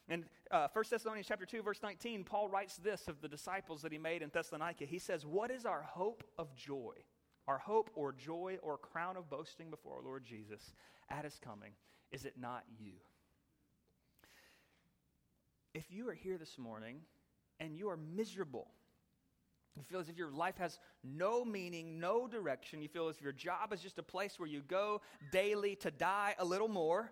In 0.07 0.25
uh, 0.51 0.67
1 0.71 0.85
Thessalonians 0.89 1.27
chapter 1.27 1.45
2, 1.45 1.63
verse 1.63 1.79
19, 1.81 2.23
Paul 2.23 2.47
writes 2.47 2.77
this 2.77 3.07
of 3.07 3.21
the 3.21 3.27
disciples 3.27 3.81
that 3.81 3.91
he 3.91 3.97
made 3.97 4.21
in 4.21 4.29
Thessalonica. 4.31 4.85
He 4.85 4.99
says, 4.99 5.25
What 5.25 5.49
is 5.49 5.65
our 5.65 5.81
hope 5.81 6.23
of 6.37 6.55
joy? 6.55 6.93
Our 7.47 7.57
hope 7.57 7.89
or 7.95 8.11
joy 8.11 8.57
or 8.61 8.77
crown 8.77 9.17
of 9.17 9.29
boasting 9.29 9.69
before 9.69 9.97
our 9.97 10.03
Lord 10.03 10.23
Jesus 10.23 10.73
at 11.09 11.25
his 11.25 11.39
coming, 11.39 11.73
is 12.11 12.25
it 12.25 12.35
not 12.39 12.63
you? 12.79 12.93
If 15.73 15.91
you 15.91 16.09
are 16.09 16.13
here 16.13 16.37
this 16.37 16.57
morning 16.57 17.01
and 17.59 17.75
you 17.75 17.89
are 17.89 17.97
miserable, 17.97 18.67
you 19.75 19.83
feel 19.83 19.99
as 19.99 20.07
if 20.07 20.17
your 20.17 20.31
life 20.31 20.57
has 20.57 20.79
no 21.03 21.43
meaning, 21.43 21.99
no 21.99 22.27
direction. 22.27 22.81
You 22.81 22.87
feel 22.87 23.09
as 23.09 23.17
if 23.17 23.21
your 23.21 23.33
job 23.33 23.73
is 23.73 23.81
just 23.81 23.99
a 23.99 24.03
place 24.03 24.39
where 24.39 24.47
you 24.47 24.61
go 24.61 25.01
daily 25.31 25.75
to 25.77 25.91
die 25.91 26.33
a 26.39 26.45
little 26.45 26.69
more 26.69 27.11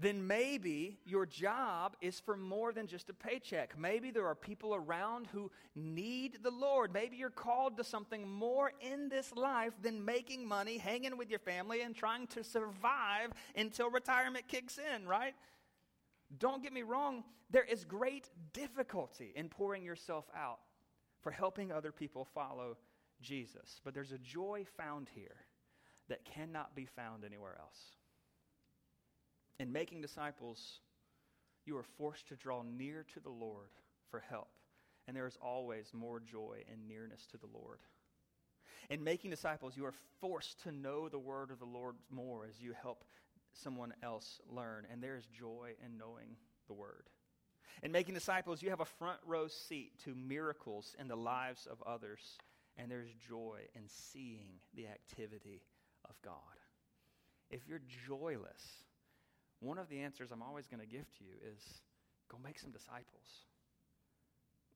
then 0.00 0.26
maybe 0.26 0.98
your 1.04 1.26
job 1.26 1.94
is 2.00 2.18
for 2.18 2.36
more 2.36 2.72
than 2.72 2.86
just 2.86 3.10
a 3.10 3.12
paycheck. 3.12 3.78
Maybe 3.78 4.10
there 4.10 4.26
are 4.26 4.34
people 4.34 4.74
around 4.74 5.26
who 5.26 5.50
need 5.74 6.38
the 6.42 6.50
Lord. 6.50 6.92
Maybe 6.92 7.16
you're 7.16 7.28
called 7.28 7.76
to 7.76 7.84
something 7.84 8.26
more 8.26 8.72
in 8.80 9.10
this 9.10 9.32
life 9.36 9.74
than 9.82 10.04
making 10.04 10.48
money, 10.48 10.78
hanging 10.78 11.18
with 11.18 11.28
your 11.28 11.38
family, 11.38 11.82
and 11.82 11.94
trying 11.94 12.26
to 12.28 12.42
survive 12.42 13.32
until 13.54 13.90
retirement 13.90 14.48
kicks 14.48 14.78
in, 14.78 15.06
right? 15.06 15.34
Don't 16.38 16.62
get 16.62 16.72
me 16.72 16.82
wrong, 16.82 17.24
there 17.50 17.64
is 17.64 17.84
great 17.84 18.30
difficulty 18.54 19.32
in 19.34 19.48
pouring 19.48 19.82
yourself 19.82 20.24
out 20.34 20.60
for 21.20 21.30
helping 21.30 21.70
other 21.70 21.92
people 21.92 22.24
follow 22.24 22.78
Jesus. 23.20 23.80
But 23.84 23.92
there's 23.92 24.12
a 24.12 24.18
joy 24.18 24.64
found 24.76 25.08
here 25.14 25.36
that 26.08 26.24
cannot 26.24 26.74
be 26.74 26.86
found 26.86 27.24
anywhere 27.24 27.56
else. 27.60 27.99
In 29.60 29.70
making 29.70 30.00
disciples, 30.00 30.80
you 31.66 31.76
are 31.76 31.84
forced 31.98 32.26
to 32.28 32.34
draw 32.34 32.62
near 32.62 33.04
to 33.12 33.20
the 33.20 33.28
Lord 33.28 33.68
for 34.10 34.18
help. 34.18 34.48
And 35.06 35.14
there 35.14 35.26
is 35.26 35.36
always 35.42 35.92
more 35.92 36.18
joy 36.18 36.64
in 36.72 36.88
nearness 36.88 37.26
to 37.26 37.36
the 37.36 37.46
Lord. 37.52 37.80
In 38.88 39.04
making 39.04 39.30
disciples, 39.30 39.76
you 39.76 39.84
are 39.84 39.92
forced 40.18 40.62
to 40.62 40.72
know 40.72 41.10
the 41.10 41.18
word 41.18 41.50
of 41.50 41.58
the 41.58 41.66
Lord 41.66 41.96
more 42.08 42.46
as 42.48 42.58
you 42.58 42.72
help 42.72 43.04
someone 43.52 43.92
else 44.02 44.40
learn. 44.48 44.86
And 44.90 45.02
there 45.02 45.18
is 45.18 45.26
joy 45.26 45.72
in 45.84 45.98
knowing 45.98 46.36
the 46.66 46.72
word. 46.72 47.10
In 47.82 47.92
making 47.92 48.14
disciples, 48.14 48.62
you 48.62 48.70
have 48.70 48.80
a 48.80 48.86
front 48.86 49.18
row 49.26 49.46
seat 49.46 49.92
to 50.04 50.14
miracles 50.14 50.96
in 50.98 51.06
the 51.06 51.16
lives 51.16 51.68
of 51.70 51.82
others. 51.82 52.38
And 52.78 52.90
there's 52.90 53.12
joy 53.28 53.58
in 53.74 53.82
seeing 53.88 54.60
the 54.74 54.86
activity 54.86 55.60
of 56.08 56.14
God. 56.24 56.34
If 57.50 57.68
you're 57.68 57.82
joyless, 58.06 58.86
one 59.60 59.78
of 59.78 59.88
the 59.88 60.00
answers 60.00 60.30
I'm 60.32 60.42
always 60.42 60.66
going 60.66 60.80
to 60.80 60.86
give 60.86 61.06
to 61.18 61.24
you 61.24 61.34
is 61.54 61.62
go 62.30 62.38
make 62.42 62.58
some 62.58 62.70
disciples. 62.70 63.46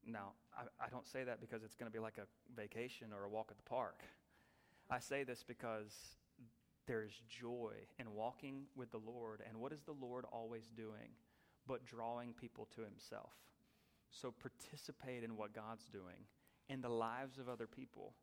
Now, 0.07 0.32
I, 0.57 0.85
I 0.85 0.89
don't 0.91 1.07
say 1.07 1.24
that 1.24 1.41
because 1.41 1.62
it's 1.62 1.74
going 1.74 1.91
to 1.91 1.93
be 1.93 2.03
like 2.03 2.18
a 2.18 2.26
vacation 2.55 3.09
or 3.12 3.24
a 3.24 3.28
walk 3.28 3.49
at 3.51 3.57
the 3.57 3.68
park. 3.68 4.03
I 4.91 4.99
say 4.99 5.24
this 5.24 5.43
because 5.47 6.16
there's 6.87 7.22
joy 7.28 7.72
in 7.99 8.12
walking 8.12 8.64
with 8.76 8.91
the 8.91 8.99
Lord. 8.99 9.43
And 9.49 9.59
what 9.59 9.72
is 9.72 9.82
the 9.82 9.93
Lord 9.93 10.26
always 10.30 10.68
doing 10.76 11.16
but 11.66 11.87
drawing 11.87 12.35
people 12.35 12.68
to 12.76 12.82
Himself? 12.82 13.32
So 14.11 14.30
participate 14.32 15.24
in 15.24 15.37
what 15.37 15.55
God's 15.55 15.89
doing 15.89 16.28
in 16.68 16.82
the 16.82 16.91
lives 16.91 17.39
of 17.39 17.49
other 17.49 17.66
people 17.66 18.14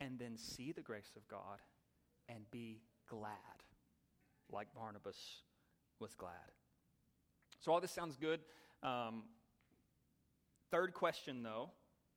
and 0.00 0.18
then 0.18 0.36
see 0.36 0.72
the 0.72 0.80
grace 0.80 1.12
of 1.16 1.28
God 1.28 1.58
and 2.28 2.50
be 2.50 2.80
glad, 3.08 3.62
like 4.50 4.74
Barnabas 4.74 5.16
was 6.00 6.14
glad. 6.14 6.32
So, 7.60 7.72
all 7.72 7.80
this 7.80 7.90
sounds 7.90 8.16
good. 8.16 8.40
Um, 8.82 9.24
third 10.70 10.94
question, 10.94 11.42
though 11.42 11.70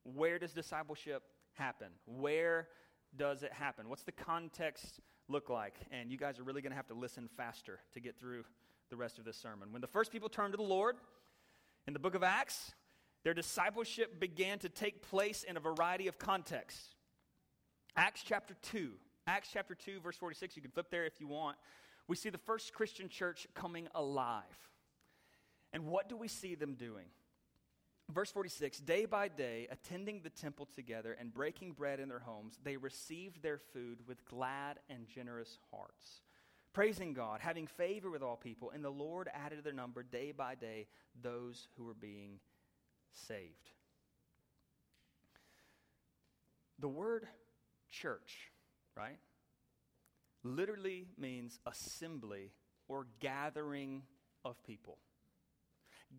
where 0.04 0.38
does 0.38 0.52
discipleship 0.52 1.22
happen? 1.54 1.88
Where 2.06 2.68
does 3.16 3.42
it 3.42 3.52
happen? 3.52 3.88
What's 3.88 4.02
the 4.02 4.12
context 4.12 5.00
look 5.28 5.48
like? 5.48 5.74
And 5.90 6.10
you 6.10 6.18
guys 6.18 6.38
are 6.38 6.42
really 6.42 6.62
going 6.62 6.72
to 6.72 6.76
have 6.76 6.88
to 6.88 6.94
listen 6.94 7.28
faster 7.36 7.80
to 7.92 8.00
get 8.00 8.18
through 8.18 8.44
the 8.90 8.96
rest 8.96 9.18
of 9.18 9.24
this 9.24 9.36
sermon. 9.36 9.72
When 9.72 9.80
the 9.80 9.86
first 9.86 10.12
people 10.12 10.28
turned 10.28 10.52
to 10.52 10.56
the 10.56 10.62
Lord 10.62 10.96
in 11.86 11.92
the 11.92 11.98
book 11.98 12.14
of 12.14 12.22
Acts, 12.22 12.72
their 13.24 13.34
discipleship 13.34 14.18
began 14.18 14.58
to 14.60 14.68
take 14.68 15.02
place 15.02 15.44
in 15.44 15.56
a 15.56 15.60
variety 15.60 16.08
of 16.08 16.18
contexts. 16.18 16.96
Acts 17.96 18.22
chapter 18.24 18.56
2. 18.62 18.90
Acts 19.26 19.50
chapter 19.52 19.74
2, 19.74 20.00
verse 20.00 20.16
46. 20.16 20.56
You 20.56 20.62
can 20.62 20.72
flip 20.72 20.90
there 20.90 21.04
if 21.04 21.20
you 21.20 21.28
want 21.28 21.56
we 22.08 22.16
see 22.16 22.30
the 22.30 22.38
first 22.38 22.72
Christian 22.72 23.08
church 23.08 23.46
coming 23.54 23.88
alive. 23.94 24.44
And 25.72 25.86
what 25.86 26.08
do 26.08 26.16
we 26.16 26.28
see 26.28 26.54
them 26.54 26.74
doing? 26.74 27.06
Verse 28.10 28.30
46 28.30 28.78
Day 28.80 29.04
by 29.04 29.28
day, 29.28 29.68
attending 29.70 30.20
the 30.20 30.30
temple 30.30 30.68
together 30.74 31.16
and 31.18 31.32
breaking 31.32 31.72
bread 31.72 32.00
in 32.00 32.08
their 32.08 32.18
homes, 32.18 32.58
they 32.62 32.76
received 32.76 33.42
their 33.42 33.58
food 33.58 34.00
with 34.06 34.24
glad 34.26 34.78
and 34.90 35.06
generous 35.08 35.58
hearts, 35.70 36.20
praising 36.72 37.14
God, 37.14 37.40
having 37.40 37.66
favor 37.66 38.10
with 38.10 38.22
all 38.22 38.36
people. 38.36 38.70
And 38.70 38.84
the 38.84 38.90
Lord 38.90 39.28
added 39.32 39.56
to 39.56 39.62
their 39.62 39.72
number 39.72 40.02
day 40.02 40.32
by 40.32 40.54
day 40.54 40.86
those 41.22 41.68
who 41.76 41.84
were 41.84 41.94
being 41.94 42.40
saved. 43.12 43.70
The 46.78 46.88
word 46.88 47.26
church, 47.90 48.50
right? 48.96 49.18
Literally 50.44 51.06
means 51.18 51.58
assembly 51.66 52.52
or 52.88 53.06
gathering 53.20 54.02
of 54.44 54.62
people. 54.64 54.98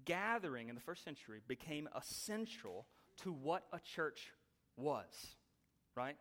gathering 0.06 0.70
in 0.70 0.76
the 0.76 0.82
first 0.82 1.04
century 1.04 1.40
became 1.48 1.88
essential 1.96 2.88
to 3.18 3.32
what 3.32 3.64
a 3.72 3.80
church 3.80 4.32
was, 4.76 5.36
right? 5.96 6.18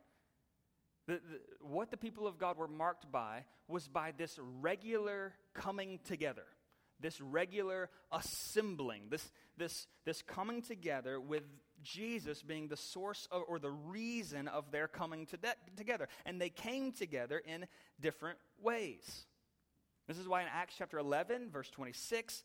The, 1.07 1.15
the, 1.15 1.67
what 1.67 1.91
the 1.91 1.97
people 1.97 2.27
of 2.27 2.39
God 2.39 2.59
were 2.59 2.69
marked 2.69 3.11
by 3.11 3.45
was 3.69 3.89
by 3.89 4.13
this 4.17 4.39
regular 4.61 5.33
coming 5.55 5.99
together, 6.05 6.45
this 7.01 7.21
regular 7.21 7.89
assembling, 8.13 9.05
this, 9.11 9.31
this, 9.57 9.87
this 10.05 10.23
coming 10.23 10.63
together 10.63 11.19
with 11.19 11.45
Jesus 11.83 12.43
being 12.43 12.69
the 12.69 12.77
source 12.77 13.29
of, 13.31 13.43
or 13.49 13.59
the 13.59 13.71
reason 13.71 14.49
of 14.49 14.71
their 14.71 14.89
coming 14.89 15.27
to 15.27 15.37
de- 15.37 15.55
together. 15.77 16.09
And 16.27 16.41
they 16.41 16.51
came 16.51 16.93
together 16.93 17.43
in 17.47 17.67
different 18.01 18.39
ways. 18.61 19.27
This 20.09 20.19
is 20.19 20.29
why 20.29 20.43
in 20.43 20.49
Acts 20.53 20.75
chapter 20.77 20.99
11, 20.99 21.51
verse 21.51 21.71
26, 21.71 22.43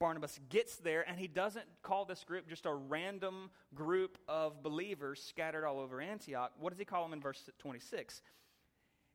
Barnabas 0.00 0.40
gets 0.48 0.76
there 0.78 1.08
and 1.08 1.18
he 1.18 1.28
doesn't 1.28 1.66
call 1.82 2.04
this 2.04 2.24
group 2.24 2.48
just 2.48 2.66
a 2.66 2.74
random 2.74 3.50
group 3.74 4.18
of 4.26 4.62
believers 4.62 5.22
scattered 5.22 5.64
all 5.64 5.78
over 5.78 6.00
Antioch. 6.00 6.50
What 6.58 6.70
does 6.70 6.78
he 6.78 6.84
call 6.84 7.04
them 7.04 7.12
in 7.12 7.20
verse 7.20 7.48
26? 7.60 8.22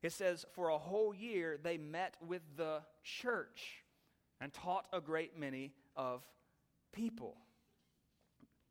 It 0.02 0.12
says, 0.12 0.46
For 0.54 0.70
a 0.70 0.78
whole 0.78 1.14
year 1.14 1.58
they 1.62 1.76
met 1.76 2.14
with 2.26 2.42
the 2.56 2.80
church 3.02 3.84
and 4.40 4.52
taught 4.52 4.86
a 4.92 5.00
great 5.00 5.38
many 5.38 5.72
of 5.96 6.22
people. 6.92 7.36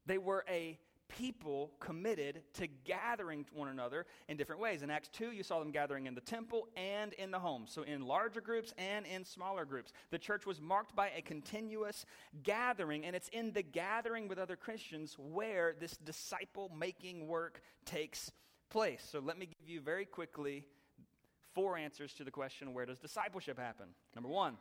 They 0.07 0.17
were 0.17 0.45
a 0.49 0.79
people 1.09 1.71
committed 1.79 2.41
to 2.53 2.67
gathering 2.85 3.45
one 3.53 3.69
another 3.69 4.05
in 4.27 4.37
different 4.37 4.61
ways. 4.61 4.81
In 4.81 4.89
Acts 4.89 5.09
2, 5.09 5.31
you 5.31 5.43
saw 5.43 5.59
them 5.59 5.71
gathering 5.71 6.05
in 6.05 6.15
the 6.15 6.21
temple 6.21 6.67
and 6.75 7.13
in 7.13 7.31
the 7.31 7.39
home. 7.39 7.65
So, 7.67 7.83
in 7.83 8.01
larger 8.01 8.41
groups 8.41 8.73
and 8.77 9.05
in 9.05 9.23
smaller 9.23 9.65
groups. 9.65 9.93
The 10.11 10.17
church 10.17 10.45
was 10.45 10.61
marked 10.61 10.95
by 10.95 11.11
a 11.15 11.21
continuous 11.21 12.05
gathering, 12.43 13.05
and 13.05 13.15
it's 13.15 13.29
in 13.29 13.51
the 13.53 13.63
gathering 13.63 14.27
with 14.27 14.37
other 14.37 14.55
Christians 14.55 15.15
where 15.17 15.75
this 15.79 15.95
disciple 15.97 16.71
making 16.77 17.27
work 17.27 17.61
takes 17.85 18.31
place. 18.69 19.05
So, 19.09 19.19
let 19.19 19.37
me 19.37 19.47
give 19.59 19.69
you 19.69 19.81
very 19.81 20.05
quickly 20.05 20.65
four 21.53 21.77
answers 21.77 22.13
to 22.13 22.23
the 22.23 22.31
question 22.31 22.73
where 22.73 22.85
does 22.85 22.99
discipleship 22.99 23.57
happen? 23.57 23.87
Number 24.13 24.29
one, 24.29 24.57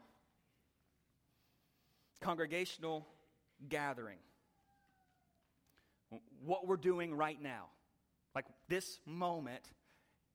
congregational 2.21 3.07
gathering 3.69 4.19
what 6.45 6.67
we're 6.67 6.77
doing 6.77 7.15
right 7.15 7.41
now. 7.41 7.67
Like 8.35 8.47
this 8.69 9.01
moment, 9.07 9.63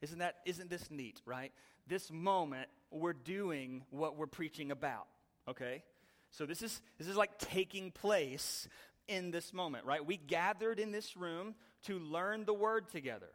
isn't 0.01 0.19
that 0.19 0.38
isn't 0.45 0.69
this 0.69 0.89
neat, 0.89 1.22
right? 1.26 1.51
This 1.88 2.11
moment 2.11 2.67
we're 2.89 3.13
doing 3.13 3.84
what 3.89 4.17
we're 4.17 4.28
preaching 4.28 4.72
about, 4.72 5.07
okay? 5.47 5.84
So 6.32 6.45
this 6.45 6.61
is 6.61 6.82
this 6.97 7.07
is 7.07 7.15
like 7.15 7.38
taking 7.38 7.91
place 7.91 8.67
in 9.07 9.32
this 9.32 9.53
moment, 9.53 9.86
right? 9.86 10.05
We 10.05 10.17
gathered 10.17 10.80
in 10.80 10.91
this 10.91 11.15
room 11.15 11.55
to 11.84 11.99
learn 11.99 12.45
the 12.45 12.53
word 12.53 12.89
together. 12.89 13.30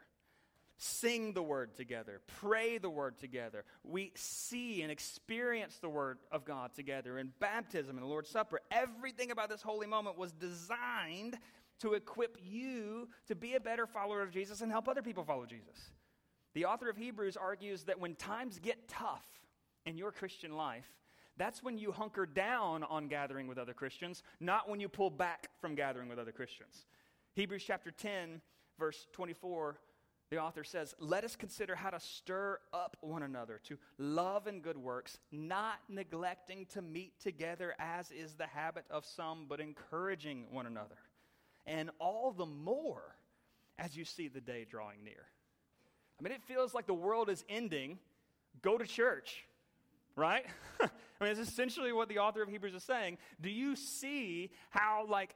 Sing 0.79 1.33
the 1.33 1.43
word 1.43 1.75
together, 1.75 2.21
pray 2.27 2.77
the 2.77 2.91
word 2.91 3.17
together. 3.19 3.65
We 3.83 4.13
see 4.15 4.83
and 4.83 4.93
experience 4.93 5.79
the 5.79 5.89
word 5.89 6.19
of 6.31 6.45
God 6.45 6.75
together 6.75 7.19
in 7.19 7.33
baptism 7.41 7.97
and 7.97 8.05
the 8.05 8.09
Lord's 8.09 8.29
Supper. 8.29 8.61
Everything 8.71 9.31
about 9.31 9.49
this 9.49 9.63
holy 9.63 9.87
moment 9.87 10.19
was 10.19 10.33
designed 10.33 11.39
to 11.81 11.95
equip 11.95 12.39
you 12.43 13.09
to 13.27 13.35
be 13.35 13.55
a 13.55 13.61
better 13.61 13.87
follower 13.87 14.23
of 14.23 14.31
Jesus 14.31 14.61
and 14.61 14.71
help 14.71 14.89
other 14.89 15.03
people 15.03 15.25
follow 15.25 15.47
Jesus. 15.47 15.91
The 16.55 16.65
author 16.65 16.89
of 16.89 16.97
Hebrews 16.97 17.37
argues 17.37 17.85
that 17.85 18.01
when 18.01 18.15
times 18.15 18.59
get 18.59 18.89
tough 18.89 19.27
in 19.85 19.99
your 19.99 20.11
Christian 20.11 20.53
life, 20.57 20.89
that's 21.37 21.63
when 21.63 21.77
you 21.77 21.93
hunker 21.93 22.25
down 22.25 22.83
on 22.85 23.09
gathering 23.09 23.47
with 23.47 23.59
other 23.59 23.75
Christians, 23.75 24.23
not 24.41 24.69
when 24.69 24.81
you 24.81 24.89
pull 24.89 25.11
back 25.11 25.51
from 25.61 25.75
gathering 25.75 26.09
with 26.09 26.19
other 26.19 26.33
Christians. 26.33 26.87
Hebrews 27.35 27.63
chapter 27.67 27.91
10, 27.91 28.41
verse 28.79 29.07
24, 29.13 29.79
the 30.31 30.39
author 30.39 30.65
says, 30.65 30.95
Let 30.99 31.25
us 31.25 31.37
consider 31.37 31.77
how 31.77 31.91
to 31.91 32.01
stir 32.01 32.59
up 32.73 32.97
one 33.03 33.23
another 33.23 33.61
to 33.65 33.77
love 33.99 34.47
and 34.47 34.63
good 34.63 34.79
works, 34.79 35.19
not 35.31 35.81
neglecting 35.91 36.67
to 36.71 36.81
meet 36.81 37.21
together 37.21 37.75
as 37.79 38.11
is 38.11 38.35
the 38.35 38.47
habit 38.47 38.87
of 38.91 39.05
some, 39.05 39.45
but 39.47 39.61
encouraging 39.61 40.47
one 40.51 40.67
another 40.67 40.97
and 41.67 41.91
all 41.99 42.33
the 42.33 42.47
more 42.47 43.17
as 43.79 43.97
you 43.97 44.05
see 44.05 44.29
the 44.29 44.41
day 44.41 44.67
drawing 44.69 45.05
near. 45.05 45.27
I 46.19 46.23
mean, 46.23 46.33
it 46.33 46.43
feels 46.43 46.75
like 46.75 46.87
the 46.87 46.95
world 46.95 47.29
is 47.29 47.45
ending. 47.49 47.99
Go 48.63 48.79
to 48.79 48.87
church, 48.87 49.45
right? 50.15 50.47
I 50.81 50.89
mean, 51.21 51.31
it's 51.31 51.41
essentially 51.41 51.93
what 51.93 52.09
the 52.09 52.19
author 52.19 52.43
of 52.43 52.49
Hebrews 52.49 52.75
is 52.75 52.83
saying. 52.83 53.19
Do 53.41 53.51
you 53.51 53.77
see 53.77 54.51
how, 54.71 55.07
like, 55.09 55.35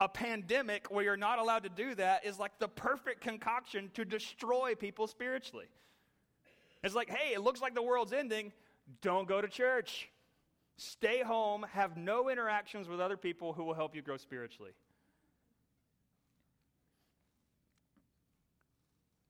a 0.00 0.08
pandemic 0.08 0.90
where 0.90 1.04
you're 1.04 1.16
not 1.16 1.38
allowed 1.38 1.64
to 1.64 1.68
do 1.68 1.94
that 1.96 2.24
is 2.24 2.38
like 2.38 2.56
the 2.60 2.68
perfect 2.68 3.20
concoction 3.20 3.90
to 3.94 4.04
destroy 4.04 4.74
people 4.74 5.06
spiritually? 5.06 5.66
It's 6.82 6.94
like, 6.94 7.10
hey, 7.10 7.34
it 7.34 7.40
looks 7.40 7.60
like 7.60 7.74
the 7.74 7.82
world's 7.82 8.12
ending. 8.12 8.52
Don't 9.02 9.26
go 9.26 9.40
to 9.40 9.48
church. 9.48 10.08
Stay 10.76 11.22
home, 11.22 11.66
have 11.72 11.96
no 11.96 12.28
interactions 12.28 12.88
with 12.88 13.00
other 13.00 13.16
people 13.16 13.52
who 13.52 13.64
will 13.64 13.74
help 13.74 13.96
you 13.96 14.02
grow 14.02 14.16
spiritually. 14.16 14.70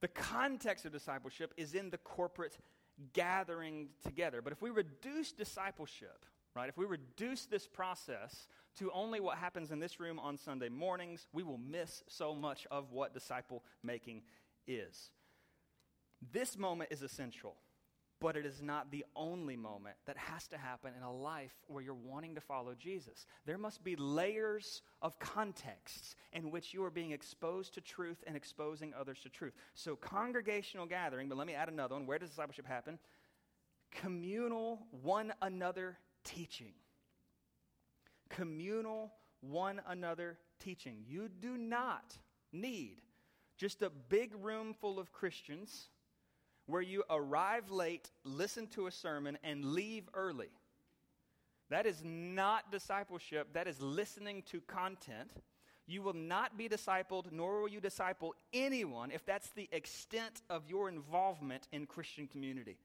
The 0.01 0.09
context 0.09 0.85
of 0.85 0.93
discipleship 0.93 1.53
is 1.57 1.75
in 1.75 1.91
the 1.91 1.99
corporate 1.99 2.57
gathering 3.13 3.89
together. 4.05 4.43
But 4.43 4.53
if 4.53 4.63
we 4.63 4.71
reduce 4.71 5.33
discipleship, 5.33 6.25
right, 6.55 6.69
if 6.69 6.77
we 6.77 6.85
reduce 6.85 7.47
this 7.47 7.67
process 7.67 8.47
to 8.79 8.91
only 8.93 9.21
what 9.21 9.39
happens 9.39 9.71
in 9.71 9.81
this 9.81 9.99
room 9.99 10.19
on 10.19 10.37
Sunday 10.37 10.69
mornings, 10.69 11.27
we 11.33 11.43
will 11.43 11.59
miss 11.59 12.03
so 12.09 12.35
much 12.35 12.67
of 12.71 12.93
what 12.93 13.15
disciple 13.15 13.65
making 13.83 14.23
is. 14.67 15.11
This 16.33 16.57
moment 16.59 16.91
is 16.93 17.03
essential 17.03 17.57
but 18.21 18.37
it 18.37 18.45
is 18.45 18.61
not 18.61 18.91
the 18.91 19.05
only 19.15 19.57
moment 19.57 19.97
that 20.07 20.17
has 20.17 20.49
to 20.49 20.59
happen 20.59 20.93
in 20.97 21.03
a 21.03 21.13
life 21.13 21.55
where 21.69 21.83
you're 21.83 21.95
wanting 21.95 22.35
to 22.35 22.41
follow 22.41 22.75
Jesus. 22.75 23.27
There 23.47 23.59
must 23.59 23.85
be 23.85 23.95
layers 23.97 24.83
of 25.03 25.19
contexts 25.19 26.17
in 26.33 26.51
which 26.51 26.75
you 26.75 26.85
are 26.85 26.91
being 26.91 27.13
exposed 27.13 27.75
to 27.75 27.81
truth 27.81 28.25
and 28.27 28.37
exposing 28.37 28.93
others 28.99 29.21
to 29.23 29.29
truth. 29.29 29.55
So, 29.75 29.95
congregational 29.95 30.87
gathering, 30.87 31.29
but 31.29 31.39
let 31.39 31.47
me 31.47 31.55
add 31.55 31.69
another 31.69 31.95
one. 31.95 32.07
Where 32.07 32.19
does 32.19 32.31
discipleship 32.31 32.67
happen? 32.67 32.99
Communal 33.93 34.87
one 34.91 35.33
another 35.41 35.99
teaching. 36.25 36.73
Communal 38.29 39.13
one 39.41 39.81
another 39.87 40.39
teaching. 40.59 41.05
You 41.07 41.29
do 41.29 41.57
not 41.57 42.17
need 42.53 42.99
just 43.57 43.83
a 43.83 43.91
big 43.91 44.33
room 44.43 44.75
full 44.75 44.99
of 44.99 45.13
Christians 45.13 45.89
where 46.69 46.83
you 46.83 47.03
arrive 47.09 47.71
late, 47.71 48.11
listen 48.25 48.67
to 48.69 48.87
a 48.87 48.91
sermon, 48.91 49.39
and 49.43 49.65
leave 49.65 50.09
early. 50.13 50.51
That 51.71 51.87
is 51.87 52.03
not 52.05 52.71
discipleship, 52.71 53.49
that 53.55 53.67
is 53.67 53.81
listening 53.81 54.43
to 54.51 54.61
content. 54.61 55.31
You 55.87 56.03
will 56.03 56.15
not 56.15 56.59
be 56.59 56.69
discipled, 56.69 57.33
nor 57.33 57.63
will 57.63 57.69
you 57.69 57.81
disciple 57.81 58.35
anyone 58.53 59.11
if 59.11 59.25
that's 59.25 59.49
the 59.51 59.69
extent 59.73 60.43
of 60.51 60.69
your 60.69 60.91
involvement 60.91 61.67
in 61.73 61.87
Christian 61.87 62.27
community. 62.27 62.77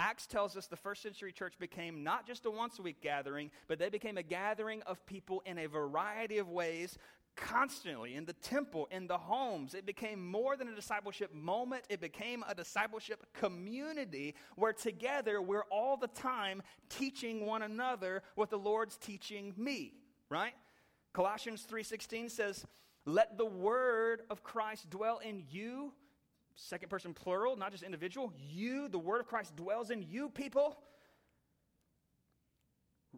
Acts 0.00 0.26
tells 0.26 0.56
us 0.56 0.66
the 0.66 0.76
first 0.76 1.02
century 1.02 1.32
church 1.32 1.58
became 1.58 2.02
not 2.02 2.26
just 2.26 2.46
a 2.46 2.50
once 2.50 2.78
a 2.78 2.82
week 2.82 3.02
gathering, 3.02 3.50
but 3.66 3.78
they 3.78 3.90
became 3.90 4.16
a 4.16 4.22
gathering 4.22 4.80
of 4.86 5.04
people 5.04 5.42
in 5.44 5.58
a 5.58 5.66
variety 5.66 6.38
of 6.38 6.48
ways 6.48 6.96
constantly 7.40 8.14
in 8.14 8.24
the 8.24 8.32
temple, 8.34 8.88
in 8.90 9.06
the 9.06 9.18
homes. 9.18 9.74
It 9.74 9.86
became 9.86 10.24
more 10.26 10.56
than 10.56 10.68
a 10.68 10.74
discipleship 10.74 11.32
moment, 11.34 11.84
it 11.88 12.00
became 12.00 12.44
a 12.48 12.54
discipleship 12.54 13.26
community 13.32 14.34
where 14.56 14.72
together 14.72 15.40
we're 15.40 15.64
all 15.70 15.96
the 15.96 16.08
time 16.08 16.62
teaching 16.88 17.46
one 17.46 17.62
another 17.62 18.22
what 18.34 18.50
the 18.50 18.58
Lord's 18.58 18.96
teaching 18.96 19.54
me, 19.56 19.94
right? 20.28 20.54
Colossians 21.12 21.62
3:16 21.62 22.28
says, 22.28 22.66
"Let 23.04 23.38
the 23.38 23.46
word 23.46 24.26
of 24.30 24.42
Christ 24.42 24.90
dwell 24.90 25.18
in 25.18 25.46
you." 25.48 25.94
Second 26.54 26.88
person 26.88 27.14
plural, 27.14 27.56
not 27.56 27.70
just 27.70 27.84
individual. 27.84 28.32
You, 28.36 28.88
the 28.88 28.98
word 28.98 29.20
of 29.20 29.26
Christ 29.26 29.54
dwells 29.54 29.90
in 29.90 30.02
you, 30.02 30.28
people 30.28 30.82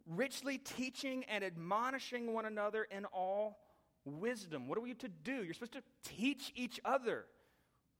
richly 0.06 0.58
teaching 0.58 1.24
and 1.24 1.42
admonishing 1.42 2.32
one 2.32 2.44
another 2.44 2.84
in 2.84 3.04
all 3.06 3.58
wisdom. 4.04 4.68
What 4.68 4.78
are 4.78 4.82
we 4.82 4.94
to 4.94 5.08
do? 5.08 5.42
You're 5.44 5.54
supposed 5.54 5.72
to 5.72 5.82
teach 6.04 6.52
each 6.54 6.80
other. 6.84 7.24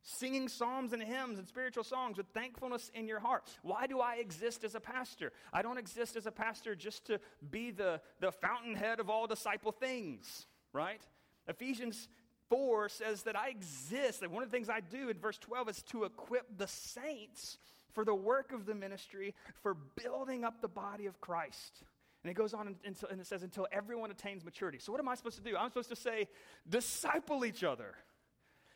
Singing 0.03 0.49
psalms 0.49 0.95
and 0.95 1.03
hymns 1.03 1.39
and 1.39 1.47
spiritual 1.47 1.85
songs 1.85 2.17
with 2.17 2.27
thankfulness 2.33 2.91
in 2.95 3.07
your 3.07 3.21
heart. 3.21 3.45
Why 3.63 3.87
do 3.87 4.01
I 4.01 4.15
exist 4.17 4.65
as 4.65 4.75
a 4.75 4.81
pastor? 4.81 5.31
I 5.53 5.61
don't 5.61 5.77
exist 5.77 6.17
as 6.17 6.25
a 6.25 6.31
pastor 6.31 6.75
just 6.75 7.07
to 7.07 7.21
be 7.51 7.71
the, 7.71 8.01
the 8.19 8.33
fountainhead 8.33 8.99
of 8.99 9.11
all 9.11 9.27
disciple 9.27 9.73
things, 9.73 10.47
right? 10.73 11.03
Ephesians 11.49 12.09
4 12.49 12.89
says 12.89 13.25
that 13.25 13.37
I 13.37 13.51
exist, 13.51 14.21
that 14.21 14.31
one 14.31 14.43
of 14.43 14.51
the 14.51 14.57
things 14.57 14.71
I 14.71 14.81
do 14.81 15.11
in 15.11 15.19
verse 15.19 15.39
12 15.39 15.69
is 15.69 15.83
to 15.91 16.05
equip 16.05 16.57
the 16.57 16.67
saints 16.67 17.59
for 17.93 18.05
the 18.05 18.15
work 18.15 18.53
of 18.53 18.65
the 18.65 18.75
ministry, 18.75 19.35
for 19.63 19.75
building 20.03 20.45
up 20.45 20.63
the 20.63 20.69
body 20.69 21.07
of 21.07 21.21
Christ 21.21 21.83
And 22.23 22.31
it 22.31 22.35
goes 22.35 22.53
on 22.53 22.77
until, 22.85 23.09
and 23.09 23.21
it 23.21 23.27
says, 23.27 23.43
until 23.43 23.67
everyone 23.73 24.11
attains 24.11 24.45
maturity. 24.45 24.79
So, 24.79 24.93
what 24.93 25.01
am 25.01 25.09
I 25.09 25.15
supposed 25.15 25.37
to 25.39 25.43
do? 25.43 25.57
I'm 25.57 25.71
supposed 25.71 25.89
to 25.89 25.97
say, 25.97 26.29
disciple 26.69 27.45
each 27.45 27.65
other, 27.65 27.95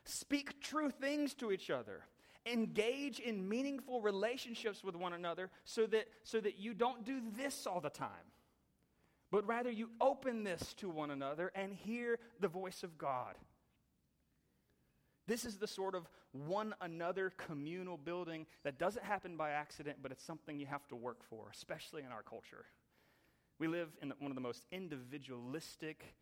speak 0.04 0.62
true 0.62 0.90
things 0.90 1.34
to 1.34 1.52
each 1.52 1.68
other, 1.68 2.04
engage 2.46 3.18
in 3.18 3.46
meaningful 3.46 4.00
relationships 4.00 4.82
with 4.82 4.96
one 4.96 5.12
another 5.12 5.50
so 5.64 5.86
that, 5.86 6.06
so 6.22 6.40
that 6.40 6.58
you 6.58 6.72
don't 6.72 7.04
do 7.04 7.20
this 7.36 7.66
all 7.66 7.80
the 7.80 7.90
time, 7.90 8.08
but 9.30 9.46
rather 9.46 9.70
you 9.70 9.90
open 10.00 10.44
this 10.44 10.72
to 10.74 10.88
one 10.88 11.10
another 11.10 11.52
and 11.54 11.74
hear 11.74 12.18
the 12.40 12.48
voice 12.48 12.82
of 12.82 12.96
God. 12.96 13.34
This 15.26 15.44
is 15.44 15.56
the 15.56 15.66
sort 15.66 15.94
of 15.94 16.08
one 16.32 16.74
another 16.80 17.32
communal 17.36 17.96
building 17.96 18.46
that 18.62 18.78
doesn't 18.78 19.04
happen 19.04 19.36
by 19.36 19.50
accident, 19.50 19.98
but 20.02 20.12
it's 20.12 20.24
something 20.24 20.58
you 20.58 20.66
have 20.66 20.86
to 20.88 20.96
work 20.96 21.22
for, 21.28 21.48
especially 21.52 22.02
in 22.02 22.12
our 22.12 22.22
culture. 22.22 22.66
We 23.58 23.68
live 23.68 23.88
in 24.02 24.12
one 24.18 24.30
of 24.30 24.34
the 24.34 24.40
most 24.40 24.64
individualistic 24.72 26.14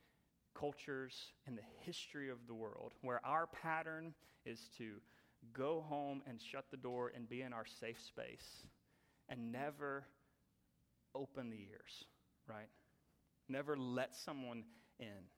cultures 0.55 1.33
in 1.47 1.57
the 1.57 1.63
history 1.81 2.29
of 2.29 2.47
the 2.47 2.55
world, 2.55 2.93
where 3.01 3.25
our 3.25 3.47
pattern 3.47 4.15
is 4.45 4.69
to 4.79 4.95
go 5.53 5.85
home 5.89 6.23
and 6.27 6.41
shut 6.41 6.67
the 6.71 6.77
door 6.77 7.13
and 7.15 7.29
be 7.29 7.43
in 7.43 7.53
our 7.53 7.67
safe 7.67 8.01
space 8.01 8.67
and 9.29 9.51
never 9.51 10.05
open 11.15 11.51
the 11.51 11.57
ears, 11.57 12.05
right? 12.49 12.69
Never 13.49 13.77
let 13.77 14.15
someone 14.15 14.65
in. 14.99 15.29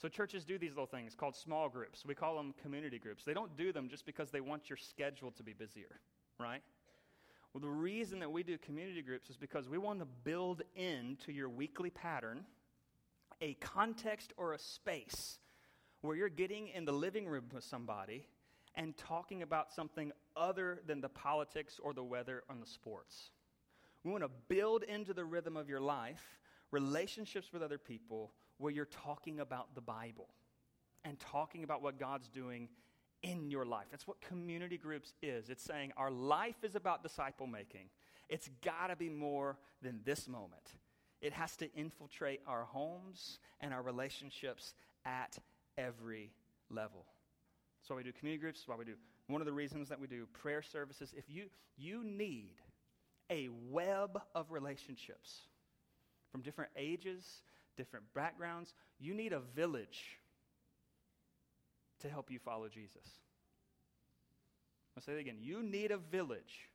So 0.00 0.08
churches 0.08 0.44
do 0.44 0.58
these 0.58 0.70
little 0.70 0.86
things 0.86 1.14
called 1.14 1.34
small 1.34 1.68
groups. 1.68 2.04
We 2.06 2.14
call 2.14 2.36
them 2.36 2.54
community 2.62 2.98
groups. 2.98 3.24
They 3.24 3.34
don't 3.34 3.56
do 3.56 3.72
them 3.72 3.88
just 3.88 4.06
because 4.06 4.30
they 4.30 4.40
want 4.40 4.70
your 4.70 4.76
schedule 4.76 5.32
to 5.32 5.42
be 5.42 5.52
busier, 5.52 6.00
right? 6.38 6.62
Well, 7.52 7.62
the 7.62 7.68
reason 7.68 8.20
that 8.20 8.30
we 8.30 8.42
do 8.42 8.58
community 8.58 9.02
groups 9.02 9.30
is 9.30 9.36
because 9.36 9.68
we 9.68 9.78
want 9.78 10.00
to 10.00 10.06
build 10.24 10.62
into 10.76 11.32
your 11.32 11.48
weekly 11.48 11.90
pattern 11.90 12.44
a 13.40 13.54
context 13.54 14.32
or 14.36 14.52
a 14.52 14.58
space 14.58 15.38
where 16.00 16.16
you're 16.16 16.28
getting 16.28 16.68
in 16.68 16.84
the 16.84 16.92
living 16.92 17.26
room 17.26 17.44
with 17.52 17.64
somebody 17.64 18.26
and 18.74 18.96
talking 18.96 19.42
about 19.42 19.72
something 19.72 20.12
other 20.36 20.80
than 20.86 21.00
the 21.00 21.08
politics 21.08 21.80
or 21.82 21.92
the 21.92 22.02
weather 22.02 22.42
and 22.48 22.62
the 22.62 22.66
sports. 22.66 23.30
We 24.04 24.12
want 24.12 24.24
to 24.24 24.30
build 24.48 24.84
into 24.84 25.14
the 25.14 25.24
rhythm 25.24 25.56
of 25.56 25.68
your 25.68 25.80
life 25.80 26.38
relationships 26.70 27.52
with 27.52 27.62
other 27.62 27.78
people 27.78 28.32
where 28.58 28.72
you're 28.72 28.84
talking 28.84 29.40
about 29.40 29.74
the 29.74 29.80
Bible 29.80 30.28
and 31.04 31.18
talking 31.18 31.64
about 31.64 31.82
what 31.82 31.98
God's 31.98 32.28
doing 32.28 32.68
in 33.22 33.50
your 33.50 33.64
life. 33.64 33.86
That's 33.90 34.06
what 34.06 34.20
community 34.20 34.76
groups 34.76 35.12
is. 35.22 35.50
It's 35.50 35.62
saying 35.62 35.92
our 35.96 36.10
life 36.10 36.62
is 36.62 36.74
about 36.74 37.02
disciple 37.02 37.46
making. 37.46 37.88
It's 38.28 38.48
got 38.62 38.88
to 38.88 38.96
be 38.96 39.08
more 39.08 39.58
than 39.82 40.00
this 40.04 40.28
moment. 40.28 40.74
It 41.20 41.32
has 41.32 41.56
to 41.56 41.72
infiltrate 41.74 42.40
our 42.46 42.64
homes 42.64 43.38
and 43.60 43.74
our 43.74 43.82
relationships 43.82 44.74
at 45.04 45.38
every 45.76 46.30
level. 46.70 47.06
That's 47.80 47.90
why 47.90 47.96
we 47.96 48.02
do 48.04 48.12
community 48.12 48.40
groups. 48.40 48.60
That's 48.60 48.68
why 48.68 48.76
we 48.76 48.84
do 48.84 48.94
one 49.26 49.40
of 49.40 49.46
the 49.46 49.52
reasons 49.52 49.88
that 49.88 50.00
we 50.00 50.06
do 50.06 50.26
prayer 50.26 50.62
services. 50.62 51.12
If 51.16 51.24
you 51.28 51.46
you 51.76 52.04
need 52.04 52.54
a 53.30 53.48
web 53.70 54.20
of 54.34 54.50
relationships 54.50 55.42
from 56.30 56.42
different 56.42 56.70
ages, 56.76 57.42
different 57.76 58.04
backgrounds, 58.14 58.74
you 58.98 59.14
need 59.14 59.32
a 59.32 59.40
village 59.40 60.18
to 62.00 62.08
help 62.08 62.30
you 62.30 62.38
follow 62.38 62.68
Jesus. 62.68 63.06
I'll 64.96 65.02
say 65.02 65.12
it 65.12 65.20
again. 65.20 65.36
You 65.40 65.62
need 65.62 65.90
a 65.90 65.98
village 65.98 66.68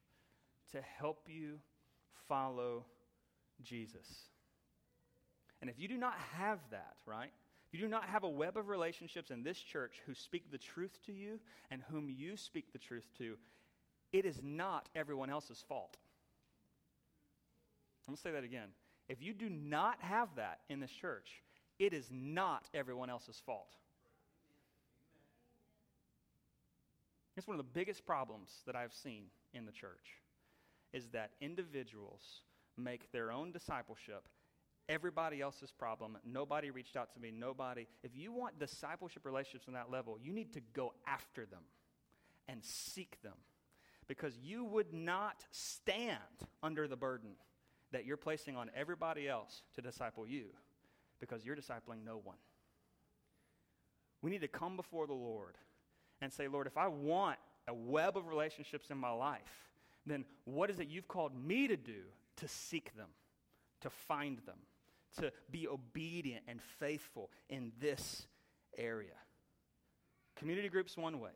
to 0.71 0.81
help 0.81 1.27
you 1.27 1.59
follow 2.27 2.85
Jesus. 3.61 4.07
And 5.61 5.69
if 5.69 5.79
you 5.79 5.87
do 5.87 5.97
not 5.97 6.15
have 6.37 6.59
that, 6.71 6.95
right? 7.05 7.31
If 7.67 7.79
you 7.79 7.85
do 7.85 7.89
not 7.89 8.05
have 8.05 8.23
a 8.23 8.29
web 8.29 8.57
of 8.57 8.67
relationships 8.69 9.31
in 9.31 9.43
this 9.43 9.57
church 9.57 10.01
who 10.05 10.13
speak 10.13 10.51
the 10.51 10.57
truth 10.57 10.99
to 11.05 11.11
you 11.11 11.39
and 11.71 11.81
whom 11.89 12.09
you 12.09 12.37
speak 12.37 12.71
the 12.71 12.79
truth 12.79 13.07
to, 13.17 13.37
it 14.11 14.25
is 14.25 14.39
not 14.43 14.89
everyone 14.95 15.29
else's 15.29 15.63
fault. 15.67 15.97
I'm 18.07 18.11
going 18.11 18.17
to 18.17 18.21
say 18.21 18.31
that 18.31 18.43
again. 18.43 18.69
If 19.09 19.21
you 19.21 19.33
do 19.33 19.49
not 19.49 19.97
have 20.01 20.29
that 20.35 20.59
in 20.69 20.79
this 20.79 20.91
church, 20.91 21.41
it 21.79 21.93
is 21.93 22.09
not 22.11 22.67
everyone 22.73 23.09
else's 23.09 23.41
fault. 23.45 23.75
It's 27.43 27.47
one 27.49 27.59
of 27.59 27.65
the 27.65 27.73
biggest 27.77 28.05
problems 28.05 28.61
that 28.65 28.73
I've 28.73 28.93
seen 28.93 29.25
in 29.53 29.65
the 29.65 29.73
church 29.73 30.21
is 30.93 31.09
that 31.09 31.31
individuals 31.41 32.21
make 32.77 33.11
their 33.11 33.33
own 33.33 33.51
discipleship 33.51 34.29
everybody 34.87 35.41
else's 35.41 35.69
problem. 35.69 36.17
Nobody 36.25 36.71
reached 36.71 36.95
out 36.95 37.13
to 37.15 37.19
me. 37.19 37.31
Nobody. 37.37 37.85
If 38.01 38.11
you 38.15 38.31
want 38.31 38.59
discipleship 38.59 39.25
relationships 39.25 39.65
on 39.67 39.73
that 39.73 39.91
level, 39.91 40.17
you 40.23 40.31
need 40.31 40.53
to 40.53 40.61
go 40.73 40.93
after 41.05 41.45
them 41.45 41.63
and 42.47 42.63
seek 42.63 43.21
them 43.23 43.35
because 44.07 44.37
you 44.41 44.63
would 44.63 44.93
not 44.93 45.43
stand 45.51 46.15
under 46.63 46.87
the 46.87 46.95
burden 46.95 47.31
that 47.91 48.05
you're 48.05 48.15
placing 48.15 48.55
on 48.55 48.71
everybody 48.73 49.27
else 49.27 49.63
to 49.75 49.81
disciple 49.81 50.25
you 50.25 50.45
because 51.19 51.43
you're 51.43 51.57
discipling 51.57 52.05
no 52.05 52.21
one. 52.23 52.37
We 54.21 54.31
need 54.31 54.41
to 54.41 54.47
come 54.47 54.77
before 54.77 55.07
the 55.07 55.13
Lord 55.13 55.57
and 56.23 56.31
say, 56.31 56.47
Lord, 56.47 56.67
if 56.67 56.77
I 56.77 56.87
want 56.87 57.37
a 57.67 57.73
web 57.73 58.17
of 58.17 58.27
relationships 58.27 58.89
in 58.89 58.97
my 58.97 59.11
life, 59.11 59.69
then 60.05 60.25
what 60.45 60.69
is 60.69 60.79
it 60.79 60.87
you've 60.87 61.07
called 61.07 61.31
me 61.35 61.67
to 61.67 61.77
do 61.77 62.01
to 62.37 62.47
seek 62.47 62.95
them, 62.95 63.09
to 63.81 63.89
find 63.89 64.39
them, 64.45 64.57
to 65.19 65.31
be 65.51 65.67
obedient 65.67 66.43
and 66.47 66.61
faithful 66.61 67.29
in 67.49 67.71
this 67.79 68.25
area? 68.77 69.15
Community 70.35 70.69
groups, 70.69 70.97
one 70.97 71.19
way. 71.19 71.31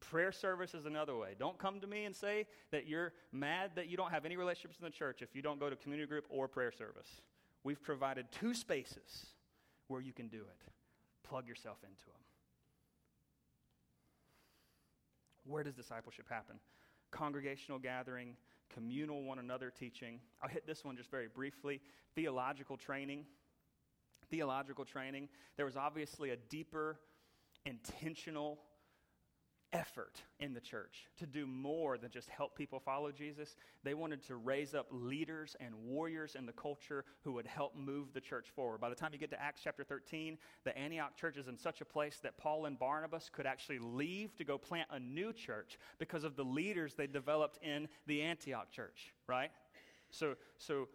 Prayer 0.00 0.32
service 0.32 0.74
is 0.74 0.84
another 0.84 1.16
way. 1.16 1.34
Don't 1.38 1.56
come 1.56 1.80
to 1.80 1.86
me 1.86 2.04
and 2.04 2.14
say 2.14 2.46
that 2.72 2.86
you're 2.86 3.12
mad 3.32 3.70
that 3.76 3.88
you 3.88 3.96
don't 3.96 4.10
have 4.10 4.26
any 4.26 4.36
relationships 4.36 4.76
in 4.78 4.84
the 4.84 4.90
church 4.90 5.22
if 5.22 5.34
you 5.34 5.40
don't 5.40 5.58
go 5.58 5.70
to 5.70 5.76
community 5.76 6.06
group 6.06 6.26
or 6.28 6.46
prayer 6.46 6.72
service. 6.72 7.22
We've 7.62 7.82
provided 7.82 8.26
two 8.30 8.52
spaces 8.52 9.26
where 9.88 10.02
you 10.02 10.12
can 10.12 10.28
do 10.28 10.38
it. 10.38 10.72
Plug 11.22 11.48
yourself 11.48 11.78
into 11.82 12.04
them. 12.04 12.23
Where 15.46 15.62
does 15.62 15.74
discipleship 15.74 16.26
happen? 16.28 16.56
Congregational 17.10 17.78
gathering, 17.78 18.36
communal 18.72 19.22
one 19.22 19.38
another 19.38 19.70
teaching. 19.70 20.20
I'll 20.42 20.48
hit 20.48 20.66
this 20.66 20.84
one 20.84 20.96
just 20.96 21.10
very 21.10 21.28
briefly. 21.28 21.80
Theological 22.14 22.76
training. 22.76 23.24
Theological 24.30 24.84
training. 24.84 25.28
There 25.56 25.66
was 25.66 25.76
obviously 25.76 26.30
a 26.30 26.36
deeper, 26.36 26.98
intentional 27.66 28.58
effort 29.74 30.22
in 30.40 30.54
the 30.54 30.60
church 30.60 31.08
to 31.18 31.26
do 31.26 31.46
more 31.46 31.98
than 31.98 32.10
just 32.10 32.30
help 32.30 32.56
people 32.56 32.78
follow 32.78 33.10
Jesus. 33.10 33.56
They 33.82 33.92
wanted 33.92 34.22
to 34.28 34.36
raise 34.36 34.74
up 34.74 34.86
leaders 34.90 35.56
and 35.60 35.74
warriors 35.84 36.36
in 36.36 36.46
the 36.46 36.52
culture 36.52 37.04
who 37.22 37.32
would 37.32 37.46
help 37.46 37.76
move 37.76 38.14
the 38.14 38.20
church 38.20 38.46
forward. 38.54 38.80
By 38.80 38.88
the 38.88 38.94
time 38.94 39.10
you 39.12 39.18
get 39.18 39.30
to 39.30 39.42
Acts 39.42 39.60
chapter 39.62 39.84
13, 39.84 40.38
the 40.64 40.76
Antioch 40.78 41.16
church 41.16 41.36
is 41.36 41.48
in 41.48 41.58
such 41.58 41.80
a 41.80 41.84
place 41.84 42.20
that 42.22 42.38
Paul 42.38 42.66
and 42.66 42.78
Barnabas 42.78 43.28
could 43.32 43.46
actually 43.46 43.80
leave 43.80 44.34
to 44.36 44.44
go 44.44 44.56
plant 44.56 44.88
a 44.92 45.00
new 45.00 45.32
church 45.32 45.78
because 45.98 46.24
of 46.24 46.36
the 46.36 46.44
leaders 46.44 46.94
they 46.94 47.06
developed 47.06 47.58
in 47.62 47.88
the 48.06 48.22
Antioch 48.22 48.70
church, 48.70 49.12
right? 49.26 49.50
So, 50.10 50.34
so 50.56 50.88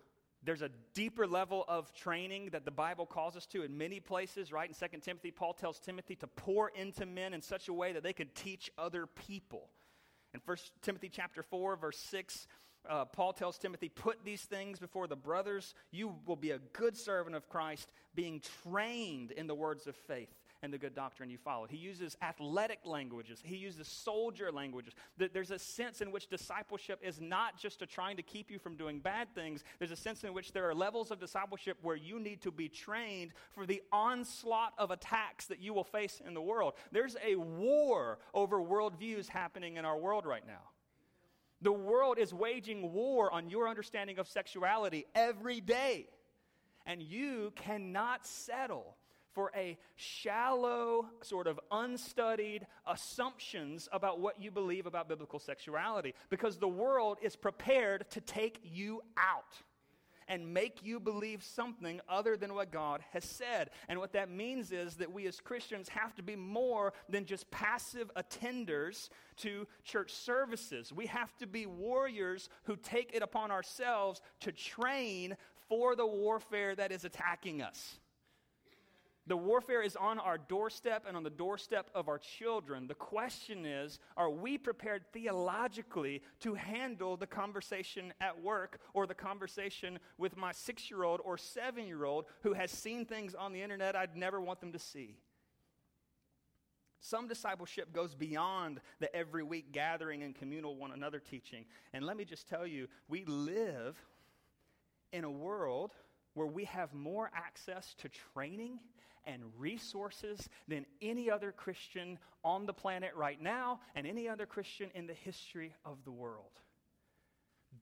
there's 0.43 0.61
a 0.61 0.69
deeper 0.93 1.27
level 1.27 1.65
of 1.67 1.93
training 1.93 2.49
that 2.51 2.63
the 2.63 2.71
Bible 2.71 3.05
calls 3.05 3.35
us 3.35 3.45
to 3.47 3.63
in 3.63 3.77
many 3.77 3.99
places, 3.99 4.51
right? 4.53 4.69
In 4.69 4.89
2 4.89 4.99
Timothy, 4.99 5.31
Paul 5.31 5.53
tells 5.53 5.79
Timothy 5.79 6.15
to 6.15 6.27
pour 6.27 6.69
into 6.69 7.05
men 7.05 7.33
in 7.33 7.41
such 7.41 7.67
a 7.67 7.73
way 7.73 7.93
that 7.93 8.03
they 8.03 8.13
could 8.13 8.33
teach 8.35 8.71
other 8.77 9.05
people. 9.05 9.69
In 10.33 10.39
1 10.45 10.57
Timothy 10.81 11.09
chapter 11.09 11.43
4, 11.43 11.75
verse 11.75 11.97
6, 11.97 12.47
uh, 12.89 13.05
Paul 13.05 13.33
tells 13.33 13.57
Timothy, 13.57 13.89
Put 13.89 14.23
these 14.23 14.41
things 14.41 14.79
before 14.79 15.07
the 15.07 15.15
brothers. 15.15 15.73
You 15.91 16.15
will 16.25 16.37
be 16.37 16.51
a 16.51 16.59
good 16.59 16.95
servant 16.95 17.35
of 17.35 17.49
Christ, 17.49 17.89
being 18.15 18.41
trained 18.63 19.31
in 19.31 19.47
the 19.47 19.55
words 19.55 19.87
of 19.87 19.95
faith 19.95 20.29
and 20.61 20.73
the 20.73 20.77
good 20.77 20.93
doctrine 20.93 21.29
you 21.29 21.37
follow. 21.37 21.65
He 21.65 21.77
uses 21.77 22.17
athletic 22.21 22.79
languages, 22.85 23.41
he 23.43 23.55
uses 23.55 23.87
soldier 23.87 24.51
languages. 24.51 24.93
There's 25.17 25.51
a 25.51 25.59
sense 25.59 26.01
in 26.01 26.11
which 26.11 26.27
discipleship 26.27 26.99
is 27.01 27.21
not 27.21 27.57
just 27.57 27.81
a 27.81 27.85
trying 27.85 28.17
to 28.17 28.23
keep 28.23 28.51
you 28.51 28.59
from 28.59 28.75
doing 28.75 28.99
bad 28.99 29.33
things, 29.33 29.63
there's 29.79 29.91
a 29.91 29.95
sense 29.95 30.23
in 30.23 30.33
which 30.33 30.51
there 30.51 30.69
are 30.69 30.75
levels 30.75 31.11
of 31.11 31.19
discipleship 31.19 31.77
where 31.81 31.95
you 31.95 32.19
need 32.19 32.41
to 32.41 32.51
be 32.51 32.67
trained 32.67 33.31
for 33.51 33.65
the 33.65 33.81
onslaught 33.91 34.73
of 34.77 34.91
attacks 34.91 35.45
that 35.47 35.61
you 35.61 35.73
will 35.73 35.83
face 35.83 36.21
in 36.25 36.33
the 36.33 36.41
world. 36.41 36.73
There's 36.91 37.15
a 37.25 37.35
war 37.35 38.19
over 38.33 38.57
worldviews 38.57 39.27
happening 39.27 39.77
in 39.77 39.85
our 39.85 39.97
world 39.97 40.25
right 40.25 40.45
now. 40.45 40.69
The 41.61 41.71
world 41.71 42.17
is 42.17 42.33
waging 42.33 42.93
war 42.93 43.31
on 43.33 43.49
your 43.49 43.67
understanding 43.67 44.17
of 44.17 44.27
sexuality 44.27 45.05
every 45.13 45.59
day. 45.59 46.07
And 46.85 47.03
you 47.03 47.51
cannot 47.55 48.25
settle 48.25 48.95
for 49.39 49.53
a 49.55 49.77
shallow, 49.95 51.05
sort 51.21 51.47
of 51.47 51.57
unstudied 51.71 52.67
assumptions 52.85 53.87
about 53.93 54.19
what 54.19 54.41
you 54.41 54.51
believe 54.51 54.85
about 54.85 55.07
biblical 55.07 55.39
sexuality 55.39 56.13
because 56.29 56.57
the 56.57 56.67
world 56.67 57.17
is 57.21 57.37
prepared 57.37 58.05
to 58.11 58.19
take 58.19 58.59
you 58.65 59.01
out. 59.15 59.55
and 60.27 60.53
make 60.53 60.83
you 60.83 60.99
believe 60.99 61.41
something 61.41 61.99
other 62.07 62.37
than 62.37 62.53
what 62.53 62.71
God 62.71 63.01
has 63.13 63.25
said. 63.25 63.71
And 63.87 63.97
what 63.97 64.13
that 64.13 64.29
means 64.29 64.71
is 64.71 64.93
that 64.97 65.11
we 65.11 65.25
as 65.25 65.39
Christians 65.39 65.89
have 65.89 66.13
to 66.17 66.21
be 66.21 66.35
more 66.35 66.93
than 67.07 67.25
just 67.25 67.49
passive 67.49 68.11
attenders 68.15 69.09
to 69.37 69.65
church 69.83 70.13
services. 70.13 70.93
We 70.93 71.07
have 71.07 71.35
to 71.37 71.47
be 71.47 71.65
warriors 71.65 72.47
who 72.65 72.75
take 72.75 73.09
it 73.15 73.23
upon 73.23 73.49
ourselves 73.49 74.21
to 74.41 74.51
train 74.51 75.35
for 75.67 75.95
the 75.95 76.05
warfare 76.05 76.75
that 76.75 76.91
is 76.91 77.05
attacking 77.05 77.63
us. 77.63 77.97
The 79.29 79.37
warfare 79.37 79.83
is 79.83 79.95
on 79.95 80.17
our 80.17 80.39
doorstep 80.39 81.05
and 81.07 81.15
on 81.15 81.21
the 81.21 81.29
doorstep 81.29 81.91
of 81.93 82.07
our 82.09 82.17
children. 82.17 82.87
The 82.87 82.95
question 82.95 83.63
is 83.63 83.99
are 84.17 84.31
we 84.31 84.57
prepared 84.57 85.03
theologically 85.13 86.23
to 86.39 86.55
handle 86.55 87.15
the 87.15 87.27
conversation 87.27 88.11
at 88.19 88.41
work 88.41 88.79
or 88.95 89.05
the 89.05 89.13
conversation 89.13 89.99
with 90.17 90.35
my 90.35 90.51
six 90.51 90.89
year 90.89 91.03
old 91.03 91.21
or 91.23 91.37
seven 91.37 91.85
year 91.85 92.05
old 92.05 92.25
who 92.41 92.53
has 92.53 92.71
seen 92.71 93.05
things 93.05 93.35
on 93.35 93.53
the 93.53 93.61
internet 93.61 93.95
I'd 93.95 94.17
never 94.17 94.41
want 94.41 94.61
them 94.61 94.71
to 94.71 94.79
see? 94.79 95.19
Some 96.99 97.27
discipleship 97.27 97.93
goes 97.93 98.15
beyond 98.15 98.81
the 98.99 99.15
every 99.15 99.43
week 99.43 99.71
gathering 99.71 100.23
and 100.23 100.33
communal 100.33 100.75
one 100.75 100.91
another 100.91 101.19
teaching. 101.19 101.65
And 101.93 102.03
let 102.03 102.17
me 102.17 102.25
just 102.25 102.47
tell 102.47 102.65
you, 102.65 102.87
we 103.07 103.25
live 103.25 103.95
in 105.13 105.23
a 105.23 105.29
world 105.29 105.91
where 106.33 106.47
we 106.47 106.65
have 106.65 106.95
more 106.95 107.29
access 107.35 107.93
to 107.99 108.09
training 108.33 108.79
and 109.25 109.43
resources 109.57 110.47
than 110.67 110.85
any 111.01 111.29
other 111.29 111.51
Christian 111.51 112.17
on 112.43 112.65
the 112.65 112.73
planet 112.73 113.11
right 113.15 113.41
now 113.41 113.79
and 113.95 114.07
any 114.07 114.27
other 114.27 114.45
Christian 114.45 114.89
in 114.95 115.07
the 115.07 115.13
history 115.13 115.73
of 115.85 115.97
the 116.05 116.11
world. 116.11 116.51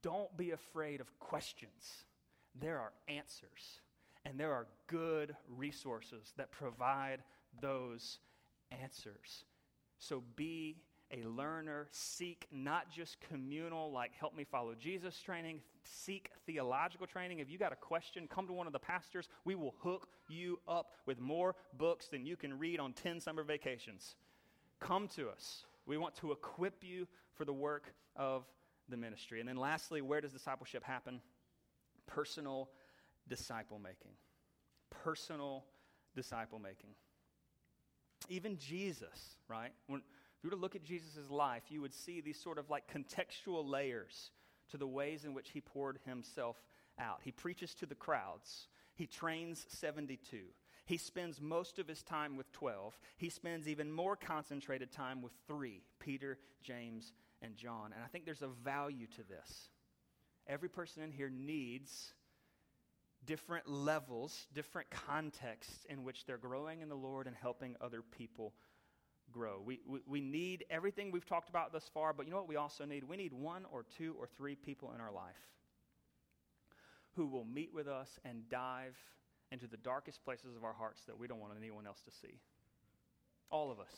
Don't 0.01 0.35
be 0.37 0.51
afraid 0.51 1.01
of 1.01 1.19
questions. 1.19 2.05
There 2.59 2.79
are 2.79 2.91
answers, 3.07 3.81
and 4.25 4.39
there 4.39 4.51
are 4.51 4.67
good 4.87 5.35
resources 5.47 6.33
that 6.37 6.51
provide 6.51 7.19
those 7.61 8.19
answers. 8.71 9.45
So 9.99 10.23
be 10.35 10.77
a 11.11 11.27
learner, 11.27 11.87
seek 11.91 12.47
not 12.51 12.91
just 12.91 13.17
communal, 13.29 13.91
like 13.91 14.11
help 14.19 14.35
me 14.35 14.43
follow 14.43 14.73
Jesus 14.77 15.19
training, 15.19 15.61
seek 15.83 16.29
theological 16.45 17.07
training. 17.07 17.39
If 17.39 17.49
you 17.49 17.57
got 17.57 17.71
a 17.71 17.77
question, 17.77 18.27
come 18.27 18.47
to 18.47 18.53
one 18.53 18.67
of 18.67 18.73
the 18.73 18.79
pastors. 18.79 19.29
We 19.45 19.55
will 19.55 19.75
hook 19.81 20.07
you 20.27 20.59
up 20.67 20.91
with 21.05 21.19
more 21.19 21.55
books 21.77 22.07
than 22.07 22.25
you 22.25 22.35
can 22.35 22.57
read 22.57 22.79
on 22.79 22.93
10 22.93 23.21
summer 23.21 23.43
vacations. 23.43 24.15
Come 24.79 25.07
to 25.09 25.29
us. 25.29 25.65
We 25.85 25.97
want 25.97 26.15
to 26.15 26.31
equip 26.31 26.83
you 26.83 27.07
for 27.35 27.45
the 27.45 27.53
work 27.53 27.93
of 28.15 28.43
the 28.89 28.97
ministry. 28.97 29.39
And 29.39 29.47
then 29.47 29.57
lastly, 29.57 30.01
where 30.01 30.21
does 30.21 30.33
discipleship 30.33 30.83
happen? 30.83 31.21
Personal 32.05 32.69
disciple 33.27 33.79
making. 33.79 34.11
Personal 34.89 35.65
disciple 36.15 36.59
making. 36.59 36.89
Even 38.29 38.57
Jesus, 38.57 39.37
right? 39.47 39.71
When, 39.87 40.01
if 40.37 40.43
you 40.43 40.49
were 40.49 40.55
to 40.55 40.61
look 40.61 40.75
at 40.75 40.83
Jesus' 40.83 41.29
life, 41.29 41.63
you 41.69 41.81
would 41.81 41.93
see 41.93 42.21
these 42.21 42.39
sort 42.39 42.59
of 42.59 42.69
like 42.69 42.91
contextual 42.91 43.67
layers 43.67 44.31
to 44.69 44.77
the 44.77 44.87
ways 44.87 45.25
in 45.25 45.33
which 45.33 45.49
he 45.49 45.61
poured 45.61 45.99
himself 46.05 46.57
out. 46.99 47.21
He 47.23 47.31
preaches 47.31 47.73
to 47.75 47.85
the 47.85 47.95
crowds, 47.95 48.67
he 48.93 49.07
trains 49.07 49.65
72. 49.69 50.37
He 50.85 50.97
spends 50.97 51.41
most 51.41 51.79
of 51.79 51.87
his 51.87 52.01
time 52.01 52.37
with 52.37 52.51
12. 52.53 52.97
He 53.17 53.29
spends 53.29 53.67
even 53.67 53.91
more 53.91 54.15
concentrated 54.15 54.89
time 54.91 55.21
with 55.21 55.33
three 55.45 55.83
Peter, 55.99 56.37
James, 56.63 57.11
and 57.41 57.57
John. 57.57 57.91
And 57.93 58.01
I 58.03 58.07
think 58.07 58.23
there's 58.23 58.41
a 58.41 58.47
value 58.47 59.07
to 59.07 59.23
this. 59.23 59.69
Every 60.47 60.69
person 60.69 61.03
in 61.03 61.11
here 61.11 61.29
needs 61.29 62.13
different 63.25 63.67
levels, 63.67 64.47
different 64.53 64.89
contexts 64.89 65.85
in 65.89 66.03
which 66.03 66.25
they're 66.25 66.37
growing 66.37 66.81
in 66.81 66.87
the 66.87 66.95
Lord 66.95 67.27
and 67.27 67.35
helping 67.35 67.75
other 67.81 68.01
people 68.01 68.53
grow. 69.37 69.61
We, 69.63 69.79
we, 69.87 69.99
we 70.07 70.21
need 70.21 70.65
everything 70.69 71.11
we've 71.11 71.25
talked 71.25 71.49
about 71.49 71.71
thus 71.71 71.89
far, 71.93 72.11
but 72.11 72.25
you 72.25 72.31
know 72.31 72.37
what 72.37 72.47
we 72.47 72.55
also 72.55 72.85
need? 72.85 73.03
We 73.03 73.17
need 73.17 73.33
one 73.33 73.65
or 73.71 73.85
two 73.97 74.15
or 74.19 74.27
three 74.37 74.55
people 74.55 74.93
in 74.95 75.01
our 75.01 75.11
life 75.11 75.35
who 77.15 77.27
will 77.27 77.45
meet 77.45 77.73
with 77.73 77.87
us 77.87 78.19
and 78.25 78.49
dive 78.49 78.97
into 79.51 79.67
the 79.67 79.77
darkest 79.77 80.23
places 80.25 80.55
of 80.55 80.63
our 80.63 80.73
hearts 80.73 81.01
that 81.05 81.17
we 81.17 81.27
don't 81.27 81.39
want 81.39 81.53
anyone 81.57 81.85
else 81.85 82.01
to 82.01 82.11
see. 82.11 82.39
All 83.49 83.71
of 83.71 83.79
us. 83.79 83.93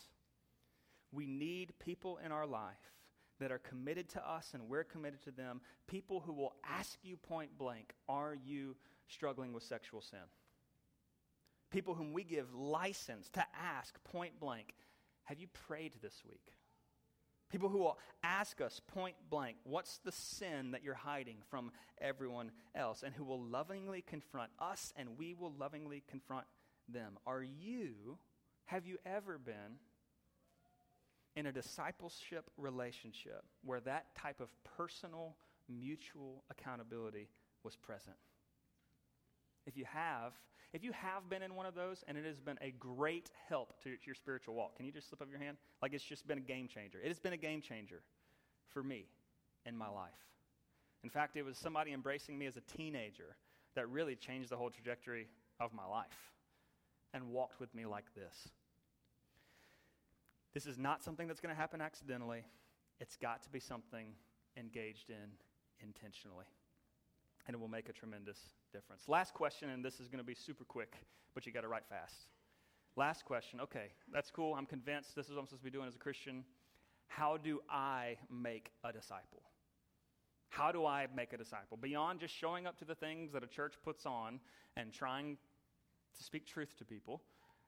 We 1.11 1.25
need 1.25 1.73
people 1.79 2.19
in 2.23 2.31
our 2.31 2.45
life 2.45 2.93
that 3.39 3.51
are 3.51 3.59
committed 3.59 4.09
to 4.09 4.29
us 4.29 4.51
and 4.53 4.67
we're 4.67 4.83
committed 4.83 5.23
to 5.23 5.31
them. 5.31 5.61
People 5.87 6.19
who 6.19 6.33
will 6.33 6.53
ask 6.69 6.99
you 7.01 7.15
point 7.15 7.57
blank, 7.57 7.93
Are 8.07 8.35
you 8.45 8.75
struggling 9.07 9.53
with 9.53 9.63
sexual 9.63 10.01
sin? 10.01 10.19
People 11.71 11.93
whom 11.93 12.13
we 12.13 12.23
give 12.23 12.53
license 12.53 13.29
to 13.29 13.45
ask 13.59 14.03
point 14.03 14.39
blank, 14.39 14.73
have 15.29 15.39
you 15.39 15.47
prayed 15.67 15.93
this 16.01 16.23
week? 16.27 16.41
People 17.51 17.69
who 17.69 17.77
will 17.77 17.99
ask 18.23 18.61
us 18.61 18.81
point 18.87 19.15
blank, 19.29 19.57
what's 19.63 19.99
the 19.99 20.11
sin 20.11 20.71
that 20.71 20.83
you're 20.83 20.95
hiding 20.95 21.37
from 21.49 21.71
everyone 22.01 22.51
else? 22.73 23.03
And 23.03 23.13
who 23.13 23.23
will 23.23 23.41
lovingly 23.41 24.01
confront 24.01 24.49
us 24.59 24.91
and 24.95 25.19
we 25.19 25.35
will 25.35 25.53
lovingly 25.53 26.03
confront 26.09 26.47
them. 26.87 27.17
Are 27.27 27.43
you, 27.43 28.17
have 28.65 28.87
you 28.87 28.97
ever 29.05 29.37
been 29.37 29.77
in 31.35 31.45
a 31.45 31.51
discipleship 31.51 32.49
relationship 32.57 33.43
where 33.63 33.81
that 33.81 34.15
type 34.15 34.39
of 34.41 34.49
personal, 34.77 35.35
mutual 35.67 36.43
accountability 36.49 37.29
was 37.63 37.75
present? 37.75 38.17
If 39.69 39.77
you 39.77 39.85
have, 39.85 40.33
if 40.73 40.83
you 40.83 40.91
have 40.93 41.29
been 41.29 41.43
in 41.43 41.53
one 41.53 41.67
of 41.67 41.75
those 41.75 42.03
and 42.07 42.17
it 42.17 42.25
has 42.25 42.39
been 42.39 42.57
a 42.59 42.71
great 42.79 43.29
help 43.47 43.79
to 43.83 43.91
your 44.03 44.15
spiritual 44.15 44.55
walk, 44.55 44.75
can 44.75 44.87
you 44.87 44.91
just 44.91 45.09
slip 45.09 45.21
up 45.21 45.27
your 45.29 45.39
hand? 45.39 45.57
Like 45.83 45.93
it's 45.93 46.03
just 46.03 46.27
been 46.27 46.39
a 46.39 46.41
game 46.41 46.67
changer. 46.67 46.97
It 46.99 47.07
has 47.07 47.19
been 47.19 47.33
a 47.33 47.37
game 47.37 47.61
changer 47.61 48.01
for 48.73 48.81
me 48.81 49.05
in 49.67 49.77
my 49.77 49.87
life. 49.87 50.09
In 51.03 51.09
fact, 51.11 51.37
it 51.37 51.45
was 51.45 51.55
somebody 51.55 51.93
embracing 51.93 52.35
me 52.35 52.47
as 52.47 52.57
a 52.57 52.61
teenager 52.61 53.35
that 53.75 53.87
really 53.89 54.15
changed 54.15 54.49
the 54.49 54.57
whole 54.57 54.71
trajectory 54.71 55.27
of 55.59 55.71
my 55.71 55.85
life 55.85 56.33
and 57.13 57.29
walked 57.29 57.59
with 57.59 57.73
me 57.75 57.85
like 57.85 58.05
this. 58.15 58.49
This 60.55 60.65
is 60.65 60.79
not 60.79 61.03
something 61.03 61.27
that's 61.27 61.39
going 61.39 61.53
to 61.53 61.59
happen 61.59 61.79
accidentally. 61.79 62.43
It's 62.99 63.17
got 63.17 63.43
to 63.43 63.49
be 63.51 63.59
something 63.59 64.07
engaged 64.57 65.11
in 65.11 65.29
intentionally. 65.79 66.45
And 67.45 67.53
it 67.53 67.59
will 67.59 67.67
make 67.67 67.87
a 67.87 67.93
tremendous 67.93 68.39
difference. 68.71 69.07
Last 69.07 69.33
question, 69.33 69.69
and 69.69 69.83
this 69.83 69.99
is 69.99 70.07
going 70.07 70.19
to 70.19 70.23
be 70.23 70.35
super 70.35 70.63
quick, 70.63 70.95
but 71.33 71.45
you 71.45 71.51
got 71.51 71.61
to 71.61 71.67
write 71.67 71.85
fast. 71.87 72.29
Last 72.95 73.25
question. 73.25 73.59
Okay, 73.61 73.87
that's 74.11 74.31
cool. 74.31 74.55
I'm 74.55 74.65
convinced 74.65 75.15
this 75.15 75.27
is 75.27 75.33
what 75.33 75.39
I'm 75.39 75.45
supposed 75.45 75.61
to 75.63 75.71
be 75.71 75.75
doing 75.75 75.87
as 75.87 75.95
a 75.95 75.99
Christian. 75.99 76.43
How 77.07 77.37
do 77.37 77.61
I 77.69 78.17
make 78.29 78.71
a 78.83 78.91
disciple? 78.91 79.41
How 80.49 80.71
do 80.71 80.85
I 80.85 81.07
make 81.15 81.33
a 81.33 81.37
disciple? 81.37 81.77
Beyond 81.77 82.19
just 82.19 82.35
showing 82.35 82.65
up 82.65 82.77
to 82.79 82.85
the 82.85 82.95
things 82.95 83.31
that 83.33 83.43
a 83.43 83.47
church 83.47 83.75
puts 83.83 84.05
on 84.05 84.39
and 84.75 84.91
trying 84.91 85.37
to 86.17 86.23
speak 86.23 86.45
truth 86.45 86.77
to 86.77 86.85
people, 86.85 87.21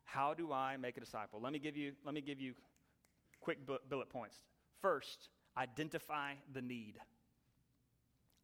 how 0.03 0.33
do 0.33 0.51
I 0.51 0.77
make 0.77 0.97
a 0.97 0.99
disciple? 0.99 1.39
Let 1.41 1.53
me 1.53 1.59
give 1.59 1.77
you, 1.77 1.93
let 2.03 2.13
me 2.13 2.21
give 2.21 2.39
you 2.39 2.53
quick 3.39 3.59
bullet 3.65 4.09
points. 4.09 4.35
First, 4.81 5.29
identify 5.57 6.33
the 6.53 6.61
need. 6.61 6.95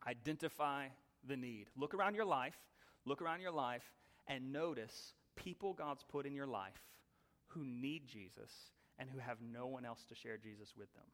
Identify 0.08 0.88
the 1.28 1.38
need. 1.38 1.68
Look 1.76 1.94
around 1.94 2.16
your 2.16 2.26
life, 2.26 2.58
look 3.06 3.22
around 3.22 3.42
your 3.42 3.52
life, 3.52 3.84
and 4.28 4.52
notice 4.52 5.14
people 5.36 5.74
God's 5.74 6.04
put 6.04 6.26
in 6.26 6.34
your 6.34 6.48
life 6.48 6.82
who 7.48 7.64
need 7.64 8.08
Jesus 8.08 8.52
and 9.00 9.10
who 9.10 9.20
have 9.20 9.38
no 9.42 9.68
one 9.68 9.86
else 9.86 10.04
to 10.10 10.16
share 10.16 10.38
Jesus 10.38 10.74
with 10.78 10.94
them. 10.94 11.06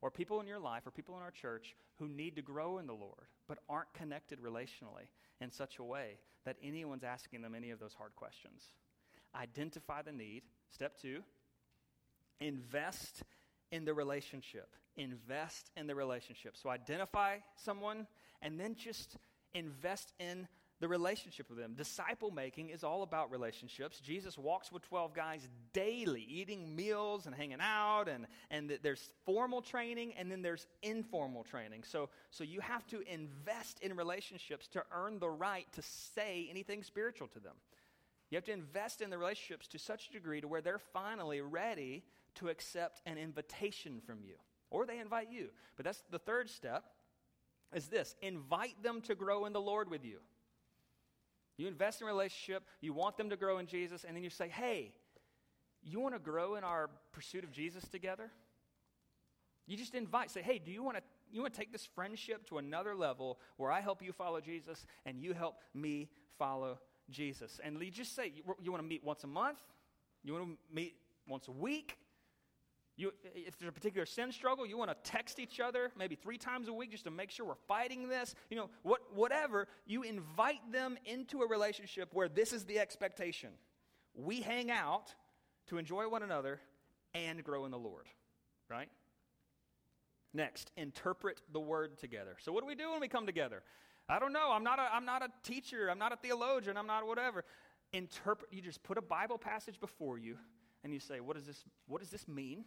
Or 0.00 0.10
people 0.10 0.40
in 0.40 0.46
your 0.46 0.60
life 0.60 0.86
or 0.86 0.92
people 0.92 1.16
in 1.16 1.22
our 1.22 1.32
church 1.32 1.74
who 1.98 2.08
need 2.08 2.36
to 2.36 2.42
grow 2.42 2.78
in 2.78 2.86
the 2.86 2.92
Lord 2.92 3.26
but 3.48 3.58
aren't 3.68 3.92
connected 3.94 4.40
relationally 4.40 5.08
in 5.40 5.50
such 5.50 5.78
a 5.78 5.84
way 5.84 6.18
that 6.44 6.56
anyone's 6.62 7.02
asking 7.02 7.42
them 7.42 7.54
any 7.54 7.70
of 7.70 7.80
those 7.80 7.94
hard 7.94 8.14
questions. 8.14 8.62
Identify 9.34 10.02
the 10.02 10.12
need. 10.12 10.42
Step 10.70 11.00
two, 11.00 11.22
invest 12.40 13.22
in 13.72 13.84
the 13.84 13.94
relationship. 13.94 14.68
Invest 14.96 15.70
in 15.76 15.86
the 15.86 15.94
relationship. 15.94 16.56
So 16.56 16.70
identify 16.70 17.38
someone 17.56 18.06
and 18.42 18.58
then 18.58 18.76
just 18.76 19.16
invest 19.54 20.12
in 20.18 20.48
the 20.80 20.88
relationship 20.88 21.48
with 21.48 21.58
them. 21.58 21.74
Disciple 21.74 22.30
making 22.30 22.70
is 22.70 22.84
all 22.84 23.02
about 23.02 23.30
relationships. 23.30 23.98
Jesus 23.98 24.38
walks 24.38 24.70
with 24.70 24.82
12 24.82 25.12
guys 25.12 25.48
daily, 25.72 26.24
eating 26.28 26.74
meals 26.76 27.26
and 27.26 27.34
hanging 27.34 27.58
out, 27.60 28.08
and, 28.08 28.26
and 28.50 28.78
there's 28.82 29.10
formal 29.26 29.60
training 29.60 30.14
and 30.16 30.30
then 30.30 30.40
there's 30.40 30.66
informal 30.82 31.42
training. 31.42 31.82
So, 31.84 32.10
so 32.30 32.44
you 32.44 32.60
have 32.60 32.86
to 32.88 33.02
invest 33.12 33.80
in 33.80 33.96
relationships 33.96 34.68
to 34.68 34.84
earn 34.92 35.18
the 35.18 35.30
right 35.30 35.66
to 35.72 35.82
say 35.82 36.46
anything 36.48 36.84
spiritual 36.84 37.26
to 37.28 37.40
them. 37.40 37.54
You 38.30 38.36
have 38.36 38.44
to 38.44 38.52
invest 38.52 39.00
in 39.00 39.10
the 39.10 39.18
relationships 39.18 39.66
to 39.68 39.78
such 39.78 40.08
a 40.08 40.12
degree 40.12 40.40
to 40.42 40.48
where 40.48 40.60
they're 40.60 40.78
finally 40.78 41.40
ready 41.40 42.04
to 42.36 42.50
accept 42.50 43.00
an 43.06 43.18
invitation 43.18 44.00
from 44.06 44.18
you, 44.22 44.34
or 44.70 44.86
they 44.86 44.98
invite 44.98 45.32
you. 45.32 45.48
But 45.76 45.86
that's 45.86 46.02
the 46.10 46.18
third 46.18 46.50
step 46.50 46.84
is 47.74 47.88
this 47.88 48.14
invite 48.22 48.82
them 48.82 49.00
to 49.02 49.14
grow 49.14 49.46
in 49.46 49.52
the 49.52 49.60
Lord 49.60 49.90
with 49.90 50.04
you. 50.04 50.18
You 51.56 51.66
invest 51.66 52.00
in 52.00 52.06
a 52.06 52.10
relationship, 52.10 52.62
you 52.80 52.92
want 52.92 53.16
them 53.16 53.30
to 53.30 53.36
grow 53.36 53.58
in 53.58 53.66
Jesus, 53.66 54.04
and 54.04 54.16
then 54.16 54.22
you 54.22 54.30
say, 54.30 54.48
hey, 54.48 54.92
you 55.82 55.98
want 55.98 56.14
to 56.14 56.20
grow 56.20 56.54
in 56.54 56.64
our 56.64 56.88
pursuit 57.12 57.42
of 57.42 57.50
Jesus 57.50 57.84
together? 57.88 58.30
You 59.66 59.76
just 59.76 59.94
invite, 59.94 60.30
say, 60.30 60.40
hey, 60.40 60.58
do 60.58 60.70
you 60.70 60.82
want 60.82 60.96
to 60.96 61.02
you 61.30 61.42
want 61.42 61.52
to 61.52 61.60
take 61.60 61.72
this 61.72 61.84
friendship 61.84 62.46
to 62.48 62.56
another 62.56 62.94
level 62.94 63.38
where 63.58 63.70
I 63.70 63.80
help 63.80 64.02
you 64.02 64.12
follow 64.12 64.40
Jesus 64.40 64.86
and 65.04 65.20
you 65.20 65.34
help 65.34 65.56
me 65.74 66.08
follow 66.38 66.78
Jesus? 67.10 67.60
And 67.62 67.78
you 67.82 67.90
just 67.90 68.16
say, 68.16 68.32
you, 68.34 68.42
you 68.62 68.70
want 68.70 68.82
to 68.82 68.88
meet 68.88 69.04
once 69.04 69.24
a 69.24 69.26
month? 69.26 69.58
You 70.24 70.32
want 70.32 70.46
to 70.46 70.74
meet 70.74 70.94
once 71.26 71.48
a 71.48 71.52
week? 71.52 71.98
You, 72.98 73.12
if 73.32 73.56
there's 73.56 73.68
a 73.68 73.72
particular 73.72 74.04
sin 74.04 74.32
struggle, 74.32 74.66
you 74.66 74.76
want 74.76 74.90
to 74.90 74.96
text 75.08 75.38
each 75.38 75.60
other 75.60 75.92
maybe 75.96 76.16
three 76.16 76.36
times 76.36 76.66
a 76.66 76.72
week 76.72 76.90
just 76.90 77.04
to 77.04 77.12
make 77.12 77.30
sure 77.30 77.46
we're 77.46 77.54
fighting 77.68 78.08
this. 78.08 78.34
You 78.50 78.56
know, 78.56 78.70
what, 78.82 79.02
whatever. 79.14 79.68
You 79.86 80.02
invite 80.02 80.72
them 80.72 80.98
into 81.04 81.42
a 81.42 81.48
relationship 81.48 82.08
where 82.12 82.28
this 82.28 82.52
is 82.52 82.64
the 82.64 82.80
expectation. 82.80 83.50
We 84.14 84.40
hang 84.40 84.68
out 84.72 85.14
to 85.68 85.78
enjoy 85.78 86.08
one 86.08 86.24
another 86.24 86.60
and 87.14 87.42
grow 87.44 87.64
in 87.66 87.70
the 87.70 87.78
Lord, 87.78 88.08
right? 88.68 88.88
Next, 90.34 90.72
interpret 90.76 91.40
the 91.52 91.60
word 91.60 91.98
together. 91.98 92.34
So, 92.40 92.50
what 92.50 92.62
do 92.62 92.66
we 92.66 92.74
do 92.74 92.90
when 92.90 93.00
we 93.00 93.06
come 93.06 93.26
together? 93.26 93.62
I 94.08 94.18
don't 94.18 94.32
know. 94.32 94.50
I'm 94.50 94.64
not 94.64 94.80
a, 94.80 94.92
I'm 94.92 95.04
not 95.04 95.22
a 95.22 95.28
teacher. 95.44 95.88
I'm 95.88 96.00
not 96.00 96.12
a 96.12 96.16
theologian. 96.16 96.76
I'm 96.76 96.88
not 96.88 97.06
whatever. 97.06 97.44
Interpret. 97.92 98.52
You 98.52 98.60
just 98.60 98.82
put 98.82 98.98
a 98.98 99.02
Bible 99.02 99.38
passage 99.38 99.78
before 99.78 100.18
you 100.18 100.36
and 100.82 100.92
you 100.92 100.98
say, 100.98 101.20
what 101.20 101.36
does 101.36 101.46
this, 101.46 101.64
what 101.86 102.00
does 102.00 102.10
this 102.10 102.26
mean? 102.26 102.64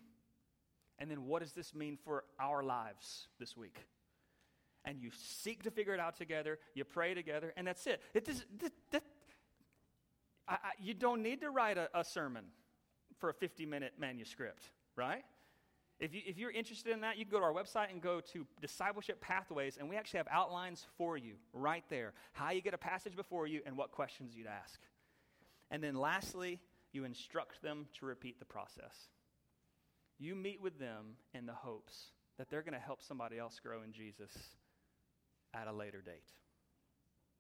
And 1.01 1.09
then 1.09 1.25
what 1.25 1.41
does 1.41 1.53
this 1.53 1.73
mean 1.73 1.97
for 2.05 2.23
our 2.39 2.61
lives 2.61 3.27
this 3.39 3.57
week? 3.57 3.79
And 4.85 5.01
you 5.01 5.09
seek 5.11 5.63
to 5.63 5.71
figure 5.71 5.95
it 5.95 5.99
out 5.99 6.15
together. 6.15 6.59
You 6.75 6.83
pray 6.83 7.15
together, 7.15 7.53
and 7.57 7.65
that's 7.65 7.87
it. 7.87 8.01
It 8.13 8.29
I, 10.47 10.53
I, 10.53 10.57
you 10.79 10.93
don't 10.93 11.23
need 11.23 11.41
to 11.41 11.49
write 11.49 11.79
a, 11.79 11.89
a 11.95 12.03
sermon 12.03 12.45
for 13.17 13.29
a 13.29 13.33
50 13.33 13.65
minute 13.65 13.93
manuscript, 13.99 14.69
right? 14.95 15.23
If, 15.99 16.13
you, 16.13 16.21
if 16.23 16.37
you're 16.37 16.51
interested 16.51 16.93
in 16.93 17.01
that, 17.01 17.17
you 17.17 17.25
can 17.25 17.31
go 17.31 17.39
to 17.39 17.45
our 17.45 17.53
website 17.53 17.91
and 17.91 17.99
go 17.99 18.21
to 18.33 18.45
Discipleship 18.61 19.21
Pathways, 19.21 19.77
and 19.77 19.89
we 19.89 19.95
actually 19.95 20.19
have 20.19 20.27
outlines 20.29 20.85
for 20.99 21.17
you 21.17 21.33
right 21.51 21.83
there 21.89 22.13
how 22.33 22.51
you 22.51 22.61
get 22.61 22.75
a 22.75 22.79
passage 22.79 23.15
before 23.15 23.47
you 23.47 23.61
and 23.65 23.75
what 23.75 23.89
questions 23.89 24.35
you'd 24.35 24.45
ask. 24.45 24.79
And 25.71 25.83
then 25.83 25.95
lastly, 25.95 26.59
you 26.91 27.05
instruct 27.05 27.63
them 27.63 27.87
to 27.99 28.05
repeat 28.05 28.37
the 28.37 28.45
process. 28.45 29.09
You 30.21 30.35
meet 30.35 30.61
with 30.61 30.77
them 30.77 31.15
in 31.33 31.47
the 31.47 31.53
hopes 31.53 32.11
that 32.37 32.47
they're 32.47 32.61
going 32.61 32.75
to 32.75 32.79
help 32.79 33.01
somebody 33.01 33.39
else 33.39 33.59
grow 33.59 33.81
in 33.81 33.91
Jesus 33.91 34.29
at 35.51 35.67
a 35.67 35.73
later 35.73 35.99
date. 35.99 36.29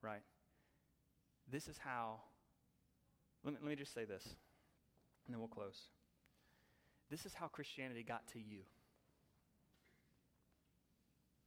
Right? 0.01 0.23
This 1.51 1.67
is 1.67 1.77
how, 1.77 2.21
let 3.43 3.53
me, 3.53 3.59
let 3.61 3.69
me 3.69 3.75
just 3.75 3.93
say 3.93 4.03
this, 4.03 4.25
and 4.25 5.33
then 5.33 5.37
we'll 5.39 5.47
close. 5.47 5.77
This 7.11 7.27
is 7.27 7.35
how 7.35 7.47
Christianity 7.49 8.01
got 8.01 8.27
to 8.29 8.39
you. 8.39 8.61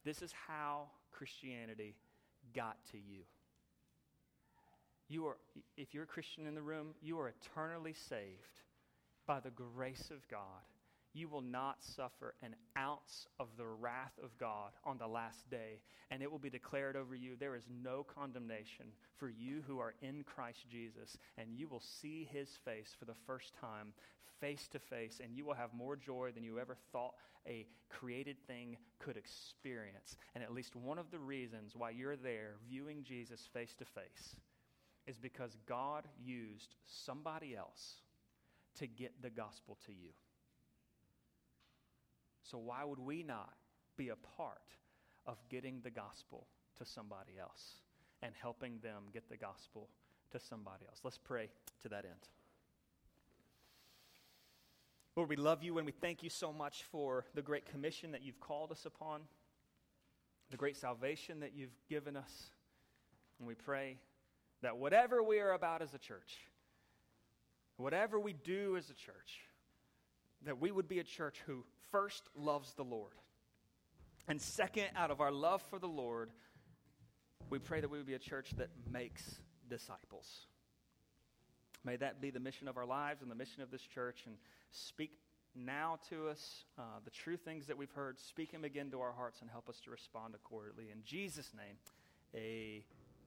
This 0.05 0.21
is 0.21 0.31
how 0.47 0.85
Christianity 1.11 1.95
got 2.55 2.77
to 2.91 2.97
you. 2.97 3.23
You 5.09 5.25
are, 5.25 5.37
if 5.75 5.93
you're 5.93 6.03
a 6.03 6.07
Christian 6.07 6.47
in 6.47 6.55
the 6.55 6.61
room, 6.61 6.93
you 7.01 7.19
are 7.19 7.27
eternally 7.27 7.93
saved 7.93 8.61
by 9.27 9.41
the 9.41 9.51
grace 9.51 10.11
of 10.11 10.25
God. 10.29 10.63
You 11.15 11.29
will 11.29 11.41
not 11.41 11.81
suffer 11.81 12.35
an 12.43 12.55
ounce 12.77 13.25
of 13.39 13.47
the 13.57 13.65
wrath 13.65 14.11
of 14.21 14.37
God 14.37 14.71
on 14.83 14.97
the 14.97 15.07
last 15.07 15.49
day, 15.49 15.79
and 16.11 16.21
it 16.21 16.29
will 16.29 16.39
be 16.39 16.49
declared 16.49 16.97
over 16.97 17.15
you 17.15 17.37
there 17.39 17.55
is 17.55 17.69
no 17.81 18.03
condemnation 18.03 18.87
for 19.15 19.29
you 19.29 19.63
who 19.65 19.79
are 19.79 19.95
in 20.01 20.23
Christ 20.23 20.65
Jesus, 20.69 21.17
and 21.37 21.55
you 21.55 21.69
will 21.69 21.79
see 21.79 22.27
his 22.29 22.49
face 22.65 22.93
for 22.99 23.05
the 23.05 23.15
first 23.25 23.53
time 23.61 23.93
face 24.41 24.67
to 24.73 24.79
face, 24.79 25.21
and 25.23 25.33
you 25.33 25.45
will 25.45 25.53
have 25.53 25.73
more 25.73 25.95
joy 25.95 26.31
than 26.35 26.43
you 26.43 26.59
ever 26.59 26.75
thought 26.91 27.15
a 27.47 27.65
created 27.89 28.35
thing 28.45 28.75
could 28.99 29.15
experience. 29.15 30.17
And 30.35 30.43
at 30.43 30.53
least 30.53 30.75
one 30.75 30.99
of 30.99 31.11
the 31.11 31.19
reasons 31.19 31.77
why 31.77 31.91
you're 31.91 32.17
there 32.17 32.55
viewing 32.67 33.05
Jesus 33.05 33.47
face 33.53 33.73
to 33.75 33.85
face 33.85 34.35
is 35.07 35.17
because 35.17 35.55
God 35.65 36.09
used 36.21 36.75
somebody 36.85 37.55
else 37.55 38.01
to 38.79 38.85
get 38.87 39.13
the 39.21 39.29
gospel 39.29 39.77
to 39.85 39.93
you. 39.93 40.09
So, 42.49 42.59
why 42.59 42.83
would 42.83 42.99
we 42.99 43.23
not 43.23 43.53
be 43.97 44.09
a 44.09 44.15
part 44.37 44.61
of 45.25 45.37
getting 45.49 45.81
the 45.83 45.89
gospel 45.89 46.45
to 46.77 46.85
somebody 46.85 47.39
else 47.39 47.81
and 48.21 48.33
helping 48.39 48.77
them 48.79 49.03
get 49.11 49.27
the 49.29 49.37
gospel 49.37 49.89
to 50.31 50.39
somebody 50.39 50.85
else? 50.87 50.99
Let's 51.03 51.17
pray 51.17 51.49
to 51.81 51.89
that 51.89 52.05
end. 52.05 52.29
Lord, 55.15 55.29
we 55.29 55.37
love 55.37 55.63
you 55.63 55.77
and 55.77 55.85
we 55.85 55.91
thank 55.93 56.21
you 56.21 56.29
so 56.29 56.53
much 56.53 56.83
for 56.91 57.25
the 57.33 57.41
great 57.41 57.65
commission 57.65 58.11
that 58.11 58.21
you've 58.21 58.39
called 58.39 58.71
us 58.71 58.85
upon, 58.85 59.21
the 60.51 60.57
great 60.57 60.77
salvation 60.77 61.39
that 61.39 61.53
you've 61.55 61.75
given 61.89 62.15
us. 62.15 62.51
And 63.39 63.47
we 63.47 63.55
pray 63.55 63.97
that 64.61 64.77
whatever 64.77 65.23
we 65.23 65.39
are 65.39 65.53
about 65.53 65.81
as 65.81 65.93
a 65.93 65.97
church, 65.97 66.37
whatever 67.77 68.19
we 68.19 68.33
do 68.33 68.77
as 68.77 68.89
a 68.89 68.93
church, 68.93 69.39
that 70.45 70.61
we 70.61 70.71
would 70.71 70.87
be 70.87 70.99
a 70.99 71.03
church 71.03 71.41
who 71.45 71.63
first 71.91 72.23
loves 72.35 72.73
the 72.73 72.83
Lord. 72.83 73.13
And 74.27 74.41
second, 74.41 74.87
out 74.95 75.11
of 75.11 75.21
our 75.21 75.31
love 75.31 75.61
for 75.69 75.79
the 75.79 75.87
Lord, 75.87 76.31
we 77.49 77.59
pray 77.59 77.81
that 77.81 77.89
we 77.89 77.97
would 77.97 78.07
be 78.07 78.15
a 78.15 78.19
church 78.19 78.51
that 78.57 78.69
makes 78.91 79.35
disciples. 79.69 80.47
May 81.83 81.97
that 81.97 82.21
be 82.21 82.31
the 82.31 82.39
mission 82.39 82.67
of 82.67 82.77
our 82.77 82.85
lives 82.85 83.21
and 83.21 83.29
the 83.29 83.35
mission 83.35 83.61
of 83.61 83.69
this 83.69 83.81
church. 83.81 84.23
And 84.25 84.35
speak 84.71 85.11
now 85.55 85.99
to 86.09 86.27
us 86.27 86.65
uh, 86.77 86.81
the 87.03 87.11
true 87.11 87.37
things 87.37 87.67
that 87.67 87.77
we've 87.77 87.91
heard. 87.91 88.19
Speak 88.19 88.51
them 88.51 88.65
again 88.65 88.89
to 88.91 89.01
our 89.01 89.13
hearts 89.13 89.41
and 89.41 89.49
help 89.49 89.69
us 89.69 89.79
to 89.85 89.91
respond 89.91 90.33
accordingly. 90.33 90.85
In 90.91 91.03
Jesus' 91.03 91.51
name, 91.55 91.77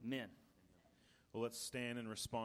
amen. 0.03 0.27
Well, 1.31 1.43
let's 1.43 1.59
stand 1.59 1.97
and 1.97 2.09
respond. 2.09 2.37